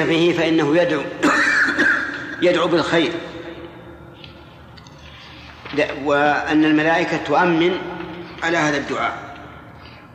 [0.07, 1.01] به فإنه يدعو
[2.41, 3.11] يدعو بالخير.
[6.03, 7.77] وأن الملائكة تؤمن
[8.43, 9.37] على هذا الدعاء.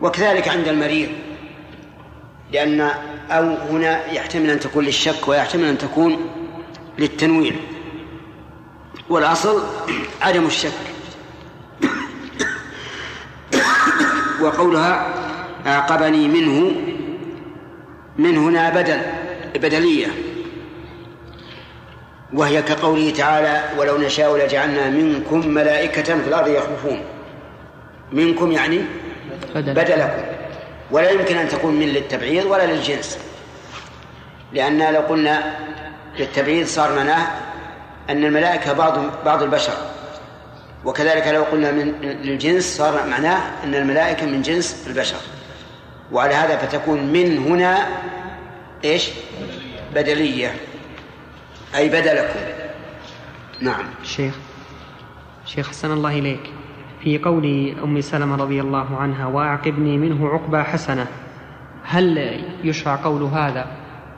[0.01, 1.09] وكذلك عند المريض
[2.53, 2.81] لأن
[3.31, 6.31] أو هنا يحتمل أن تكون للشك ويحتمل أن تكون
[6.99, 7.57] للتنوير.
[9.09, 9.63] والأصل
[10.23, 10.73] عدم الشك.
[14.43, 15.15] وقولها
[15.67, 16.73] أعقبني منه
[18.19, 19.01] من هنا بدل
[19.55, 20.07] بدلية.
[22.33, 27.01] وهي كقوله تعالى ولو نشاء لجعلنا منكم ملائكة في الأرض يخلفون
[28.13, 28.81] منكم يعني
[29.55, 29.75] بدل.
[29.75, 30.23] بدلكم.
[30.91, 33.19] ولا يمكن أن تكون من للتبعيض ولا للجنس.
[34.53, 35.57] لأن لو قلنا
[36.19, 37.27] للتبعيض صار معناه
[38.11, 39.75] أن الملائكة بعض بعض البشر.
[40.85, 45.17] وكذلك لو قلنا من للجنس صار معناه أن الملائكة من جنس البشر.
[46.13, 47.89] وعلى هذا فتكون من هنا
[48.85, 49.11] إيش؟
[49.95, 50.55] بدلية.
[51.77, 52.41] أي بدلكم.
[53.61, 53.85] نعم.
[54.03, 54.35] شيخ
[55.47, 56.51] شيخ حسن الله إليك.
[57.03, 61.07] في قول أم سلمة رضي الله عنها وأعقبني منه عقبى حسنة.
[61.85, 63.67] هل يشرع قول هذا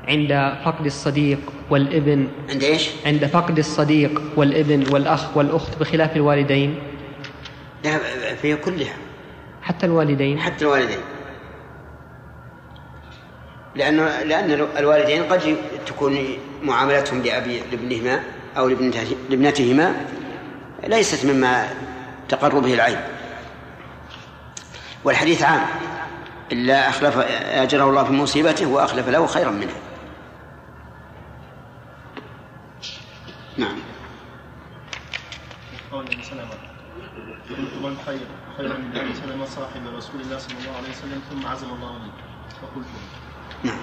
[0.09, 1.41] عند فقد الصديق
[1.71, 6.79] والابن؟ عند إيش؟ عند فقد الصديق والابن والأخ والأخت بخلاف الوالدين؟
[7.85, 7.99] لا
[8.43, 8.97] في كلها.
[9.63, 10.41] حتى الوالدين.
[10.41, 10.99] حتى الوالدين.
[13.75, 15.57] لأنه لأن الوالدين قد
[15.87, 18.23] تكون معاملتهم لأبي لابنهما
[18.57, 18.69] أو
[19.29, 20.07] لابنتهما
[20.87, 21.69] ليست مما
[22.29, 23.01] تقر به العين.
[25.05, 25.67] والحديث عام.
[26.53, 27.19] إلا أخلف
[27.53, 29.77] أجره الله في مصيبته وأخلف له خيرا منها
[33.57, 33.79] نعم.
[35.93, 36.51] قول سلمة
[37.51, 38.27] قلت من خير
[38.57, 42.11] خير من سلمة صاحب رسول الله صلى الله عليه وسلم ثم عزم الله لي
[42.63, 42.87] فقلت.
[43.65, 43.81] نعم.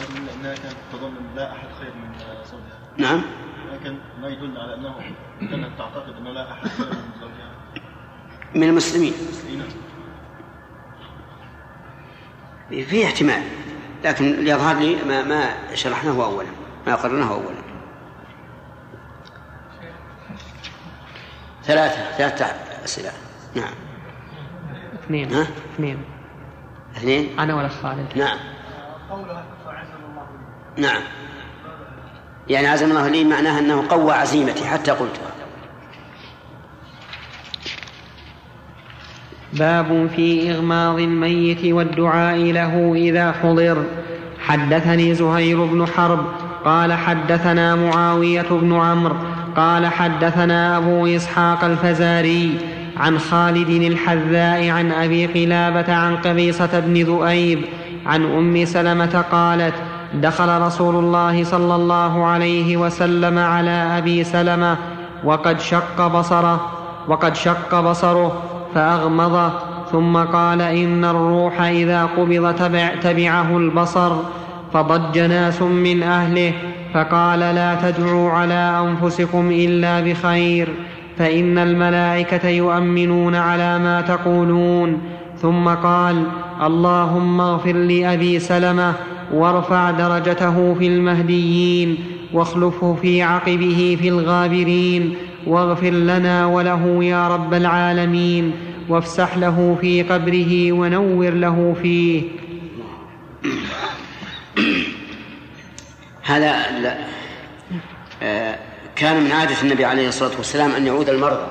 [0.00, 2.78] رغم انها كانت تظن أن لا أحد خير من زوجها.
[2.96, 3.22] نعم.
[3.72, 4.94] لكن ما يدل على أنه
[5.40, 7.50] كانت تعتقد أن لا أحد خير من زوجها.
[8.54, 9.12] من المسلمين.
[9.50, 9.68] أي نعم.
[12.84, 13.42] في احتمال
[14.04, 16.48] لكن يظهر لي ما ما شرحناه اولا
[16.86, 17.60] ما قررناه اولا.
[21.62, 22.44] ثلاثة ثلاثة
[22.84, 23.12] أسئلة.
[23.54, 23.74] نعم.
[24.94, 25.34] اثنين.
[25.34, 26.04] ها؟ اثنين.
[26.96, 28.38] اثنين؟ أنا والأخ خالد نعم.
[30.76, 31.02] نعم.
[32.48, 35.30] يعني عزم الله لي معناها أنه قوى عزيمتي حتى قلتها
[39.52, 43.84] باب في إغماض الميت والدعاء له إذا حضر.
[44.40, 46.26] حدثني زهير بن حرب
[46.64, 49.16] قال حدثنا معاوية بن عمرو
[49.56, 52.58] قال حدثنا أبو إسحاق الفزاري
[52.96, 57.64] عن خالد الحذاء عن أبي قلابة عن قبيصة بن ذؤيب
[58.06, 59.74] عن أم سلمة قالت
[60.14, 64.76] دخل رسول الله صلى الله عليه وسلم على أبي سلمة
[65.24, 66.60] وقد شق بصره
[67.08, 68.32] وقد شق بصره
[68.74, 69.50] فاغمضه
[69.92, 74.12] ثم قال إن الروح إذا قبض تبع تبعه البصر
[74.72, 76.52] فضج ناس من أهله
[76.94, 80.68] فقال لا تدعوا على أنفسكم إلا بخير
[81.18, 85.00] فإن الملائكة يؤمنون على ما تقولون
[85.42, 86.24] ثم قال
[86.62, 88.94] اللهم اغفر لابي سلمة
[89.32, 95.16] وارفع درجته في المهديين واخلفه في عقبه في الغابرين
[95.46, 98.52] واغفر لنا وله يا رب العالمين
[98.88, 102.22] وافسح له في قبره ونور له فيه.
[106.22, 106.54] هذا
[108.22, 108.58] آه
[108.96, 111.46] كان من عادة النبي عليه الصلاة والسلام أن يعود المرضى.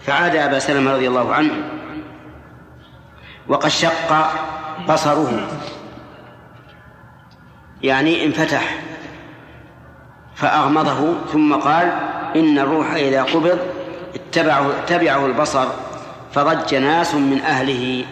[0.00, 1.79] فعاد أبا سلمة رضي الله عنه
[3.50, 4.30] وقد شق
[4.88, 5.48] بصره.
[7.82, 8.74] يعني انفتح
[10.34, 11.92] فأغمضه ثم قال
[12.36, 13.58] إن الروح إذا قبض
[14.14, 15.66] اتبعه, اتبعه البصر
[16.32, 18.04] فضج ناس من أهله.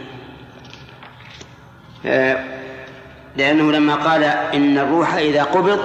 [3.37, 5.81] لأنه لما قال إن الروح إذا قبض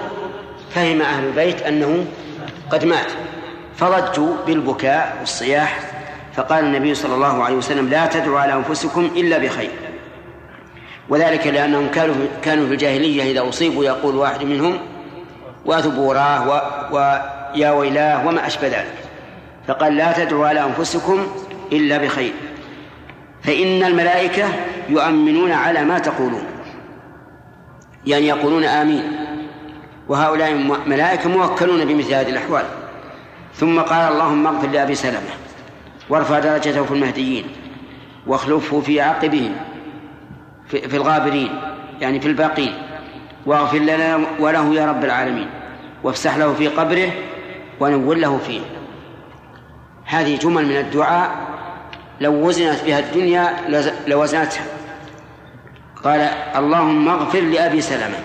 [0.69, 2.05] فهم أهل البيت أنه
[2.71, 3.11] قد مات.
[3.77, 5.93] فضجوا بالبكاء والصياح
[6.35, 9.72] فقال النبي صلى الله عليه وسلم لا تدعوا على أنفسكم إلا بخير.
[11.10, 14.77] وذلك لأنهم كانوا كانوا في الجاهلية إذا أصيبوا يقول واحد منهم
[15.65, 16.61] وثبوراه
[16.91, 18.95] ويا ويلاه وما أشبه ذلك.
[19.68, 21.27] فقال لا تدعوا على أنفسكم
[21.72, 22.34] إلا بخير.
[23.43, 24.45] فإن الملائكة
[24.89, 26.43] يؤمنون على ما تقولون.
[28.05, 29.11] يعني يقولون آمين.
[30.10, 30.53] وهؤلاء
[30.85, 32.65] ملائكة موكلون بمثل هذه الأحوال.
[33.55, 35.30] ثم قال اللهم اغفر لأبي سلمة.
[36.09, 37.45] وارفع درجته في المهديين
[38.27, 39.55] واخلفه في عقبهم
[40.67, 41.61] في الغابرين
[42.01, 42.73] يعني في الباقين.
[43.45, 45.49] واغفر لنا وله يا رب العالمين.
[46.03, 47.11] وافسح له في قبره
[47.80, 48.61] ونور له فيه.
[50.05, 51.31] هذه جمل من الدعاء.
[52.21, 53.53] لو وزنت بها الدنيا
[54.07, 54.63] لوزنتها.
[56.03, 56.19] قال
[56.55, 58.17] اللهم اغفر لأبي سلمة.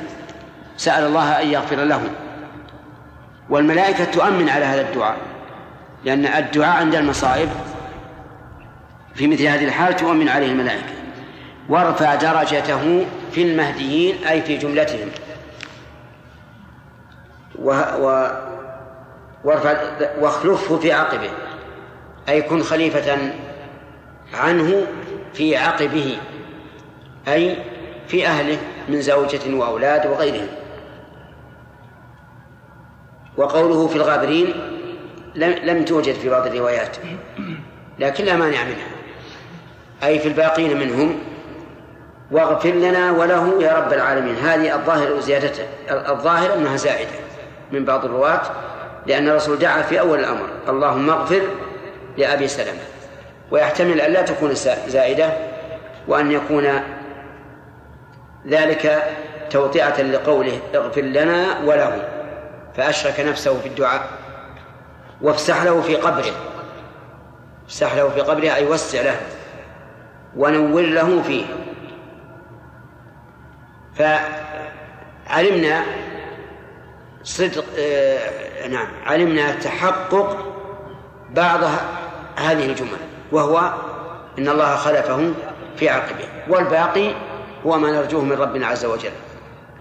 [0.76, 2.02] سأل الله أن يغفر له.
[3.50, 5.16] والملائكة تؤمن على هذا الدعاء.
[6.04, 7.48] لأن الدعاء عند المصائب
[9.14, 10.92] في مثل هذه الحال تؤمن عليه الملائكة.
[11.68, 15.08] وارفع درجته في المهديين أي في جملتهم.
[17.58, 17.70] و...
[17.98, 18.30] و...
[19.44, 19.76] وارفع
[20.20, 21.30] واخلفه في عقبه.
[22.28, 23.32] أي كن خليفة
[24.34, 24.86] عنه
[25.34, 26.18] في عقبه.
[27.28, 27.56] أي
[28.08, 28.58] في أهله
[28.88, 30.48] من زوجة وأولاد وغيرهم.
[33.36, 34.77] وقوله في الغابرين
[35.34, 36.96] لم, توجد في بعض الروايات.
[37.98, 38.88] لكن لا مانع منها.
[40.05, 41.18] أي في الباقين منهم
[42.30, 44.36] واغفر لنا وله يا رب العالمين.
[44.36, 47.10] هذه الظاهر زيادته الظاهر أنها زائدة
[47.72, 48.40] من بعض الرواة
[49.06, 50.48] لأن الرسول دعا في أول الأمر.
[50.68, 51.42] اللهم اغفر
[52.16, 52.80] لأبي سلمة.
[53.50, 54.55] ويحتمل أن لا تكون
[54.88, 55.32] زائدة
[56.09, 56.82] وأن يكون
[58.48, 59.02] ذلك
[59.50, 62.09] توطئة لقوله اغفر لنا وله
[62.76, 64.18] فأشرك نفسه في الدعاء.
[65.23, 66.32] وافسح له في قبره.
[67.66, 69.20] افسح له في قبره أي وسع له.
[70.36, 71.45] ونور له فيه.
[75.27, 75.85] فعلمنا
[77.23, 80.55] صدق آه نعم علمنا تحقق
[81.31, 81.61] بعض
[82.36, 82.99] هذه الجمل
[83.32, 83.73] وهو
[84.39, 85.32] إن الله خلفه
[85.77, 86.28] في عقبه.
[86.49, 87.15] والباقي
[87.66, 89.11] هو ما نرجوه من ربنا عز وجل.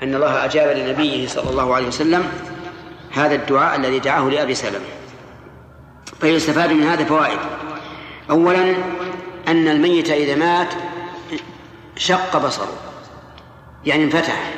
[0.04, 2.32] إن الله أجاب لنبيه صلى الله عليه وسلم
[3.14, 4.86] هذا الدعاء الذي دعاه لأبي سلمة.
[6.22, 7.40] فيستفاد من هذا فوائد.
[8.30, 8.76] اولا
[9.48, 10.74] أن الميت إذا مات
[11.96, 12.74] شق بصره
[13.86, 14.54] يعني انفتح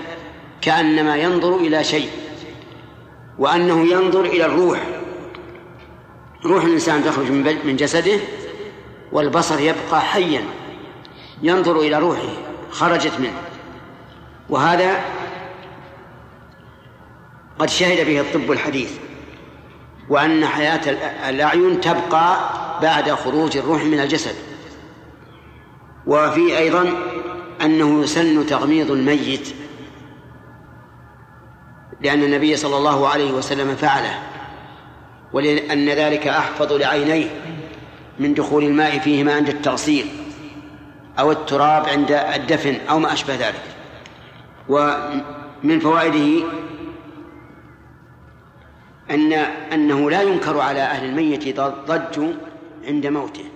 [0.62, 2.10] كأنما ينظر إلى شيء
[3.40, 4.80] وأنه ينظر إلى الروح.
[6.46, 7.32] روح الإنسان تخرج
[7.66, 8.20] من جسده
[9.12, 10.44] والبصر يبقى حيا
[11.42, 12.30] ينظر إلى روحه
[12.72, 13.42] خرجت منه.
[14.50, 15.00] وهذا
[17.60, 19.09] قد شهد به الطب الحديث.
[20.10, 20.82] وأن حياة
[21.30, 22.38] الأعين تبقى
[22.82, 24.36] بعد خروج الروح من الجسد.
[26.08, 26.94] وفي أيضا
[27.62, 29.54] أنه يسن تغميض الميت
[32.02, 34.20] لأن النبي صلى الله عليه وسلم فعله
[35.34, 37.28] ولأن ذلك أحفظ لعينيه
[38.20, 40.06] من دخول الماء فيهما عند التغسيل
[41.20, 43.64] أو التراب عند الدفن أو ما أشبه ذلك.
[44.70, 46.46] ومن فوائده
[49.12, 49.34] أن
[49.74, 52.26] أنه لا ينكر على أهل الميت ضج
[52.88, 53.49] عند موته.